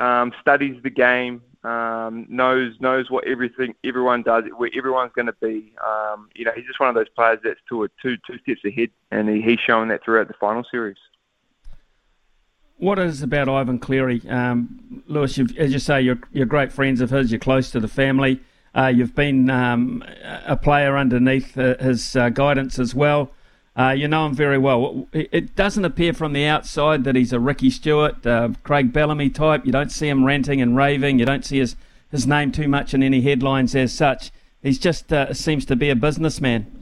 [0.00, 5.38] um, studies the game, Um, knows knows what everything everyone does, where everyone's going to
[5.40, 5.74] be.
[5.84, 8.64] Um, you know, he's just one of those players that's two or two two steps
[8.64, 10.96] ahead, and he, he's showing that throughout the final series.
[12.76, 15.38] What is about Ivan Cleary, um, Lewis?
[15.38, 17.32] as you say, you're you're great friends of his.
[17.32, 18.40] You're close to the family.
[18.76, 20.04] Uh, you've been um,
[20.46, 23.32] a player underneath uh, his uh, guidance as well.
[23.76, 25.06] Uh, you know him very well.
[25.12, 29.66] It doesn't appear from the outside that he's a Ricky Stuart, uh, Craig Bellamy type.
[29.66, 31.18] You don't see him ranting and raving.
[31.18, 31.76] You don't see his,
[32.10, 34.30] his name too much in any headlines as such.
[34.62, 36.72] He's just uh, seems to be a businessman.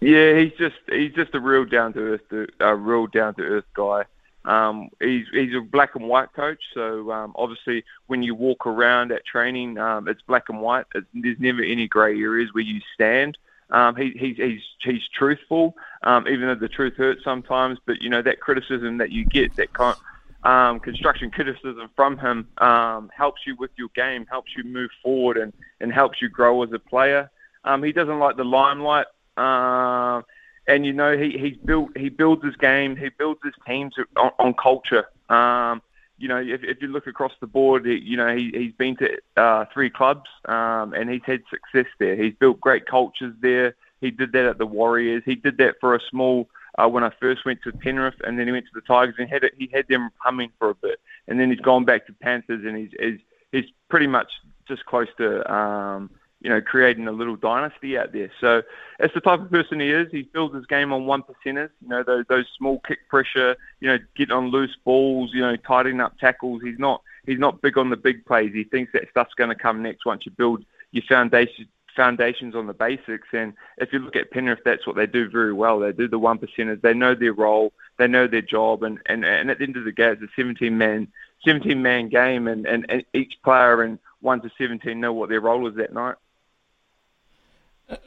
[0.00, 3.64] Yeah, he's just he's just a real down to earth, a real down to earth
[3.74, 4.04] guy.
[4.44, 9.10] Um, he's he's a black and white coach, so um, obviously when you walk around
[9.10, 10.86] at training, um, it's black and white.
[10.94, 13.36] It's, there's never any grey areas where you stand.
[13.70, 17.78] Um, he, he, he's he's truthful, um, even though the truth hurts sometimes.
[17.86, 19.96] But you know that criticism that you get, that con-
[20.44, 25.36] um, construction criticism from him, um, helps you with your game, helps you move forward,
[25.36, 27.30] and, and helps you grow as a player.
[27.64, 30.22] Um, he doesn't like the limelight, uh,
[30.66, 34.30] and you know he he's built he builds his game, he builds his teams on,
[34.38, 35.06] on culture.
[35.28, 35.82] Um,
[36.18, 39.16] you know, if, if you look across the board, you know, he, he's been to
[39.36, 42.16] uh, three clubs um, and he's had success there.
[42.16, 43.74] He's built great cultures there.
[44.00, 45.22] He did that at the Warriors.
[45.24, 48.46] He did that for a small uh, when I first went to Penrith, and then
[48.46, 51.00] he went to the Tigers and had it, he had them humming for a bit,
[51.26, 53.20] and then he's gone back to Panthers, and he's he's,
[53.50, 54.30] he's pretty much
[54.68, 58.30] just close to um, you know, creating a little dynasty out there.
[58.40, 58.62] So
[58.98, 60.08] that's the type of person he is.
[60.10, 63.88] He builds his game on one percenters, you know, those those small kick pressure, you
[63.88, 66.62] know, getting on loose balls, you know, tidying up tackles.
[66.62, 68.52] He's not he's not big on the big plays.
[68.52, 72.68] He thinks that stuff's going to come next once you build your foundation foundations on
[72.68, 73.26] the basics.
[73.32, 75.80] And if you look at Penrith, that's what they do very well.
[75.80, 76.80] They do the one percenters.
[76.80, 77.72] They know their role.
[77.98, 78.84] They know their job.
[78.84, 81.08] And, and, and at the end of the day, it's a 17 man
[81.44, 85.40] 17 man game, and, and, and each player in one to 17 know what their
[85.40, 86.16] role is that night.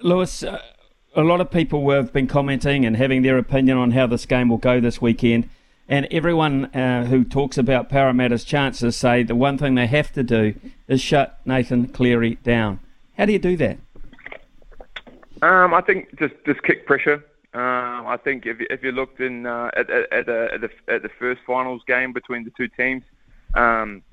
[0.02, 0.62] Lewis, uh,
[1.16, 4.49] a lot of people have been commenting and having their opinion on how this game
[4.49, 5.49] will go this weekend.
[5.88, 10.24] And everyone uh, who talks about Parramatta's chances say the one thing they have to
[10.24, 10.56] do
[10.88, 12.80] is shut Nathan Cleary down.
[13.18, 13.78] How do you do that?
[15.41, 17.26] Um, I think just just kick pressure.
[17.53, 20.70] Um, I think if if you looked in uh, at, at, at, the, at, the,
[20.88, 23.03] at the first finals game between the two teams,
[23.56, 24.03] um,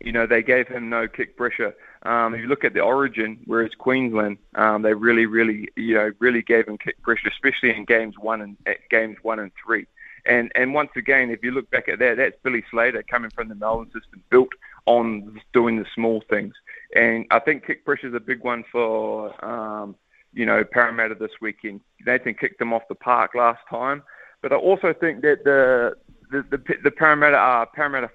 [0.00, 1.74] you know they gave him no kick pressure.
[2.02, 6.10] Um, if you look at the origin, whereas Queensland, um, they really, really, you know,
[6.18, 8.56] really gave him kick pressure, especially in games one and
[8.88, 9.86] games one and three.
[10.26, 13.48] And and once again, if you look back at that, that's Billy Slater coming from
[13.48, 14.50] the Melbourne system, built
[14.86, 16.54] on doing the small things.
[16.96, 19.94] And I think kick pressure is a big one for um,
[20.32, 21.80] you know Parramatta this weekend.
[22.06, 24.02] Nathan kicked them off the park last time,
[24.42, 25.94] but I also think that the
[26.30, 28.10] the the, the Parramatta uh, Parramatta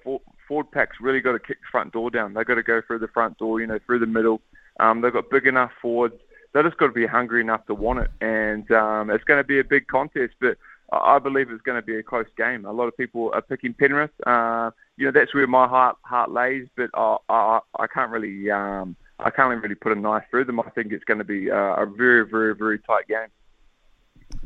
[0.46, 2.34] forward pack's really got to kick the front door down.
[2.34, 4.40] They've got to go through the front door, you know, through the middle.
[4.80, 6.14] Um, they've got big enough forwards.
[6.52, 8.10] They've just got to be hungry enough to want it.
[8.20, 10.56] And um, it's going to be a big contest, but
[10.92, 12.64] I believe it's going to be a close game.
[12.64, 14.10] A lot of people are picking Penrith.
[14.26, 18.50] Uh, you know, that's where my heart heart lays, but I, I, I can't really
[18.50, 20.60] um, I can't really put a knife through them.
[20.60, 23.28] I think it's going to be a, a very, very, very tight game.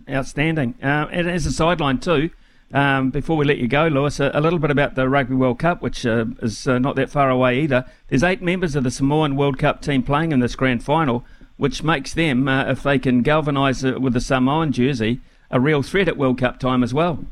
[0.09, 0.74] Outstanding.
[0.82, 2.31] Uh, and as a sideline too,
[2.72, 5.59] um, before we let you go, Lewis, a, a, little bit about the Rugby World
[5.59, 7.84] Cup, which uh, is uh, not that far away either.
[8.09, 11.24] There's eight members of the Samoan World Cup team playing in this grand final,
[11.56, 15.20] which makes them, uh, if they can galvanise it with the Samoan jersey,
[15.51, 17.24] a real threat at World Cup time as well.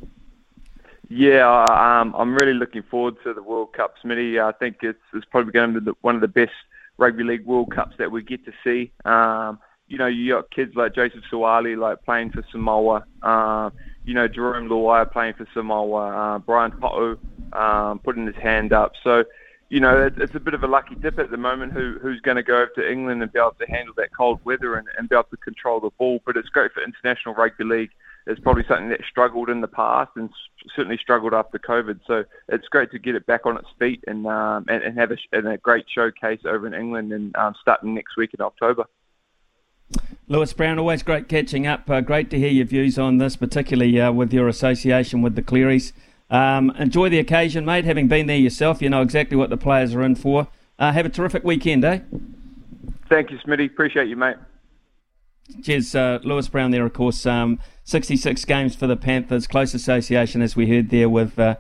[1.08, 4.42] Yeah, um, I'm really looking forward to the World Cup, Smitty.
[4.42, 6.52] I think it's, it's probably going to be one of the best
[6.98, 8.90] Rugby League World Cups that we get to see.
[9.04, 13.06] Um, you know, you got kids like Joseph Suaalii, like playing for Samoa.
[13.22, 13.70] Uh,
[14.08, 17.18] you know, Jarome Luai playing for Samoa, uh, Brian To'o
[17.52, 18.92] um, putting his hand up.
[19.04, 19.24] So,
[19.68, 22.18] you know, it, it's a bit of a lucky dip at the moment who, who's
[22.22, 24.88] going to go over to England and be able to handle that cold weather and,
[24.96, 26.22] and be able to control the ball.
[26.24, 27.90] But it's great for international rugby league.
[28.26, 30.30] It's probably something that struggled in the past and
[30.74, 32.00] certainly struggled after COVID.
[32.06, 35.10] So it's great to get it back on its feet and um, and, and have
[35.12, 38.86] a, and a great showcase over in England and um, starting next week in October.
[40.26, 41.88] Lewis Brown, always great catching up.
[41.88, 45.42] Uh, great to hear your views on this, particularly uh, with your association with the
[45.42, 45.92] Clearys.
[46.30, 47.86] Um, enjoy the occasion, mate.
[47.86, 50.48] Having been there yourself, you know exactly what the players are in for.
[50.78, 52.00] Uh, have a terrific weekend, eh?
[53.08, 53.66] Thank you, Smitty.
[53.66, 54.36] Appreciate you, mate.
[55.62, 56.72] Cheers, uh, Lewis Brown.
[56.72, 59.46] There, of course, um, 66 games for the Panthers.
[59.46, 61.56] Close association, as we heard there, with uh,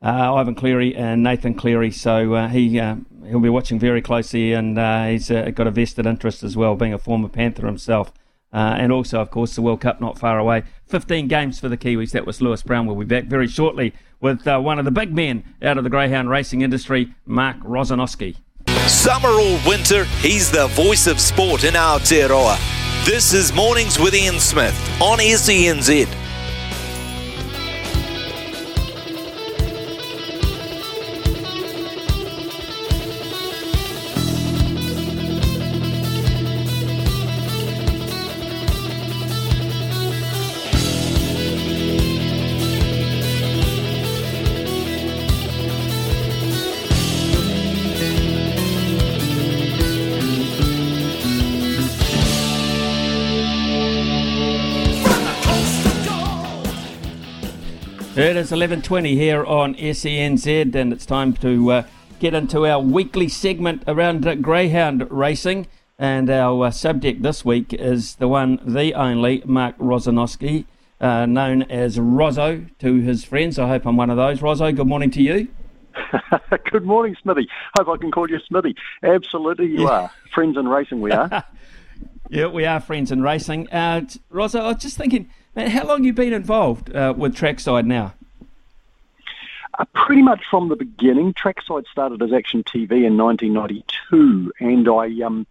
[0.00, 1.90] uh, Ivan Cleary and Nathan Cleary.
[1.90, 2.96] So uh, he uh,
[3.26, 6.74] he'll be watching very closely, and uh, he's uh, got a vested interest as well,
[6.74, 8.12] being a former Panther himself.
[8.52, 10.62] Uh, and also, of course, the World Cup not far away.
[10.86, 12.10] 15 games for the Kiwis.
[12.10, 12.86] That was Lewis Brown.
[12.86, 16.28] We'll be back very shortly with one of the big men out of the greyhound
[16.28, 18.36] racing industry, Mark Rosanowski.
[18.86, 22.58] Summer or winter, he's the voice of sport in our Aotearoa.
[23.06, 26.21] This is Mornings with Ian Smith on SENZ.
[58.42, 61.82] Is 11.20 here on SENZ and it's time to uh,
[62.18, 67.72] get into our weekly segment around uh, greyhound racing and our uh, subject this week
[67.72, 70.64] is the one, the only, Mark Rosanowski,
[71.00, 73.60] uh, known as Rozzo to his friends.
[73.60, 74.42] I hope I'm one of those.
[74.42, 75.46] Rozzo, good morning to you.
[76.72, 77.46] Good morning, Smithy.
[77.76, 78.74] Hope I can call you Smithy.
[79.04, 79.88] Absolutely, you Yeah.
[79.90, 80.10] are.
[80.34, 81.44] Friends in racing, we are.
[82.30, 83.68] Yeah, we are friends in racing.
[83.68, 84.00] Uh,
[84.32, 88.14] I was just thinking, man, how long you been involved uh, with Trackside now?
[89.78, 91.32] Uh, pretty much from the beginning.
[91.32, 95.46] Trackside started as Action TV in 1992, and I um,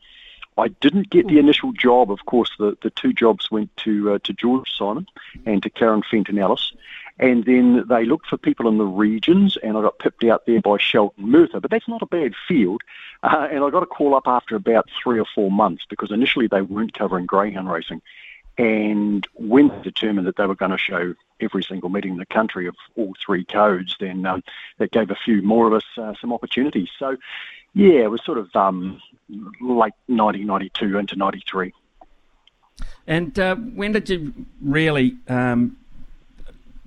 [0.58, 2.12] I didn't get the initial job.
[2.12, 5.08] Of course, the, the two jobs went to uh, to George Simon
[5.46, 6.72] and to Karen Fenton Ellis.
[7.20, 10.62] And then they looked for people in the regions, and I got pipped out there
[10.62, 11.60] by Sheldon Murtha.
[11.60, 12.82] But that's not a bad field.
[13.24, 16.48] Uh, and I got a call up after about three or four months because initially
[16.48, 18.02] they weren't covering greyhound racing.
[18.58, 22.26] And when they determined that they were going to show every single meeting in the
[22.26, 24.44] country of all three codes, then um,
[24.78, 26.90] that gave a few more of us uh, some opportunities.
[27.00, 27.18] So,
[27.74, 31.74] yeah, it was sort of um, late 1992 into 93.
[33.08, 35.78] And uh, when did you really um,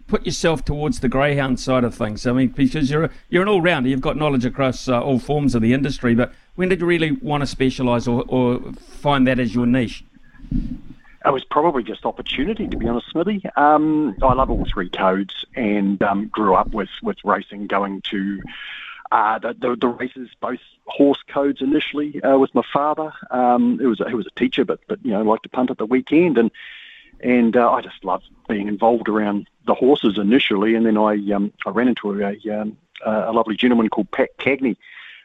[0.06, 2.26] put yourself towards the greyhound side of things?
[2.26, 5.18] I mean, because you're a, you're an all rounder, you've got knowledge across uh, all
[5.18, 6.14] forms of the industry.
[6.14, 10.04] But when did you really want to specialise or, or find that as your niche?
[11.24, 13.42] It was probably just opportunity, to be honest, Smithy.
[13.56, 18.42] Um, I love all three codes and um, grew up with, with racing, going to
[19.10, 23.12] uh, the, the, the races, both horse codes initially uh, with my father.
[23.30, 25.70] Um, he was a, he was a teacher, but but you know liked to punt
[25.70, 26.50] at the weekend, and
[27.20, 31.52] and uh, I just loved being involved around the horses initially, and then I um,
[31.64, 34.76] I ran into a um, a lovely gentleman called Pat Cagney.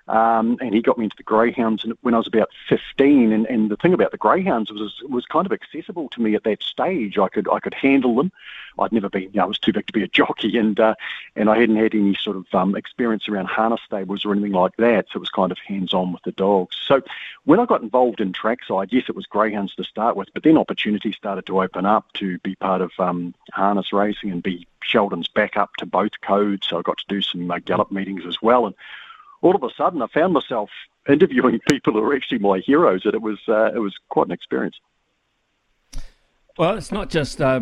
[0.10, 3.32] Um, and he got me into the greyhounds when I was about 15.
[3.32, 6.44] And, and the thing about the greyhounds was was kind of accessible to me at
[6.46, 7.20] that stage.
[7.20, 8.32] I could I could handle them.
[8.80, 10.96] I'd never been, you know, I was too big to be a jockey, and uh,
[11.36, 14.76] and I hadn't had any sort of um, experience around harness stables or anything like
[14.78, 15.06] that.
[15.12, 16.76] So it was kind of hands on with the dogs.
[16.88, 17.04] So
[17.46, 20.58] when I got involved in trackside, yes, it was greyhounds to start with, but then
[20.58, 25.28] opportunities started to open up to be part of um, harness racing and be Sheldon's
[25.28, 26.68] backup to both codes.
[26.68, 28.74] So I got to do some uh, gallop meetings as well, and
[29.42, 30.70] all of a sudden I found myself
[31.10, 34.32] interviewing people who are actually my heroes, and it was uh, it was quite an
[34.32, 34.76] experience.
[36.58, 37.62] Well, it's not just uh,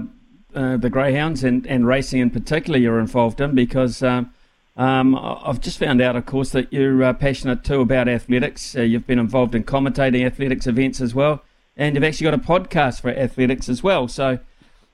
[0.56, 4.34] uh, the greyhounds and, and racing in particular you're involved in because um,
[4.76, 8.76] um, I- I've just found out, of course, that you're uh, passionate too about athletics.
[8.76, 11.44] Uh, you've been involved in commentating athletics events as well,
[11.76, 14.08] and you've actually got a podcast for athletics as well.
[14.08, 14.40] So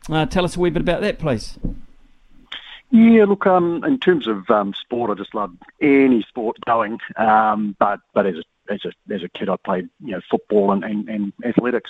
[0.10, 1.58] uh, tell us a wee bit about that, please.
[2.96, 5.52] Yeah, look, um, in terms of um, sport, I just love
[5.82, 7.00] any sport going.
[7.16, 10.72] Um, but but as a, as a as a kid, I played you know football
[10.72, 11.90] and, and, and athletics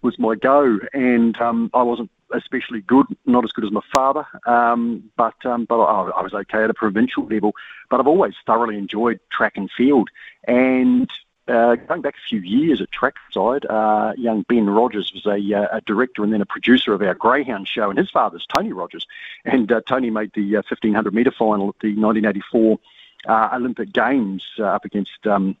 [0.00, 4.26] was my go, and um, I wasn't especially good, not as good as my father,
[4.46, 7.52] um, but um, but I, I was okay at a provincial level.
[7.90, 10.08] But I've always thoroughly enjoyed track and field,
[10.44, 11.10] and
[11.48, 15.78] uh, going back a few years at Trackside, uh, young Ben Rogers was a, uh,
[15.78, 19.06] a director and then a producer of our Greyhound show, and his father's Tony Rogers.
[19.44, 22.78] And uh, Tony made the uh, 1500 metre final at the 1984
[23.26, 25.56] uh, Olympic Games uh, up against um,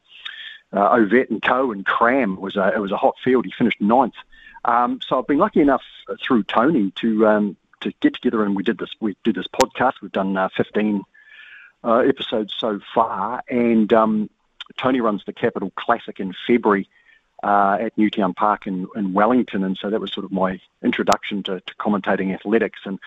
[0.72, 1.72] uh, Ovett and Co.
[1.72, 2.34] and Cram.
[2.34, 3.44] It was a, it was a hot field.
[3.44, 4.14] He finished ninth.
[4.64, 8.56] Um, so I've been lucky enough uh, through Tony to um, to get together and
[8.56, 8.90] we did this.
[9.00, 9.94] We did this podcast.
[10.02, 11.02] We've done uh, 15
[11.84, 14.30] uh, episodes so far, and um,
[14.76, 16.88] Tony runs the Capital Classic in February
[17.42, 21.42] uh, at Newtown Park in, in Wellington, and so that was sort of my introduction
[21.44, 22.80] to, to commentating athletics.
[22.84, 22.98] And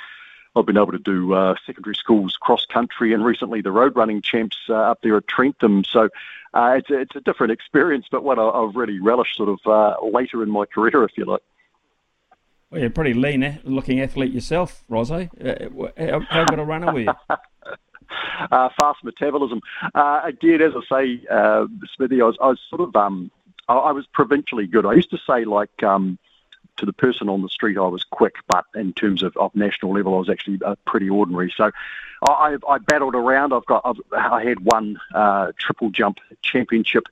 [0.55, 4.21] I've been able to do uh, secondary schools cross country, and recently the road running
[4.21, 5.83] champs uh, up there at Trentham.
[5.83, 6.09] So
[6.53, 9.59] uh, it's a, it's a different experience, but one I, I've really relished sort of
[9.65, 11.41] uh, later in my career, if you like.
[12.69, 15.29] Well, you're a pretty lean looking athlete yourself, Rozzo.
[15.39, 17.13] Uh, how, how good a runner were you?
[18.51, 19.61] uh, fast metabolism.
[19.93, 23.31] Uh, again, as I say, uh, Smithy, I was, I was sort of, um,
[23.67, 24.85] I, I was provincially good.
[24.85, 26.17] I used to say, like, um,
[26.77, 29.93] to the person on the street, I was quick, but in terms of, of national
[29.93, 31.53] level, I was actually uh, pretty ordinary.
[31.55, 31.71] So
[32.27, 33.53] I, I battled around.
[33.53, 37.03] I've got, I've, I had one uh, triple jump championship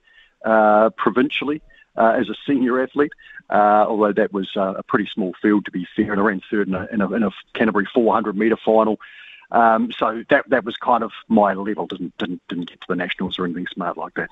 [0.44, 1.62] uh, provincially
[1.96, 3.14] uh, as a senior athlete.
[3.50, 6.42] Uh, although that was uh, a pretty small field to be fair, and I ran
[6.52, 9.00] third in a, in a, in a Canterbury 400 metre final.
[9.52, 11.88] Um, so that that was kind of my level.
[11.88, 14.30] Didn't didn't didn't get to the nationals or anything smart like that.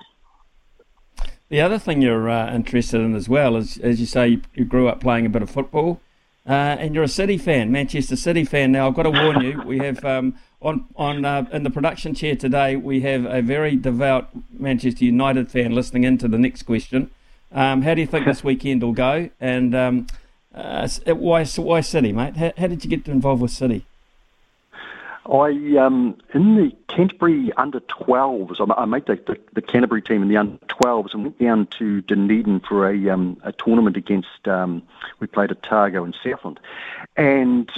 [1.50, 4.90] The other thing you're uh, interested in as well is, as you say, you, grew
[4.90, 6.02] up playing a bit of football,
[6.46, 8.74] uh, and you're a City fan, Manchester City fan.
[8.74, 12.14] Now I've got to warn you, we have um, on on uh, in the production
[12.14, 16.64] chair today we have a very devout Manchester United fan listening in to the next
[16.64, 17.10] question.
[17.52, 19.30] Um, how do you think this weekend will go?
[19.40, 20.08] And um,
[20.54, 22.38] uh, why why City, mate?
[22.38, 23.86] How, how did you get involved with City?
[25.32, 28.74] I um, in the Canterbury under 12s.
[28.78, 32.02] I, made the, the, the, Canterbury team in the under 12s and went down to
[32.02, 34.48] Dunedin for a um, a tournament against.
[34.48, 34.84] Um,
[35.20, 36.60] we played Otago in Southland,
[37.18, 37.70] and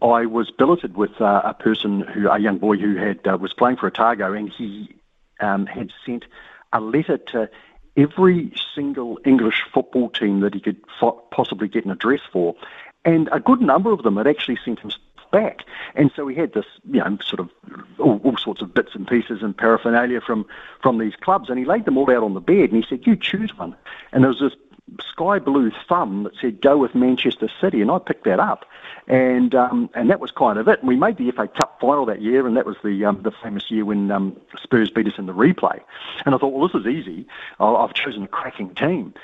[0.00, 3.52] I was billeted with uh, a person who a young boy who had uh, was
[3.52, 4.94] playing for Otago, and he
[5.40, 6.24] um, had sent
[6.72, 7.50] a letter to
[7.96, 12.56] every single English football team that he could fo- possibly get an address for,
[13.04, 14.90] and a good number of them had actually sent him
[15.34, 15.62] back.
[15.96, 17.50] And so we had this, you know, sort of
[17.98, 20.46] all, all, sorts of bits and pieces and paraphernalia from,
[20.80, 21.50] from these clubs.
[21.50, 23.74] And he laid them all out on the bed and he said, You choose one.
[24.12, 24.54] And there was this
[25.00, 27.80] sky blue thumb that said, Go with Manchester City.
[27.80, 28.64] And I picked that up
[29.06, 30.80] and um, and that was kind of it.
[30.80, 33.32] And we made the FA Cup final that year, and that was the um, the
[33.42, 35.80] famous year when um, Spurs beat us in the replay.
[36.24, 37.26] And I thought, well, this is easy.
[37.60, 39.14] I've chosen a cracking team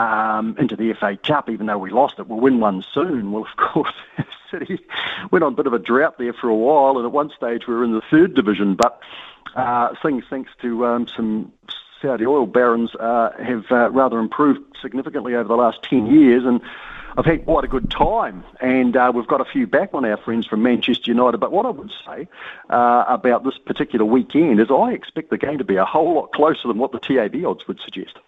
[0.00, 2.28] um, into the FA Cup, even though we lost it.
[2.28, 3.30] We'll win one soon.
[3.30, 3.94] Well, of course,
[4.50, 4.80] City
[5.30, 7.66] went on a bit of a drought there for a while, and at one stage
[7.66, 9.00] we were in the third division, but.
[9.56, 11.50] Uh, things thanks to um, some
[12.00, 16.60] Saudi oil barons uh, have uh, rather improved significantly over the last 10 years, and
[17.16, 20.16] I've had quite a good time, and uh, we've got a few back on our
[20.16, 21.38] friends from Manchester United.
[21.38, 22.28] But what I would say
[22.70, 26.32] uh, about this particular weekend is I expect the game to be a whole lot
[26.32, 28.18] closer than what the TAB odds would suggest.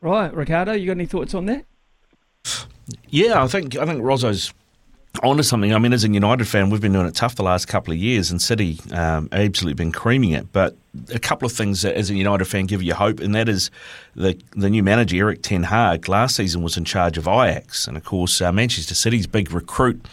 [0.00, 1.64] Right, Ricardo, you got any thoughts on that?
[3.08, 4.52] Yeah, I think I think Rozzo's
[5.22, 5.74] onto something.
[5.74, 7.98] I mean, as a United fan, we've been doing it tough the last couple of
[7.98, 10.52] years, and City um, absolutely been creaming it.
[10.52, 10.76] But
[11.12, 13.70] a couple of things that, as a United fan, give you hope, and that is
[14.14, 17.96] the the new manager Erik Ten Hag last season was in charge of Ajax, and
[17.96, 20.04] of course uh, Manchester City's big recruit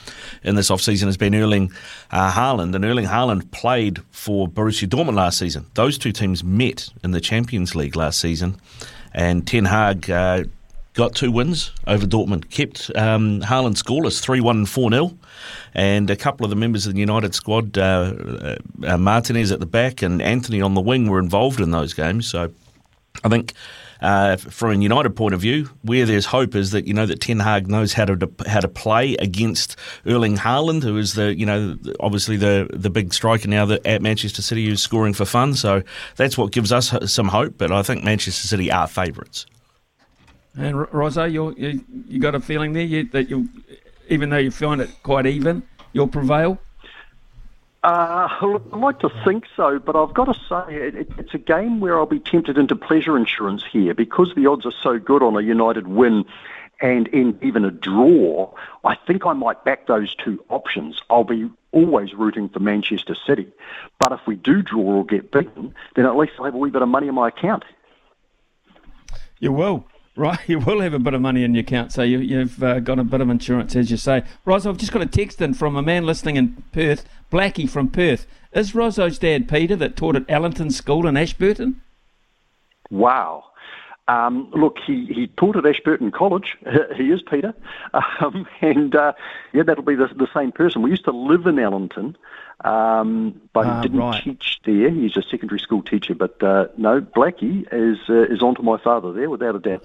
[0.44, 1.72] in this off season has been Erling
[2.12, 5.66] uh, Haaland, and Erling Haaland played for Borussia Dortmund last season.
[5.74, 8.58] Those two teams met in the Champions League last season,
[9.14, 10.10] and Ten Hag.
[10.10, 10.44] Uh,
[10.94, 15.18] got two wins over Dortmund, kept um, Haaland scoreless 3 1 and 4 0.
[15.74, 18.56] And a couple of the members of the United squad, uh, uh,
[18.86, 22.28] uh, Martinez at the back and Antony on the wing, were involved in those games.
[22.28, 22.52] So
[23.24, 23.54] I think.
[24.02, 27.22] Uh, from a United point of view, where there's hope is that you know that
[27.22, 31.46] Ten Hag knows how to how to play against Erling Haaland, who is the you
[31.46, 35.54] know obviously the the big striker now that at Manchester City who's scoring for fun.
[35.54, 35.84] So
[36.18, 37.58] that's what gives us some hope.
[37.58, 39.46] But I think Manchester City are favourites.
[40.56, 43.50] And Rozzo, you you you got a feeling there you, that you,
[44.10, 45.64] even though you find it quite even,
[45.94, 46.60] you'll prevail.
[47.84, 51.38] Uh, I'd like to think so, but I've got to say it, it, it's a
[51.38, 55.22] game where I'll be tempted into pleasure insurance here because the odds are so good
[55.22, 56.24] on a United win
[56.80, 58.54] and in even a draw.
[58.86, 61.02] I think I might back those two options.
[61.10, 63.48] I'll be always rooting for Manchester City,
[64.00, 66.70] but if we do draw or get beaten, then at least I'll have a wee
[66.70, 67.66] bit of money in my account.
[69.40, 69.86] You will.
[70.16, 72.80] Right, you will have a bit of money in your account, so you, have uh,
[72.80, 74.24] got a bit of insurance, as you say.
[74.46, 77.90] Ros, I've just got a text in from a man listening in Perth, Blackie from
[77.90, 78.28] Perth.
[78.54, 81.82] Is Rozzo's dad Peter that taught at Allenton School in Ashburton?
[82.92, 83.46] Wow.
[84.08, 86.58] Um, look, he, he taught at Ashburton College.
[86.96, 87.54] He is Peter.
[88.20, 89.14] Um, and uh,
[89.54, 90.82] yeah, that'll be the, the same person.
[90.82, 92.16] We used to live in Allenton,
[92.64, 94.24] um, but he didn't right.
[94.24, 94.90] teach there.
[94.90, 96.16] He's a secondary school teacher.
[96.16, 99.84] But uh, no, Blackie is, uh, is onto my father there, without a doubt.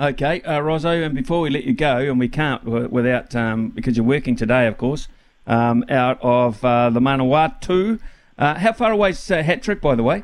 [0.00, 3.96] Okay, uh, Rozzo, and before we let you go, and we can't without, um, because
[3.96, 5.08] you're working today, of course,
[5.44, 7.98] um, out of uh, the Manawatu.
[8.38, 10.22] Uh, how far away is uh, Hat Trick, by the way?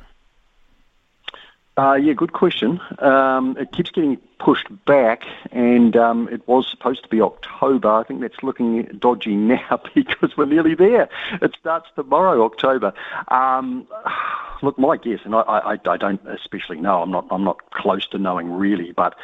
[1.76, 2.80] Uh, yeah, good question.
[3.00, 7.88] Um, it keeps getting pushed back, and um, it was supposed to be October.
[7.88, 11.08] I think that's looking dodgy now because we're nearly there.
[11.42, 12.94] It starts tomorrow, October.
[13.26, 13.88] Um,
[14.62, 17.02] look, my guess, and I, I, I don't especially know.
[17.02, 17.26] I'm not.
[17.32, 19.16] I'm not close to knowing really, but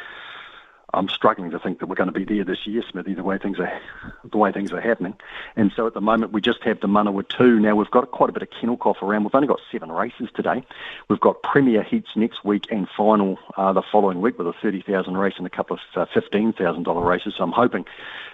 [0.93, 3.13] I'm struggling to think that we're going to be there this year, Smithy.
[3.13, 3.81] The way things are,
[4.23, 5.15] the way things are happening,
[5.55, 7.59] and so at the moment we just have the Manawatu.
[7.59, 9.23] Now we've got quite a bit of kennel cough around.
[9.23, 10.63] We've only got seven races today.
[11.07, 14.81] We've got Premier heats next week and final uh, the following week with a thirty
[14.81, 17.35] thousand race and a couple of uh, fifteen thousand dollar races.
[17.37, 17.85] So I'm hoping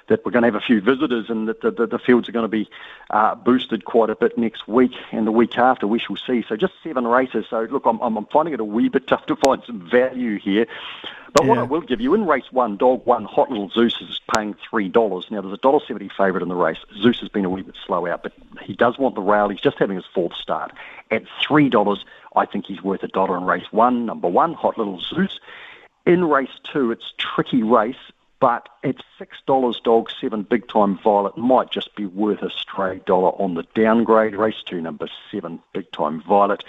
[0.08, 2.32] that we're going to have a few visitors and that the, the, the fields are
[2.32, 2.70] going to be
[3.10, 5.86] uh, boosted quite a bit next week and the week after.
[5.86, 6.46] We shall see.
[6.48, 7.46] So just seven races.
[7.50, 10.66] So look, I'm, I'm finding it a wee bit tough to find some value here.
[11.38, 11.50] But yeah.
[11.50, 14.56] what I will give you in race one, dog one, Hot Little Zeus is paying
[14.68, 15.28] three dollars.
[15.30, 16.80] Now there's a dollar seventy favourite in the race.
[17.00, 18.34] Zeus has been a wee bit slow out, but
[18.64, 19.48] he does want the rail.
[19.50, 20.74] He's just having his fourth start
[21.12, 22.06] at three dollars.
[22.36, 24.08] I think he's worth a dollar in race one.
[24.08, 25.40] Number one, Hot Little Zeus.
[26.08, 27.96] In race two, it's tricky race
[28.40, 33.00] but at six dollars dog seven big time violet might just be worth a stray
[33.06, 36.64] dollar on the downgrade race two number seven big time violet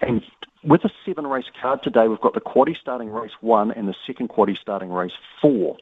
[0.00, 0.22] and
[0.64, 3.94] with a seven race card today we've got the quaddy starting race one and the
[4.06, 5.76] second quaddy starting race four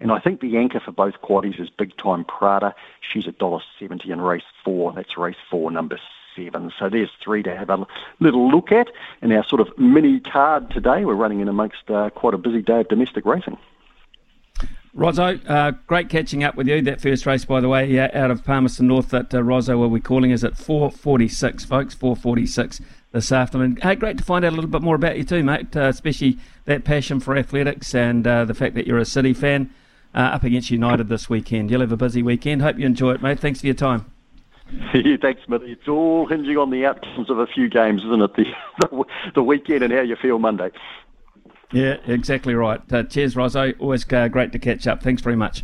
[0.00, 2.74] and I think the anchor for both quaddies is Big Time Prada.
[3.00, 4.92] She's a dollar seventy in race four.
[4.92, 5.98] That's race four, number
[6.34, 6.70] seven.
[6.78, 7.86] So there's three to have a
[8.20, 8.88] little look at
[9.22, 11.04] in our sort of mini card today.
[11.04, 13.56] We're running in amongst uh, quite a busy day of domestic racing.
[14.92, 16.80] Rosso, uh, great catching up with you.
[16.80, 19.90] That first race, by the way, yeah, out of Palmerston North that uh, Rosso will
[19.90, 22.80] be calling is at 4.46, folks, 4.46
[23.16, 23.78] this afternoon.
[23.82, 26.38] Hey, great to find out a little bit more about you too, mate, uh, especially
[26.66, 29.70] that passion for athletics and uh, the fact that you're a City fan
[30.14, 31.70] uh, up against United this weekend.
[31.70, 32.60] You'll have a busy weekend.
[32.60, 33.40] Hope you enjoy it, mate.
[33.40, 34.10] Thanks for your time.
[34.92, 35.70] Yeah, thanks, Smithy.
[35.70, 38.34] It's all hinging on the outcomes of a few games, isn't it?
[38.34, 38.44] The,
[38.80, 39.04] the,
[39.36, 40.72] the weekend and how you feel Monday.
[41.70, 42.80] Yeah, exactly right.
[42.92, 43.72] Uh, cheers, Rosso.
[43.78, 45.04] Always uh, great to catch up.
[45.04, 45.62] Thanks very much.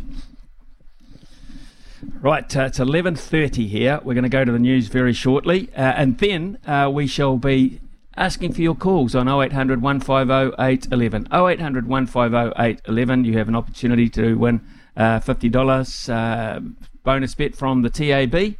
[2.21, 3.99] Right, uh, it's 11.30 here.
[4.03, 5.69] We're going to go to the news very shortly.
[5.75, 7.81] Uh, and then uh, we shall be
[8.15, 11.27] asking for your calls on 0800 150 811.
[11.31, 13.25] 0800 150 811.
[13.25, 14.61] You have an opportunity to win
[14.95, 18.55] uh, $50 bonus bet from the TAB.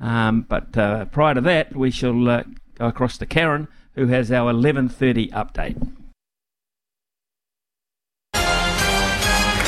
[0.00, 0.72] Um, but
[1.10, 2.44] prior to that, we shall go
[2.78, 6.07] across to Karen, who has our 11.30 update.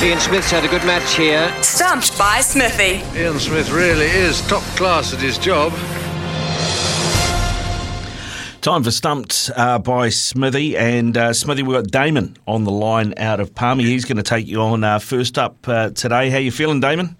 [0.03, 1.53] Ian Smith's had a good match here.
[1.61, 3.03] Stumped by Smithy.
[3.15, 5.71] Ian Smith really is top class at his job.
[8.61, 10.75] Time for Stumped uh, by Smithy.
[10.75, 13.83] And uh, Smithy, we've got Damon on the line out of Palmy.
[13.83, 16.31] He's going to take you on uh, first up uh, today.
[16.31, 17.15] How you feeling, Damon?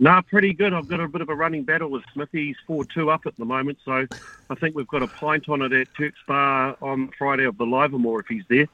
[0.00, 0.72] Nah, pretty good.
[0.72, 2.48] I've got a bit of a running battle with Smithy.
[2.48, 4.08] He's 4 2 up at the moment, so
[4.50, 7.64] I think we've got a pint on it at Turk's Bar on Friday of the
[7.64, 8.66] Livermore if he's there.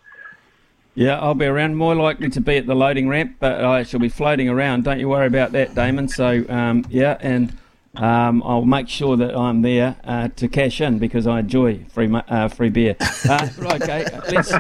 [0.95, 1.77] Yeah, I'll be around.
[1.77, 4.85] More likely to be at the loading ramp, but I shall be floating around.
[4.85, 6.09] Don't you worry about that, Damon.
[6.09, 7.57] So, um, yeah, and
[7.97, 12.13] um, I'll make sure that I'm there uh, to cash in because I enjoy free
[12.13, 12.97] uh, free beer.
[13.27, 14.53] Uh, okay, let's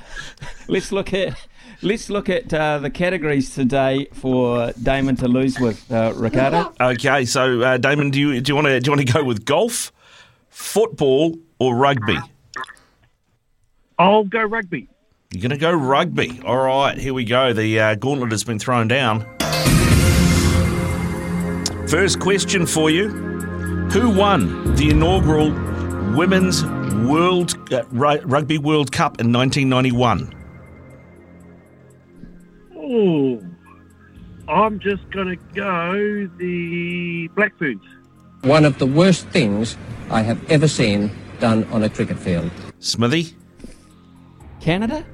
[0.68, 1.48] let's look at
[1.80, 6.72] let's look at uh, the categories today for Damon to lose with uh, Ricardo.
[6.78, 9.24] Okay, so uh, Damon, do you do you want to do you want to go
[9.24, 9.90] with golf,
[10.50, 12.18] football, or rugby?
[13.98, 14.88] I'll go rugby.
[15.34, 16.40] You're going to go rugby.
[16.44, 17.52] All right, here we go.
[17.52, 19.26] The uh, gauntlet has been thrown down.
[21.88, 23.08] First question for you
[23.90, 25.50] Who won the inaugural
[26.16, 26.64] Women's
[27.08, 30.32] World uh, Rugby World Cup in 1991?
[32.76, 33.42] Oh,
[34.46, 37.82] I'm just going to go the Black Ferns.
[38.42, 39.76] One of the worst things
[40.10, 42.52] I have ever seen done on a cricket field.
[42.78, 43.34] Smithy?
[44.60, 45.04] Canada?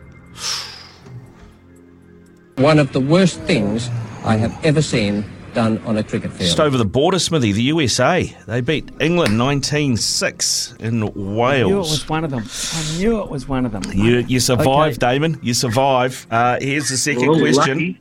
[2.56, 3.88] One of the worst things
[4.24, 5.24] I have ever seen
[5.54, 6.40] done on a cricket field.
[6.40, 8.36] Just over the border, Smithy, the USA.
[8.46, 11.00] They beat England 19 6 in
[11.36, 11.42] Wales.
[11.42, 12.44] I knew it was one of them.
[12.44, 13.82] I knew it was one of them.
[13.92, 15.12] You, you survive, okay.
[15.14, 15.38] Damon.
[15.42, 16.26] You survive.
[16.30, 17.98] Uh, here's the second question.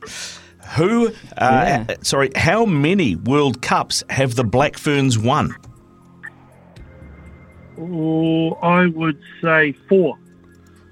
[0.76, 1.86] Who, uh, yeah.
[2.02, 5.56] sorry, how many World Cups have the Black Ferns won?
[7.76, 10.16] Oh, I would say four.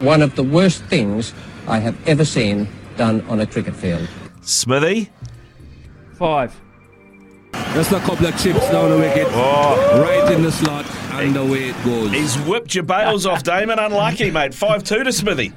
[0.00, 1.34] One of the worst things
[1.66, 4.08] I have ever seen done on a cricket field.
[4.42, 5.10] Smithy?
[6.14, 6.58] Five.
[7.74, 10.00] Just a couple of chips down the wicket, oh.
[10.00, 12.12] right in the slot, and away it goes.
[12.12, 13.78] He's whipped your bails off, Damon.
[13.78, 14.54] Unlucky, mate.
[14.54, 15.52] 5 2 to Smithy.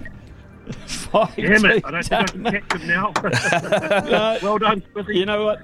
[0.88, 3.12] Five Damn it, I don't think I can catch him now.
[4.42, 5.18] well done, Smithy.
[5.18, 5.62] You know what?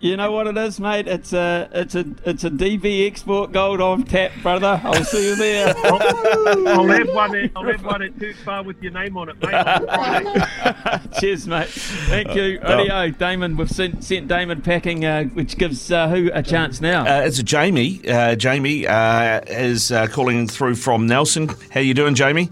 [0.00, 1.06] You know what it is, mate?
[1.06, 4.80] It's a it's a it's a DB export gold on tap, brother.
[4.82, 5.74] I'll see you there.
[5.84, 7.36] I'll, I'll have one.
[7.36, 11.10] At, I'll have one at Tooth Bar with your name on it, mate.
[11.20, 11.68] Cheers, mate.
[11.68, 12.60] Thank you.
[12.60, 13.58] Uh, Damon.
[13.58, 17.02] We've sent, sent Damon packing, uh, which gives uh, who a chance now?
[17.02, 18.00] Uh, it's a Jamie.
[18.08, 21.50] Uh, Jamie uh, is calling through from Nelson.
[21.72, 22.48] How you doing, Jamie?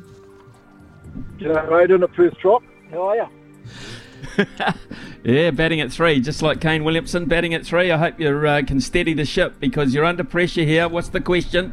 [1.39, 1.91] G'day, mate.
[1.93, 2.63] In a first drop.
[2.91, 3.27] How are you?
[5.25, 7.91] Yeah, batting at three, just like Kane Williamson batting at three.
[7.91, 10.89] I hope you uh, can steady the ship because you're under pressure here.
[10.89, 11.73] What's the question?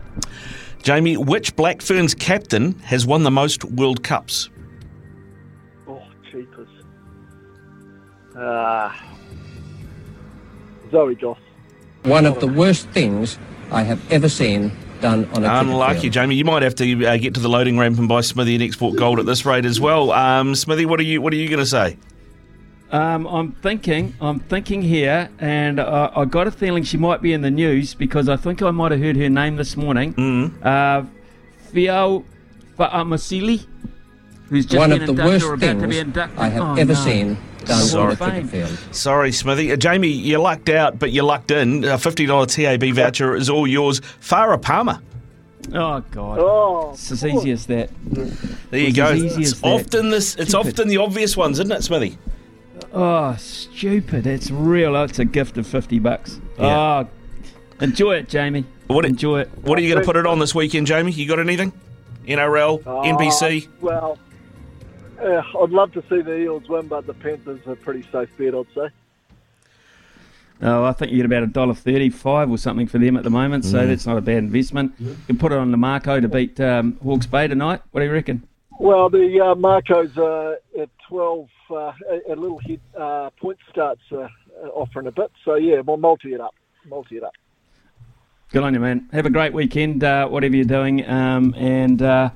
[0.81, 4.49] Jamie, which Black Ferns captain has won the most World Cups?
[5.87, 6.67] Oh, cheapers.
[8.35, 8.91] Uh,
[10.91, 11.37] Zoe Goss.
[12.03, 13.37] One of the worst things
[13.71, 14.71] I have ever seen
[15.01, 16.13] done on a cricket Unlucky, field.
[16.13, 16.35] Jamie.
[16.35, 18.95] You might have to uh, get to the loading ramp and buy Smithy an export
[18.97, 20.11] gold at this rate as well.
[20.11, 21.97] Um, Smithy, what are you what are you going to say?
[22.91, 27.33] Um, I'm thinking, I'm thinking here, and uh, I got a feeling she might be
[27.33, 30.13] in the news because I think I might have heard her name this morning.
[30.13, 30.63] Mm.
[30.65, 31.03] Uh,
[31.73, 32.23] Fiao'o
[32.77, 33.65] Fa'amausili,
[34.49, 36.17] who's just One of the worst or to be things.
[36.37, 36.99] I have Oh, ever no.
[36.99, 38.05] seen done Sorry.
[38.05, 38.79] on a cricket field.
[38.91, 39.71] Sorry, Smithy.
[39.71, 41.83] Uh, Jamie, you lucked out, but you lucked in.
[41.83, 43.99] A $50 TAB voucher is all yours.
[44.21, 44.99] Farah Palmer.
[45.73, 46.37] Oh God!
[46.39, 47.89] Oh, it's as easy as that.
[48.69, 49.05] There you It's go.
[49.07, 49.67] as easy It's as that.
[49.67, 50.35] often this.
[50.35, 50.67] It's Stupid.
[50.73, 52.19] often the obvious ones, isn't it, Smithy?
[52.97, 54.25] Oh, stupid!
[54.25, 54.95] It's real.
[55.03, 56.39] It's a gift of fifty bucks.
[56.57, 57.03] Yeah.
[57.03, 57.09] Oh,
[57.81, 58.63] enjoy it, Jamie.
[58.87, 59.49] What enjoy it?
[59.63, 61.11] What are you going to put it on this weekend, Jamie?
[61.11, 61.73] You got anything?
[62.25, 63.65] NRL, NBC.
[63.67, 64.19] Uh, well,
[65.21, 68.55] uh, I'd love to see the Eels win, but the Panthers are pretty safe bet,
[68.55, 68.87] I'd say.
[70.61, 73.29] Oh, I think you get about a dollar thirty-five or something for them at the
[73.29, 73.87] moment, so Mm.
[73.87, 74.93] that's not a bad investment.
[74.99, 77.81] You can put it on the Mako to beat um, Hawke's Bay tonight.
[77.91, 78.47] What do you reckon?
[78.79, 81.93] Well, the uh, Makos uh, at 12, uh, a,
[82.29, 84.21] a little hit uh, point starts uh,
[84.63, 85.31] uh, offering a bit.
[85.43, 86.55] So, yeah, we'll multi it up.
[86.87, 87.33] Multi it up.
[88.51, 89.09] Good on you, man.
[89.11, 92.29] Have a great weekend, uh, whatever you're doing, um, and uh,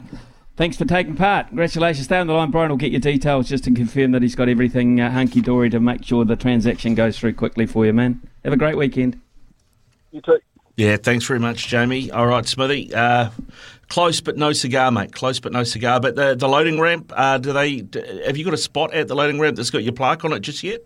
[0.58, 1.48] thanks for taking part.
[1.48, 2.06] Congratulations.
[2.06, 2.52] Stay on the line.
[2.52, 5.70] Brian will get your details just to confirm that he's got everything uh, hunky dory
[5.70, 8.22] to make sure the transaction goes through quickly for you, man.
[8.44, 9.22] Have a great weekend.
[10.12, 10.40] You too.
[10.76, 12.10] Yeah, thanks very much, Jamie.
[12.10, 12.94] All right, Smithy.
[12.94, 13.30] Uh,
[13.90, 15.12] close but no cigar, mate.
[15.12, 16.00] Close but no cigar.
[16.00, 17.82] But the, the loading ramp, uh, do they?
[17.82, 20.32] d have you got a spot at the loading ramp that's got your plaque on
[20.34, 20.82] it just yet?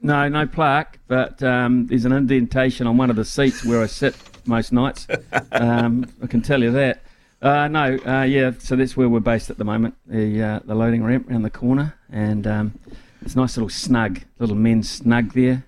[0.00, 3.86] No, no plaque, but um, there's an indentation on one of the seats where I
[3.86, 4.14] sit
[4.46, 5.08] most nights.
[5.52, 7.02] um, I can tell you that.
[7.40, 9.94] Uh, no, uh, yeah, so that's where we're based at the moment.
[10.06, 12.78] The uh, the loading ramp around the corner, and um,
[13.22, 15.64] it's a nice little snug, little men's snug there,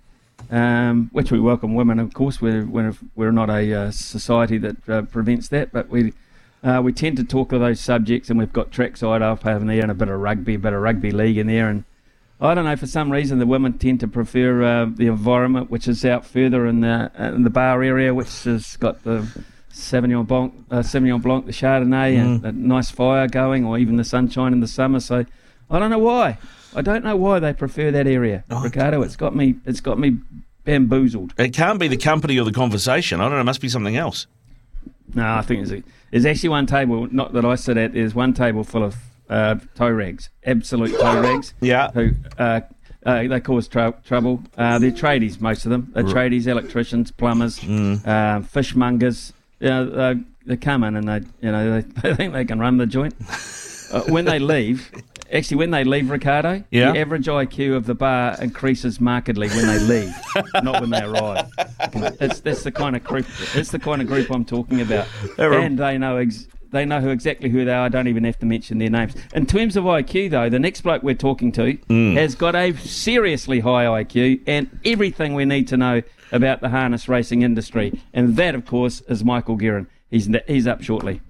[0.51, 1.99] um, which we welcome women.
[2.01, 6.13] Of course, we're we're, we're not a uh, society that uh, prevents that, but we.
[6.63, 9.81] Uh, we tend to talk of those subjects, and we've got trackside up over there,
[9.83, 11.85] and a bit of rugby, a bit of rugby league in there, and
[12.41, 12.77] I don't know.
[12.77, 16.67] For some reason, the women tend to prefer uh, the environment, which is out further
[16.67, 19.27] in the in the bar area, which has got the
[19.73, 24.05] Sauvignon Blanc, uh, Sauvignon Blanc, the Chardonnay, and a nice fire going, or even the
[24.05, 25.01] sunshine in the summer.
[25.01, 25.25] So,
[25.71, 26.39] I don't know why.
[26.75, 29.03] I don't know why they prefer that area, Ricardo.
[29.03, 29.57] It's got me.
[29.67, 30.19] It's got me
[30.65, 31.35] bamboozled.
[31.39, 33.21] It can't be the company or the conversation.
[33.21, 33.41] I don't know.
[33.41, 34.27] It must be something else.
[35.15, 38.15] No, I think there's, a, there's actually one table, not that I sit at, there's
[38.15, 38.97] one table full of
[39.29, 41.55] uh, toe rags, absolute toe rags.
[41.61, 41.91] Yeah.
[41.93, 42.61] Who uh,
[43.07, 44.43] uh, they cause trou trouble.
[44.59, 45.91] Uh, they're tradies, most of them.
[45.95, 46.31] They're Right.
[46.33, 49.33] tradies, electricians, plumbers, uh, fishmongers.
[49.61, 52.59] You know, they, they come in and they, you know, they, they think they can
[52.59, 53.15] run the joint.
[53.91, 54.91] Uh, when they leave,
[55.33, 56.93] actually, when they leave, Ricardo, Yeah.
[56.93, 60.15] the average IQ of the bar increases markedly when they leave,
[60.63, 61.47] not when they arrive.
[62.21, 63.27] It's, that's the kind of group.
[63.55, 65.07] That's the kind of group I'm talking about,
[65.37, 67.87] They're and they know ex- they know who exactly who they are.
[67.87, 69.15] I don't even have to mention their names.
[69.35, 72.15] In terms of IQ, though, the next bloke we're talking to Mm.
[72.15, 77.09] has got a seriously high IQ and everything we need to know about the harness
[77.09, 79.89] racing industry, and that, of course, is Michael Guerin.
[80.11, 81.21] He's he's up shortly.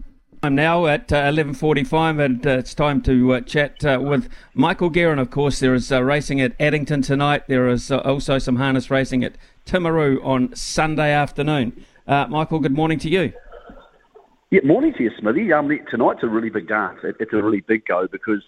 [0.43, 4.89] I'm now at uh, 11:45, and uh, it's time to uh, chat uh, with Michael
[4.89, 5.19] Guerin.
[5.19, 7.47] Of course, there is uh, racing at Addington tonight.
[7.47, 9.37] There is uh, also some harness racing at
[9.67, 11.85] Timaru on Sunday afternoon.
[12.07, 13.35] Uh, Michael, good morning to you.
[14.51, 15.53] Yeah, morning to you, Smithy.
[15.53, 17.01] Um, tonight's a really big dance.
[17.05, 18.43] It, it's a really big go because,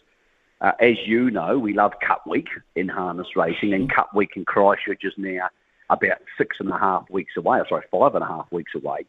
[0.62, 4.46] uh, as you know, we love Cup Week in harness racing, and Cup Week in
[4.46, 5.50] Christchurch is now
[5.90, 7.58] about six and a half weeks away.
[7.58, 9.04] Or sorry, five and a half weeks away.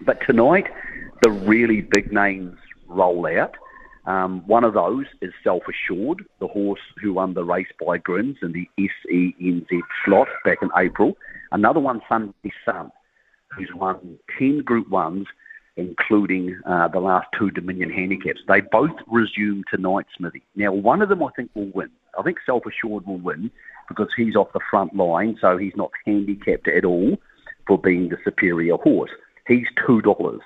[0.00, 0.66] But tonight,
[1.22, 2.58] the really big names
[2.88, 3.54] roll out.
[4.06, 8.38] Um, one of those is Self Assured, the horse who won the race by Grins
[8.42, 11.16] in the SENZ slot back in April.
[11.52, 12.90] Another one, Sunday Sun,
[13.56, 15.26] who's won 10 Group 1s,
[15.76, 18.40] including uh, the last two Dominion handicaps.
[18.48, 20.42] They both resume tonight, Smithy.
[20.56, 21.90] Now, one of them I think will win.
[22.18, 23.52] I think Self Assured will win
[23.88, 27.16] because he's off the front line, so he's not handicapped at all
[27.66, 29.10] for being the superior horse.
[29.52, 30.40] He's $2.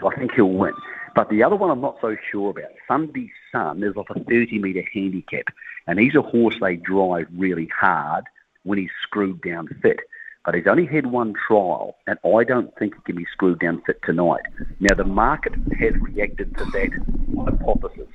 [0.00, 0.74] So I think he'll win.
[1.14, 2.70] But the other one I'm not so sure about.
[2.88, 5.44] Sunday Sun is like a 30 metre handicap,
[5.86, 8.24] and he's a horse they drive really hard
[8.64, 10.00] when he's screwed down fit.
[10.44, 13.82] But he's only had one trial, and I don't think he can be screwed down
[13.86, 14.42] fit tonight.
[14.80, 16.90] Now, the market has reacted to that
[17.36, 18.08] hypothesis.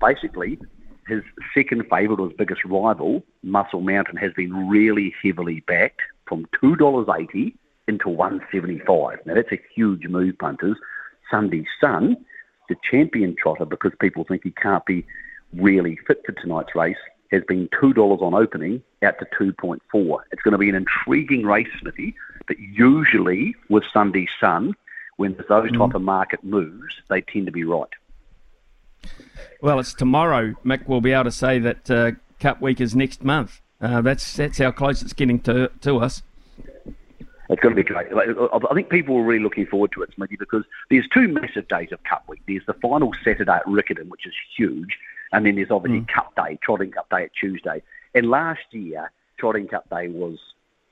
[0.00, 0.58] Basically,
[1.08, 1.22] his
[1.54, 7.54] second favourite or his biggest rival, Muscle Mountain, has been really heavily backed from $2.80
[8.00, 9.18] to 175.
[9.24, 10.76] Now, that's a huge move, punters.
[11.30, 12.16] Sunday Sun,
[12.68, 15.06] the champion trotter, because people think he can't be
[15.54, 16.96] really fit for tonight's race,
[17.30, 20.18] has been $2 on opening out to 2.4.
[20.30, 22.14] It's going to be an intriguing race, Smithy,
[22.46, 24.74] but usually with Sunday Sun,
[25.16, 25.78] when those mm.
[25.78, 27.88] type of market moves, they tend to be right.
[29.60, 30.86] Well, it's tomorrow, Mick.
[30.86, 33.60] We'll be able to say that uh, Cup Week is next month.
[33.80, 36.22] Uh, that's that's how close it's getting to to us.
[37.48, 38.06] It's going to be great.
[38.12, 41.90] I think people are really looking forward to it, Smitty, because there's two massive days
[41.92, 42.40] of Cup Week.
[42.46, 44.96] There's the final Saturday at Riccarton, which is huge,
[45.32, 46.08] and then there's obviously mm.
[46.08, 47.82] Cup Day, Trotting Cup Day at Tuesday.
[48.14, 50.38] And last year, Trotting Cup Day was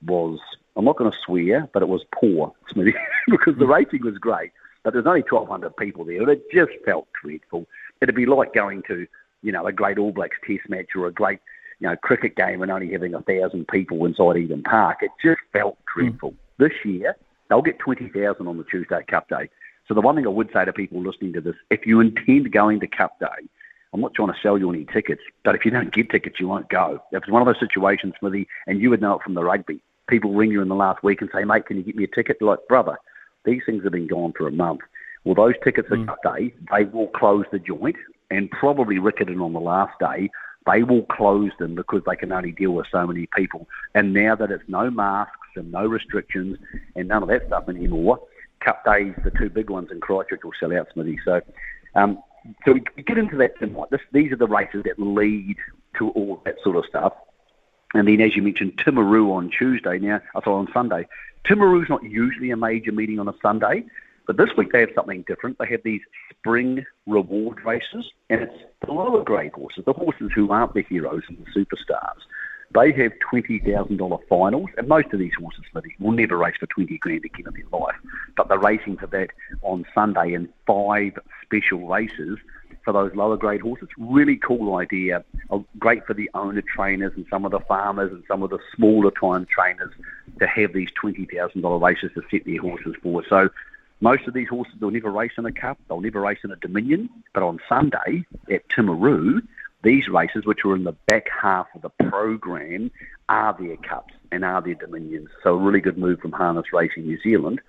[0.05, 0.39] was
[0.75, 2.93] I'm not going to swear, but it was poor, Smitty,
[3.27, 3.73] because the mm.
[3.73, 4.51] racing was great,
[4.83, 7.67] but there's only 1,200 people there, and it just felt dreadful.
[8.01, 9.07] It'd be like going to,
[9.41, 11.39] you know, a great All Blacks Test match or a great,
[11.81, 14.99] you know, cricket game and only having a thousand people inside Eden Park.
[15.01, 16.01] It just felt hmm.
[16.01, 16.33] dreadful.
[16.57, 17.17] This year,
[17.49, 19.49] they'll get 20,000 on the Tuesday Cup Day.
[19.87, 22.51] So the one thing I would say to people listening to this, if you intend
[22.51, 23.47] going to Cup Day,
[23.93, 26.47] I'm not trying to sell you any tickets, but if you don't get tickets, you
[26.47, 27.01] won't go.
[27.11, 29.81] If it's one of those situations, Smithy, and you would know it from the rugby,
[30.07, 32.07] people ring you in the last week and say, mate, can you get me a
[32.07, 32.37] ticket?
[32.39, 32.97] You're like, brother,
[33.43, 34.81] these things have been gone for a month.
[35.25, 36.05] Well, those tickets are hmm.
[36.05, 37.97] Cup Day, they will close the joint,
[38.29, 40.29] and probably Riccarton on the last day,
[40.65, 43.67] they will close them because they can only deal with so many people.
[43.95, 46.57] And now that it's no masks and no restrictions
[46.95, 48.21] and none of that stuff anymore,
[48.59, 51.19] Cup Days, the two big ones in Christchurch, will sell out, Smithy.
[51.25, 51.41] So,
[51.95, 52.21] um,
[52.65, 53.89] so we get into that tonight.
[53.89, 55.57] This, these are the races that lead
[55.97, 57.13] to all that sort of stuff.
[57.93, 59.99] And then, as you mentioned, Timaru on Tuesday.
[59.99, 61.07] Now, I thought on Sunday.
[61.45, 63.83] Timaru's not usually a major meeting on a Sunday,
[64.27, 65.57] but this week they have something different.
[65.59, 70.51] They have these spring reward races, and it's the lower grade horses, the horses who
[70.51, 72.21] aren't the heroes and the superstars.
[72.73, 75.63] They have twenty thousand dollar finals, and most of these horses,
[75.99, 77.95] will never race for twenty grand again in their life.
[78.37, 79.31] But they're racing for that
[79.61, 82.37] on Sunday in five special races
[82.85, 83.89] for those lower grade horses.
[83.97, 85.23] Really cool idea.
[85.49, 88.59] Uh, Great for the owner trainers and some of the farmers and some of the
[88.75, 89.91] smaller time trainers
[90.39, 93.23] to have these twenty thousand dollar races to set their horses for.
[93.27, 93.49] So
[94.01, 96.55] most of these horses they'll never race in a cup, they'll never race in a
[96.57, 99.41] Dominion, but on Sunday at Timaru,
[99.83, 102.91] these races, which are in the back half of the program,
[103.29, 105.29] are their cups and are their Dominions.
[105.43, 107.61] So a really good move from Harness Racing New Zealand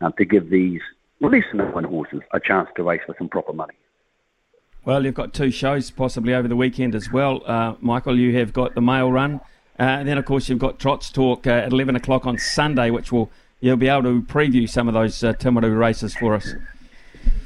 [0.00, 0.80] uh, to give these
[1.20, 3.74] less known horses a chance to race for some proper money.
[4.84, 8.18] Well, you've got two shows possibly over the weekend as well, uh, Michael.
[8.18, 9.40] You have got the mail run,
[9.78, 12.88] uh, and then of course you've got Trots Talk uh, at eleven o'clock on Sunday,
[12.90, 13.30] which will
[13.60, 16.54] you'll be able to preview some of those uh, Timaru races for us.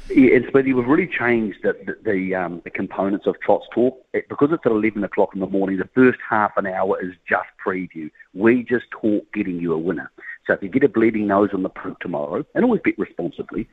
[0.09, 3.97] Yeah, it's but we've really changed the the, the, um, the components of Trots Talk
[4.13, 5.77] it, because it's at eleven o'clock in the morning.
[5.77, 8.09] The first half an hour is just preview.
[8.33, 10.09] We just talk getting you a winner.
[10.45, 13.67] So if you get a bleeding nose on the print tomorrow, and always bet responsibly,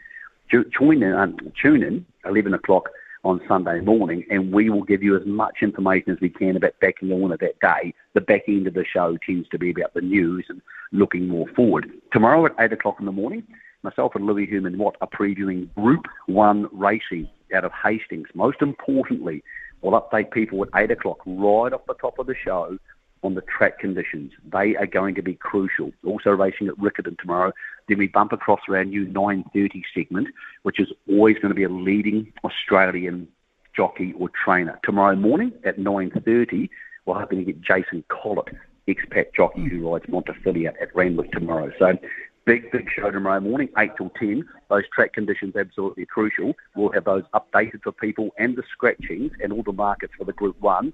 [0.50, 2.88] join in, um, tune in eleven o'clock
[3.24, 6.78] on Sunday morning, and we will give you as much information as we can about
[6.80, 7.94] backing the winner that day.
[8.14, 11.46] The back end of the show tends to be about the news and looking more
[11.54, 11.90] forward.
[12.12, 13.46] Tomorrow at 8 o'clock in the morning,
[13.82, 18.28] myself and Louis Human Watt are previewing Group 1 racing out of Hastings.
[18.34, 19.44] Most importantly,
[19.80, 22.78] we'll update people at 8 o'clock right off the top of the show
[23.22, 24.32] on the track conditions.
[24.52, 25.92] They are going to be crucial.
[26.04, 27.52] Also racing at Riccarton tomorrow.
[27.88, 30.28] Then we bump across our new 9.30 segment,
[30.62, 33.28] which is always going to be a leading Australian
[33.74, 34.78] jockey or trainer.
[34.84, 36.68] Tomorrow morning at 9.30,
[37.06, 38.54] we're hoping to get Jason Collett,
[38.88, 41.72] expat jockey who rides Montefilia at Randwick tomorrow.
[41.78, 41.96] So
[42.44, 44.48] big, big show tomorrow morning, 8 till 10.
[44.68, 46.54] Those track conditions absolutely crucial.
[46.76, 50.32] We'll have those updated for people and the scratchings and all the markets for the
[50.32, 50.92] Group 1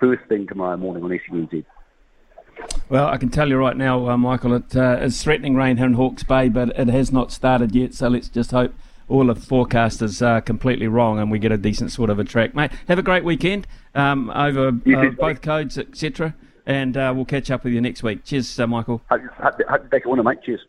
[0.00, 1.64] first thing tomorrow morning on SENZ.
[2.88, 5.86] Well, I can tell you right now, uh, Michael, it uh, is threatening rain here
[5.86, 7.94] in Hawke's Bay, but it has not started yet.
[7.94, 8.74] So let's just hope
[9.08, 12.54] all the forecasters are completely wrong and we get a decent sort of a track,
[12.54, 12.70] mate.
[12.88, 16.34] Have a great weekend um, over uh, both codes, etc.
[16.66, 18.24] And uh, we'll catch up with you next week.
[18.24, 19.02] Cheers, uh, Michael.
[19.10, 20.38] Hope, hope, hope back winner, mate.
[20.44, 20.60] Cheers.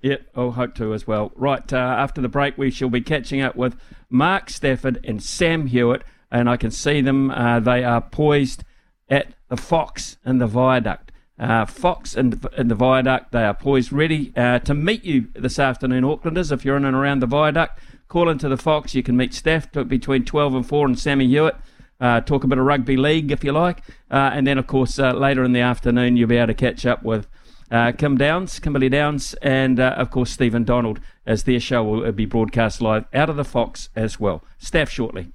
[0.00, 1.32] Yeah, I'll hope to as well.
[1.36, 3.76] Right, uh, after the break, we shall be catching up with
[4.10, 7.30] Mark Stafford and Sam Hewitt, and I can see them.
[7.30, 8.64] Uh, they are poised
[9.08, 11.12] at the Fox in the Viaduct.
[11.38, 15.58] Uh, Fox and in the Viaduct, they are poised, ready uh, to meet you this
[15.58, 16.50] afternoon, Aucklanders.
[16.50, 17.78] If you're in and around the Viaduct,
[18.08, 18.94] call into the Fox.
[18.94, 21.56] You can meet Staff between 12 and 4 and Sammy Hewitt.
[22.00, 23.80] Uh, talk a bit of rugby league if you like.
[24.10, 26.86] Uh, and then, of course, uh, later in the afternoon, you'll be able to catch
[26.86, 27.28] up with
[27.70, 32.26] uh, Kim Downs, Kimberly Downs, and of course Stephen Donald, as their show will be
[32.26, 34.42] broadcast live out of the Fox as well.
[34.58, 35.32] Staff shortly.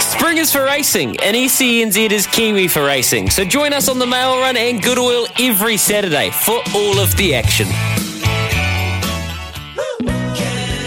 [0.00, 3.30] Spring is for racing, and SENZ is Kiwi for racing.
[3.30, 7.16] So join us on the mail run and Good Oil every Saturday for all of
[7.16, 7.66] the action.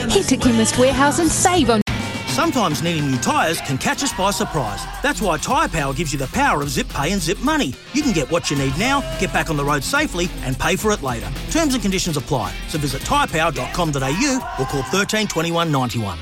[0.10, 1.82] Head to Chemist Warehouse and save on.
[2.28, 4.84] Sometimes needing new tyres can catch us by surprise.
[5.04, 7.74] That's why Tyre Power gives you the power of zip pay and zip money.
[7.94, 10.76] You can get what you need now, get back on the road safely, and pay
[10.76, 11.30] for it later.
[11.50, 12.54] Terms and conditions apply.
[12.70, 16.18] So visit tyrepower.com.au or call 13 21 91.